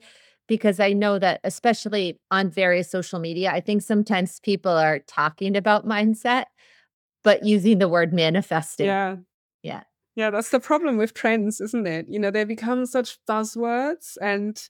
because 0.47 0.81
I 0.81 0.93
know 0.93 1.19
that, 1.19 1.41
especially 1.45 2.19
on 2.31 2.51
various 2.51 2.91
social 2.91 3.19
media, 3.19 3.51
I 3.51 3.61
think 3.61 3.83
sometimes 3.83 4.41
people 4.41 4.73
are 4.73 4.99
talking 4.99 5.57
about 5.57 5.87
mindset, 5.87 6.47
but 7.25 7.45
using 7.45 7.79
the 7.79 7.89
word 7.89 8.13
manifesting. 8.13 8.87
Yeah. 8.87 9.17
Yeah. 9.63 9.83
Yeah, 10.17 10.31
that's 10.31 10.51
the 10.51 10.61
problem 10.61 10.97
with 10.97 11.15
trends, 11.15 11.61
isn't 11.61 11.89
it? 11.89 12.07
You 12.09 12.21
know, 12.21 12.31
they 12.31 12.45
become 12.45 12.87
such 12.87 13.19
buzzwords 13.29 14.17
and 14.23 14.61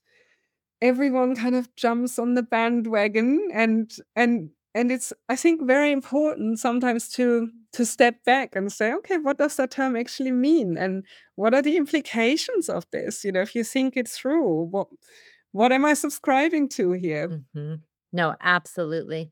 everyone 0.81 1.37
kind 1.37 1.55
of 1.55 1.75
jumps 1.77 2.19
on 2.19 2.35
the 2.35 2.43
bandwagon 2.43 3.49
and 3.53 3.91
and 4.17 4.51
and 4.75 4.91
it's 4.91 5.13
I 5.29 5.37
think 5.37 5.67
very 5.67 5.93
important 5.93 6.59
sometimes 6.59 7.09
to 7.11 7.51
to 7.73 7.85
step 7.85 8.25
back 8.25 8.57
and 8.57 8.73
say, 8.73 8.93
okay, 8.95 9.19
what 9.19 9.39
does 9.39 9.57
that 9.57 9.71
term 9.71 9.97
actually 9.97 10.33
mean? 10.33 10.79
And 10.79 11.05
what 11.35 11.53
are 11.55 11.63
the 11.63 11.77
implications 11.77 12.69
of 12.69 12.87
this? 12.91 13.25
You 13.25 13.33
know, 13.33 13.43
if 13.43 13.55
you 13.55 13.65
think 13.65 13.97
it 13.97 14.09
through, 14.09 14.69
what 14.71 14.89
what 15.53 15.73
am 15.73 15.85
I 15.85 15.95
subscribing 15.95 16.69
to 16.71 16.93
here? 16.93 17.29
Mm-hmm. 17.29 17.75
No, 18.13 18.35
absolutely. 18.41 19.31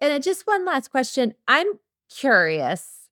And 0.00 0.22
just 0.22 0.46
one 0.46 0.64
last 0.64 0.90
question. 0.90 1.34
I'm 1.48 1.66
curious 2.14 3.08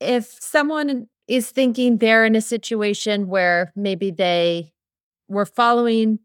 if 0.00 0.36
someone 0.40 1.08
is 1.28 1.50
thinking 1.50 1.98
they're 1.98 2.24
in 2.24 2.36
a 2.36 2.40
situation 2.40 3.28
where 3.28 3.72
maybe 3.74 4.10
they 4.10 4.72
were 5.28 5.46
following 5.46 6.18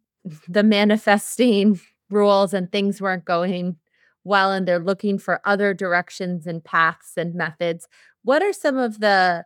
the 0.48 0.64
manifesting 0.64 1.80
rules 2.10 2.54
and 2.54 2.72
things 2.72 3.02
weren't 3.02 3.26
going 3.26 3.78
well 4.24 4.52
and 4.52 4.68
they're 4.68 4.80
looking 4.80 5.18
for 5.18 5.42
other 5.46 5.74
directions 5.74 6.46
and 6.46 6.64
paths 6.64 7.14
and 7.18 7.34
methods 7.34 7.88
what 8.24 8.44
are 8.44 8.54
some 8.54 8.78
of 8.78 9.00
the 9.00 9.44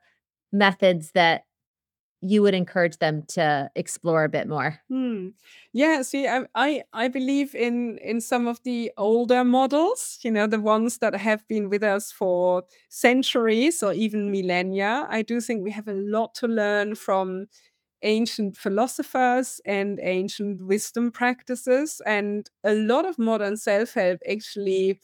methods 0.52 1.12
that 1.12 1.44
you 2.28 2.42
would 2.42 2.54
encourage 2.56 2.98
them 2.98 3.24
to 3.30 3.70
explore 3.76 4.24
a 4.24 4.30
bit 4.30 4.48
more? 4.48 4.80
Hmm. 4.90 5.30
Yeah, 5.74 6.04
see, 6.04 6.28
I, 6.28 6.46
I 6.54 6.84
I 6.94 7.08
believe 7.08 7.56
in 7.56 7.98
in 7.98 8.22
some 8.22 8.46
of 8.48 8.62
the 8.64 8.92
older 8.98 9.44
models, 9.44 10.20
you 10.22 10.30
know, 10.30 10.46
the 10.46 10.60
ones 10.62 11.00
that 11.00 11.16
have 11.16 11.48
been 11.48 11.70
with 11.70 11.82
us 11.82 12.12
for 12.12 12.64
centuries 12.90 13.82
or 13.82 13.94
even 13.94 14.30
millennia. 14.32 15.08
I 15.10 15.24
do 15.24 15.42
think 15.42 15.64
we 15.64 15.72
have 15.72 15.88
a 15.88 15.94
lot 15.94 16.36
to 16.36 16.48
learn 16.48 16.94
from 16.96 17.48
ancient 18.04 18.58
philosophers 18.58 19.62
and 19.66 20.00
ancient 20.04 20.62
wisdom 20.68 21.12
practices, 21.12 22.02
and 22.06 22.50
a 22.64 22.74
lot 22.76 23.06
of 23.06 23.20
modern 23.20 23.58
self-help 23.58 24.20
actually 24.30 25.00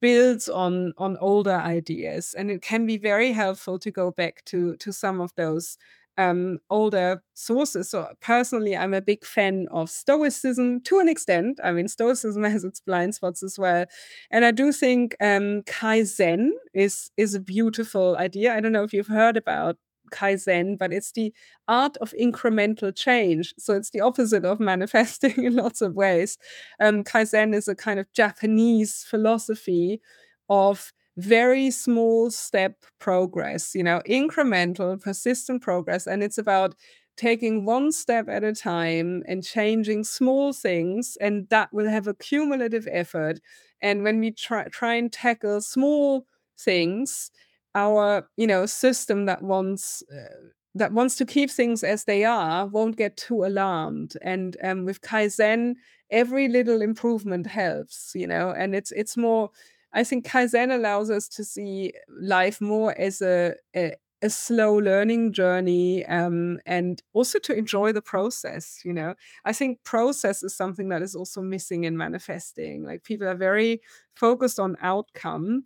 builds 0.00 0.48
on 0.48 0.92
on 0.96 1.16
older 1.18 1.54
ideas 1.56 2.34
and 2.34 2.50
it 2.50 2.62
can 2.62 2.86
be 2.86 2.96
very 2.96 3.32
helpful 3.32 3.78
to 3.78 3.90
go 3.90 4.10
back 4.12 4.44
to 4.44 4.76
to 4.76 4.92
some 4.92 5.20
of 5.20 5.34
those 5.36 5.76
um, 6.18 6.58
older 6.70 7.22
sources. 7.34 7.90
So 7.90 8.08
personally, 8.20 8.76
I'm 8.76 8.94
a 8.94 9.00
big 9.00 9.24
fan 9.24 9.66
of 9.70 9.90
Stoicism 9.90 10.80
to 10.82 10.98
an 10.98 11.08
extent. 11.08 11.60
I 11.64 11.72
mean, 11.72 11.88
Stoicism 11.88 12.42
has 12.50 12.64
its 12.64 12.80
blind 12.80 13.14
spots 13.14 13.42
as 13.42 13.58
well, 13.58 13.86
and 14.30 14.44
I 14.44 14.50
do 14.50 14.72
think 14.72 15.16
um, 15.20 15.62
Kaizen 15.62 16.50
is 16.74 17.10
is 17.16 17.34
a 17.34 17.40
beautiful 17.40 18.16
idea. 18.16 18.54
I 18.54 18.60
don't 18.60 18.72
know 18.72 18.84
if 18.84 18.92
you've 18.92 19.06
heard 19.06 19.36
about 19.36 19.76
Kaizen, 20.12 20.78
but 20.78 20.92
it's 20.92 21.12
the 21.12 21.32
art 21.68 21.96
of 21.98 22.12
incremental 22.20 22.94
change. 22.94 23.54
So 23.58 23.74
it's 23.74 23.90
the 23.90 24.00
opposite 24.00 24.44
of 24.44 24.60
manifesting 24.72 25.42
in 25.44 25.56
lots 25.56 25.80
of 25.80 25.94
ways. 25.94 26.38
Um, 26.80 27.02
Kaizen 27.02 27.54
is 27.54 27.66
a 27.68 27.74
kind 27.74 27.98
of 27.98 28.12
Japanese 28.12 29.04
philosophy 29.08 30.00
of 30.48 30.92
very 31.16 31.70
small 31.70 32.30
step 32.30 32.76
progress, 32.98 33.74
you 33.74 33.82
know, 33.82 34.00
incremental, 34.08 35.00
persistent 35.00 35.62
progress. 35.62 36.06
And 36.06 36.22
it's 36.22 36.38
about 36.38 36.74
taking 37.16 37.64
one 37.64 37.92
step 37.92 38.28
at 38.28 38.42
a 38.42 38.54
time 38.54 39.22
and 39.28 39.44
changing 39.44 40.04
small 40.04 40.52
things. 40.52 41.16
And 41.20 41.48
that 41.50 41.72
will 41.72 41.88
have 41.88 42.06
a 42.06 42.14
cumulative 42.14 42.88
effort. 42.90 43.40
And 43.82 44.02
when 44.02 44.20
we 44.20 44.30
try, 44.30 44.64
try 44.68 44.94
and 44.94 45.12
tackle 45.12 45.60
small 45.60 46.26
things, 46.58 47.30
our, 47.74 48.28
you 48.36 48.46
know, 48.46 48.66
system 48.66 49.26
that 49.26 49.42
wants, 49.42 50.02
uh, 50.12 50.48
that 50.74 50.92
wants 50.92 51.16
to 51.16 51.26
keep 51.26 51.50
things 51.50 51.84
as 51.84 52.04
they 52.04 52.24
are 52.24 52.66
won't 52.66 52.96
get 52.96 53.14
too 53.18 53.44
alarmed 53.44 54.14
and 54.22 54.56
um, 54.62 54.86
with 54.86 55.02
kaizen 55.02 55.74
every 56.10 56.48
little 56.48 56.80
improvement 56.80 57.46
helps 57.46 58.12
you 58.14 58.26
know 58.26 58.50
and 58.56 58.74
it's 58.74 58.90
it's 58.92 59.14
more 59.14 59.50
I 59.92 60.04
think 60.04 60.26
Kaizen 60.26 60.74
allows 60.74 61.10
us 61.10 61.28
to 61.30 61.44
see 61.44 61.92
life 62.08 62.60
more 62.60 62.98
as 62.98 63.20
a, 63.20 63.54
a, 63.76 63.94
a 64.22 64.30
slow 64.30 64.74
learning 64.76 65.32
journey 65.32 66.04
um, 66.06 66.60
and 66.64 67.02
also 67.12 67.38
to 67.40 67.54
enjoy 67.56 67.92
the 67.92 68.02
process. 68.02 68.80
You 68.84 68.92
know, 68.94 69.14
I 69.44 69.52
think 69.52 69.82
process 69.84 70.42
is 70.42 70.56
something 70.56 70.88
that 70.88 71.02
is 71.02 71.14
also 71.14 71.42
missing 71.42 71.84
in 71.84 71.96
manifesting. 71.96 72.84
Like 72.84 73.04
people 73.04 73.28
are 73.28 73.34
very 73.34 73.80
focused 74.14 74.58
on 74.58 74.76
outcome, 74.80 75.64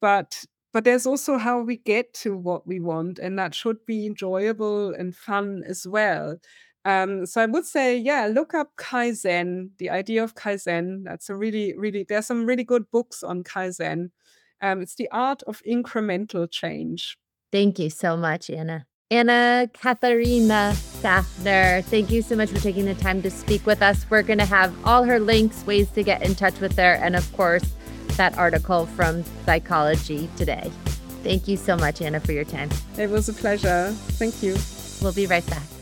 but 0.00 0.44
but 0.72 0.84
there's 0.84 1.06
also 1.06 1.38
how 1.38 1.60
we 1.62 1.78
get 1.78 2.12
to 2.12 2.36
what 2.36 2.66
we 2.66 2.78
want 2.78 3.18
and 3.18 3.38
that 3.38 3.54
should 3.54 3.84
be 3.86 4.06
enjoyable 4.06 4.92
and 4.94 5.16
fun 5.16 5.64
as 5.66 5.86
well 5.88 6.36
um, 6.88 7.26
so 7.26 7.42
I 7.42 7.46
would 7.46 7.66
say, 7.66 7.98
yeah, 7.98 8.30
look 8.32 8.54
up 8.54 8.74
Kaizen, 8.76 9.72
the 9.76 9.90
idea 9.90 10.24
of 10.24 10.34
Kaizen. 10.34 11.04
That's 11.04 11.28
a 11.28 11.36
really, 11.36 11.76
really, 11.76 12.06
there's 12.08 12.24
some 12.24 12.46
really 12.46 12.64
good 12.64 12.90
books 12.90 13.22
on 13.22 13.44
Kaizen. 13.44 14.08
Um, 14.62 14.80
it's 14.80 14.94
the 14.94 15.06
art 15.10 15.42
of 15.42 15.60
incremental 15.68 16.50
change. 16.50 17.18
Thank 17.52 17.78
you 17.78 17.90
so 17.90 18.16
much, 18.16 18.48
Anna. 18.48 18.86
Anna 19.10 19.68
Katharina 19.74 20.74
Schaffner, 21.02 21.82
thank 21.82 22.10
you 22.10 22.22
so 22.22 22.36
much 22.36 22.48
for 22.48 22.58
taking 22.58 22.86
the 22.86 22.94
time 22.94 23.20
to 23.20 23.30
speak 23.30 23.66
with 23.66 23.82
us. 23.82 24.06
We're 24.08 24.22
going 24.22 24.38
to 24.38 24.46
have 24.46 24.74
all 24.86 25.04
her 25.04 25.20
links, 25.20 25.66
ways 25.66 25.90
to 25.90 26.02
get 26.02 26.22
in 26.22 26.34
touch 26.34 26.58
with 26.58 26.74
her, 26.76 26.94
and 26.94 27.16
of 27.16 27.30
course, 27.34 27.64
that 28.16 28.36
article 28.38 28.86
from 28.86 29.24
Psychology 29.44 30.30
Today. 30.38 30.70
Thank 31.22 31.48
you 31.48 31.58
so 31.58 31.76
much, 31.76 32.00
Anna, 32.00 32.20
for 32.20 32.32
your 32.32 32.44
time. 32.44 32.70
It 32.96 33.10
was 33.10 33.28
a 33.28 33.34
pleasure. 33.34 33.92
Thank 34.16 34.42
you. 34.42 34.56
We'll 35.02 35.12
be 35.12 35.26
right 35.26 35.46
back. 35.48 35.77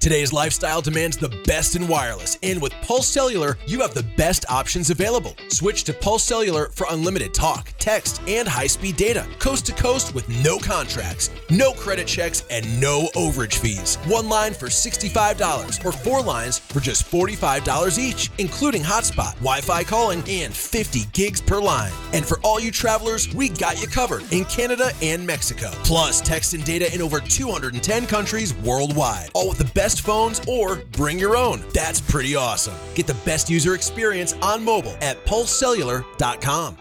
Today's 0.00 0.32
lifestyle 0.32 0.80
demands 0.80 1.18
the 1.18 1.28
best 1.44 1.76
in 1.76 1.86
wireless, 1.86 2.38
and 2.42 2.62
with 2.62 2.72
Pulse 2.80 3.06
Cellular, 3.06 3.58
you 3.66 3.82
have 3.82 3.92
the 3.92 4.06
best 4.16 4.46
options 4.48 4.88
available. 4.88 5.36
Switch 5.48 5.84
to 5.84 5.92
Pulse 5.92 6.24
Cellular 6.24 6.70
for 6.72 6.86
unlimited 6.88 7.34
talk, 7.34 7.74
text, 7.78 8.22
and 8.26 8.48
high 8.48 8.66
speed 8.66 8.96
data, 8.96 9.26
coast 9.38 9.66
to 9.66 9.74
coast 9.74 10.14
with 10.14 10.26
no 10.42 10.56
contracts, 10.56 11.28
no 11.50 11.74
credit 11.74 12.06
checks, 12.06 12.46
and 12.48 12.80
no 12.80 13.08
overage 13.14 13.56
fees. 13.56 13.96
One 14.06 14.26
line 14.30 14.54
for 14.54 14.68
$65 14.68 15.84
or 15.84 15.92
four 15.92 16.22
lines 16.22 16.58
for 16.58 16.80
just 16.80 17.04
$45 17.04 17.98
each, 17.98 18.30
including 18.38 18.82
hotspot, 18.82 19.34
Wi 19.40 19.60
Fi 19.60 19.84
calling, 19.84 20.24
and 20.26 20.54
50 20.54 21.00
gigs 21.12 21.42
per 21.42 21.60
line. 21.60 21.92
And 22.14 22.24
for 22.24 22.40
all 22.40 22.58
you 22.58 22.70
travelers, 22.70 23.34
we 23.34 23.50
got 23.50 23.82
you 23.82 23.86
covered 23.86 24.22
in 24.32 24.46
Canada 24.46 24.92
and 25.02 25.26
Mexico. 25.26 25.68
Plus, 25.84 26.22
text 26.22 26.54
and 26.54 26.64
data 26.64 26.90
in 26.94 27.02
over 27.02 27.20
210 27.20 28.06
countries 28.06 28.54
worldwide, 28.54 29.28
all 29.34 29.50
with 29.50 29.58
the 29.58 29.70
best 29.74 29.89
best 29.90 30.02
phones 30.02 30.40
or 30.46 30.76
bring 30.92 31.18
your 31.18 31.36
own. 31.36 31.64
That's 31.74 32.00
pretty 32.00 32.36
awesome. 32.36 32.76
Get 32.94 33.08
the 33.08 33.16
best 33.24 33.50
user 33.50 33.74
experience 33.74 34.34
on 34.34 34.62
mobile 34.62 34.94
at 35.00 35.24
pulsecellular.com. 35.26 36.76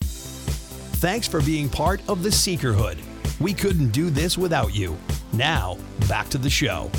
Thanks 0.00 1.28
for 1.28 1.42
being 1.42 1.68
part 1.68 2.00
of 2.08 2.22
the 2.22 2.30
Seekerhood. 2.30 2.98
We 3.40 3.52
couldn't 3.52 3.90
do 3.90 4.08
this 4.08 4.38
without 4.38 4.74
you. 4.74 4.96
Now, 5.34 5.76
back 6.08 6.30
to 6.30 6.38
the 6.38 6.48
show. 6.48 6.90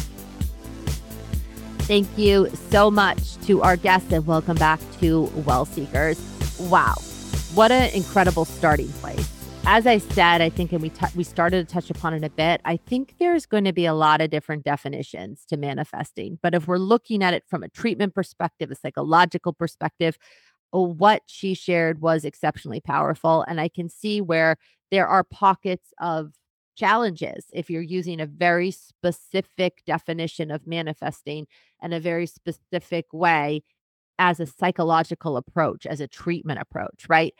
Thank 1.80 2.08
you 2.16 2.48
so 2.70 2.92
much 2.92 3.38
to 3.48 3.64
our 3.64 3.76
guests 3.76 4.12
and 4.12 4.28
welcome 4.28 4.58
back 4.58 4.80
to 5.00 5.24
Well 5.46 5.66
Seekers. 5.66 6.20
Wow, 6.60 6.94
what 7.56 7.72
an 7.72 7.92
incredible 7.96 8.46
starting 8.46 8.90
place 8.94 9.41
as 9.66 9.86
I 9.86 10.00
said, 10.00 10.42
I 10.42 10.50
think, 10.50 10.72
and 10.72 10.82
we 10.82 10.90
t- 10.90 11.06
we 11.16 11.24
started 11.24 11.68
to 11.68 11.74
touch 11.74 11.90
upon 11.90 12.14
it 12.14 12.24
a 12.24 12.30
bit. 12.30 12.62
I 12.66 12.78
think 12.78 13.16
there's 13.20 13.46
going 13.46 13.66
to 13.66 13.74
be 13.74 13.86
a 13.86 13.94
lot 13.94 14.20
of 14.22 14.30
different 14.30 14.64
definitions 14.64 15.46
to 15.50 15.58
manifesting, 15.58 16.40
but 16.42 16.56
if 16.56 16.68
we're 16.68 16.78
looking 16.78 17.24
at 17.24 17.34
it 17.34 17.44
from 17.48 17.64
a 17.64 17.70
treatment 17.70 18.16
perspective, 18.16 18.72
a 18.72 18.76
psychological 18.76 19.54
perspective, 19.54 20.18
oh, 20.74 20.88
what 20.88 21.24
she 21.28 21.54
shared 21.54 22.02
was 22.02 22.26
exceptionally 22.26 22.82
powerful, 22.82 23.44
and 23.48 23.62
I 23.62 23.68
can 23.68 23.88
see 23.88 24.20
where 24.20 24.58
there 24.90 25.08
are 25.08 25.24
pockets 25.24 25.94
of 26.00 26.34
challenges 26.76 27.46
if 27.54 27.70
you're 27.70 27.82
using 27.82 28.20
a 28.20 28.26
very 28.26 28.72
specific 28.72 29.84
definition 29.86 30.50
of 30.50 30.66
manifesting 30.66 31.46
and 31.82 31.94
a 31.94 32.00
very 32.00 32.26
specific 32.26 33.06
way 33.14 33.64
as 34.18 34.40
a 34.40 34.48
psychological 34.48 35.38
approach, 35.38 35.86
as 35.86 36.00
a 36.00 36.08
treatment 36.08 36.60
approach, 36.60 37.06
right? 37.08 37.34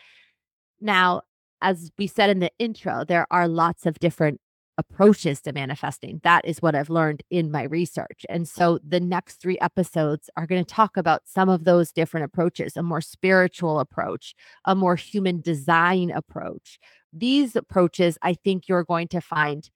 Now, 0.80 1.22
as 1.62 1.92
we 1.98 2.08
said 2.08 2.30
in 2.30 2.40
the 2.40 2.52
intro, 2.60 3.04
there 3.06 3.28
are 3.32 3.48
lots 3.48 3.86
of 3.86 4.00
different 4.00 4.40
approaches 4.78 5.42
to 5.42 5.54
manifesting. 5.54 6.20
That 6.24 6.44
is 6.46 6.62
what 6.62 6.76
I've 6.76 6.90
learned 6.90 7.24
in 7.30 7.52
my 7.52 7.64
research. 7.64 8.26
And 8.30 8.48
so 8.48 8.80
the 8.86 9.00
next 9.00 9.36
three 9.36 9.60
episodes 9.60 10.30
are 10.36 10.48
going 10.48 10.64
to 10.64 10.74
talk 10.74 10.98
about 10.98 11.22
some 11.26 11.50
of 11.50 11.66
those 11.66 11.92
different 11.92 12.26
approaches 12.26 12.78
a 12.78 12.84
more 12.84 13.02
spiritual 13.02 13.80
approach, 13.80 14.34
a 14.66 14.76
more 14.76 14.96
human 14.96 15.42
design 15.42 16.10
approach. 16.10 16.80
These 17.14 17.56
approaches, 17.56 18.18
I 18.22 18.34
think 18.34 18.68
you're 18.68 18.84
going 18.84 19.10
to 19.10 19.22
find 19.22 19.70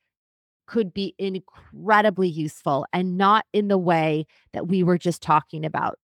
could 0.67 0.93
be 0.93 1.13
incredibly 1.19 2.27
useful 2.27 2.87
and 2.91 3.17
not 3.17 3.45
in 3.53 3.67
the 3.67 3.77
way 3.77 4.25
that 4.53 4.67
we 4.67 4.81
were 4.81 4.97
just 4.97 5.21
talking 5.21 5.63
about 5.63 5.99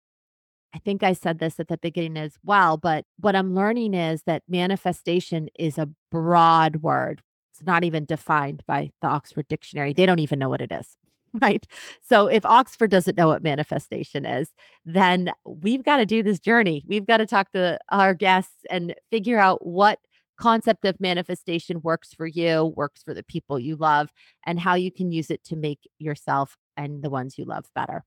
I 0.74 0.78
think 0.78 1.02
I 1.02 1.12
said 1.12 1.38
this 1.38 1.58
at 1.58 1.68
the 1.68 1.78
beginning 1.78 2.16
as 2.16 2.34
well, 2.44 2.76
but 2.76 3.04
what 3.18 3.34
I'm 3.34 3.54
learning 3.54 3.94
is 3.94 4.22
that 4.24 4.42
manifestation 4.48 5.48
is 5.58 5.78
a 5.78 5.88
broad 6.10 6.76
word. 6.76 7.22
It's 7.52 7.66
not 7.66 7.82
even 7.84 8.04
defined 8.04 8.62
by 8.66 8.90
the 9.02 9.08
Oxford 9.08 9.48
Dictionary. 9.48 9.92
They 9.92 10.06
don't 10.06 10.20
even 10.20 10.38
know 10.38 10.48
what 10.48 10.60
it 10.60 10.72
is. 10.72 10.96
Right. 11.40 11.64
So 12.02 12.26
if 12.26 12.44
Oxford 12.44 12.90
doesn't 12.90 13.16
know 13.16 13.28
what 13.28 13.40
manifestation 13.40 14.26
is, 14.26 14.48
then 14.84 15.30
we've 15.46 15.84
got 15.84 15.98
to 15.98 16.04
do 16.04 16.24
this 16.24 16.40
journey. 16.40 16.82
We've 16.88 17.06
got 17.06 17.18
to 17.18 17.26
talk 17.26 17.52
to 17.52 17.78
our 17.92 18.14
guests 18.14 18.64
and 18.68 18.96
figure 19.12 19.38
out 19.38 19.64
what 19.64 20.00
concept 20.40 20.84
of 20.84 21.00
manifestation 21.00 21.82
works 21.84 22.12
for 22.12 22.26
you, 22.26 22.72
works 22.76 23.04
for 23.04 23.14
the 23.14 23.22
people 23.22 23.60
you 23.60 23.76
love, 23.76 24.10
and 24.44 24.58
how 24.58 24.74
you 24.74 24.90
can 24.90 25.12
use 25.12 25.30
it 25.30 25.44
to 25.44 25.54
make 25.54 25.88
yourself 26.00 26.56
and 26.76 27.00
the 27.04 27.10
ones 27.10 27.38
you 27.38 27.44
love 27.44 27.66
better. 27.76 28.02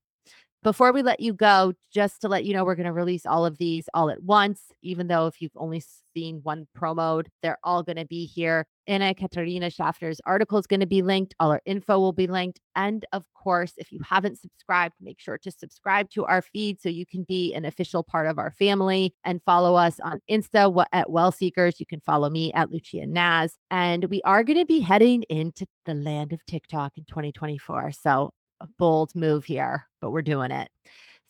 Before 0.63 0.93
we 0.93 1.03
let 1.03 1.19
you 1.19 1.33
go, 1.33 1.73
just 1.93 2.21
to 2.21 2.29
let 2.29 2.45
you 2.45 2.53
know, 2.53 2.63
we're 2.63 2.75
going 2.75 2.85
to 2.85 2.93
release 2.93 3.25
all 3.25 3.45
of 3.45 3.57
these 3.57 3.89
all 3.93 4.09
at 4.09 4.23
once, 4.23 4.61
even 4.81 5.07
though 5.07 5.27
if 5.27 5.41
you've 5.41 5.51
only 5.57 5.83
seen 6.15 6.39
one 6.43 6.67
promo, 6.77 7.25
they're 7.41 7.57
all 7.65 7.83
going 7.83 7.97
to 7.97 8.05
be 8.05 8.25
here. 8.25 8.65
Anna 8.87 9.13
Katharina 9.13 9.67
Schaffner's 9.67 10.21
article 10.25 10.57
is 10.57 10.65
going 10.65 10.79
to 10.79 10.85
be 10.85 11.01
linked. 11.01 11.35
All 11.37 11.51
our 11.51 11.61
info 11.65 11.99
will 11.99 12.13
be 12.13 12.27
linked. 12.27 12.61
And 12.77 13.05
of 13.11 13.25
course, 13.33 13.73
if 13.75 13.91
you 13.91 13.99
haven't 14.09 14.39
subscribed, 14.39 14.95
make 15.01 15.19
sure 15.19 15.37
to 15.39 15.51
subscribe 15.51 16.09
to 16.11 16.23
our 16.25 16.41
feed 16.41 16.79
so 16.79 16.87
you 16.87 17.05
can 17.05 17.23
be 17.23 17.53
an 17.53 17.65
official 17.65 18.01
part 18.01 18.27
of 18.27 18.39
our 18.39 18.51
family 18.51 19.13
and 19.25 19.41
follow 19.43 19.75
us 19.75 19.99
on 19.99 20.21
Insta 20.31 20.85
at 20.93 21.09
Well 21.09 21.33
Seekers. 21.33 21.81
You 21.81 21.85
can 21.85 21.99
follow 21.99 22.29
me 22.29 22.53
at 22.53 22.71
Lucia 22.71 23.05
Naz. 23.05 23.57
And 23.69 24.05
we 24.05 24.21
are 24.23 24.45
going 24.45 24.59
to 24.59 24.65
be 24.65 24.79
heading 24.79 25.23
into 25.23 25.65
the 25.85 25.93
land 25.93 26.31
of 26.31 26.45
TikTok 26.45 26.93
in 26.97 27.03
2024. 27.03 27.91
So 27.91 28.31
bold 28.77 29.15
move 29.15 29.45
here, 29.45 29.87
but 30.01 30.11
we're 30.11 30.21
doing 30.21 30.51
it. 30.51 30.69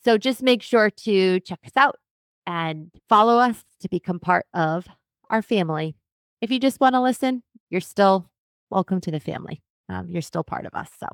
So 0.04 0.18
just 0.18 0.42
make 0.42 0.62
sure 0.62 0.90
to 0.90 1.40
check 1.40 1.60
us 1.64 1.76
out 1.76 1.96
and 2.46 2.90
follow 3.08 3.38
us 3.38 3.64
to 3.80 3.88
become 3.88 4.20
part 4.20 4.46
of 4.52 4.86
our 5.30 5.42
family. 5.42 5.96
If 6.40 6.50
you 6.50 6.60
just 6.60 6.80
want 6.80 6.94
to 6.94 7.00
listen, 7.00 7.42
you're 7.70 7.80
still 7.80 8.30
welcome 8.70 9.00
to 9.02 9.10
the 9.10 9.20
family. 9.20 9.62
Um, 9.88 10.08
you're 10.08 10.22
still 10.22 10.44
part 10.44 10.66
of 10.66 10.74
us. 10.74 10.90
So, 10.98 11.06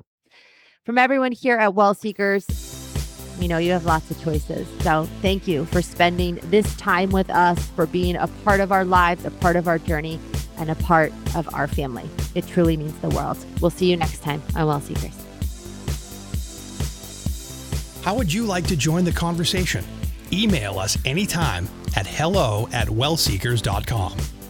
from 0.85 0.97
everyone 0.97 1.31
here 1.31 1.57
at 1.57 1.73
Well 1.73 1.93
Seekers, 1.93 2.45
we 3.39 3.47
know 3.47 3.57
you 3.57 3.71
have 3.71 3.85
lots 3.85 4.11
of 4.11 4.21
choices. 4.21 4.67
So, 4.81 5.07
thank 5.21 5.47
you 5.47 5.65
for 5.65 5.81
spending 5.81 6.39
this 6.45 6.75
time 6.75 7.11
with 7.11 7.29
us, 7.29 7.65
for 7.69 7.85
being 7.85 8.15
a 8.15 8.27
part 8.43 8.59
of 8.59 8.71
our 8.71 8.85
lives, 8.85 9.25
a 9.25 9.31
part 9.31 9.55
of 9.55 9.67
our 9.67 9.79
journey, 9.79 10.19
and 10.57 10.69
a 10.69 10.75
part 10.75 11.13
of 11.35 11.53
our 11.53 11.67
family. 11.67 12.09
It 12.35 12.47
truly 12.47 12.77
means 12.77 12.97
the 12.99 13.09
world. 13.09 13.37
We'll 13.61 13.71
see 13.71 13.89
you 13.89 13.97
next 13.97 14.21
time 14.21 14.41
on 14.55 14.67
Well 14.67 14.81
Seekers. 14.81 15.30
How 18.03 18.15
would 18.15 18.33
you 18.33 18.45
like 18.45 18.65
to 18.67 18.75
join 18.75 19.03
the 19.03 19.11
conversation? 19.11 19.85
Email 20.33 20.79
us 20.79 20.97
anytime 21.05 21.67
at 21.95 22.07
hello 22.07 22.67
at 22.71 22.87
wellseekers.com. 22.87 24.40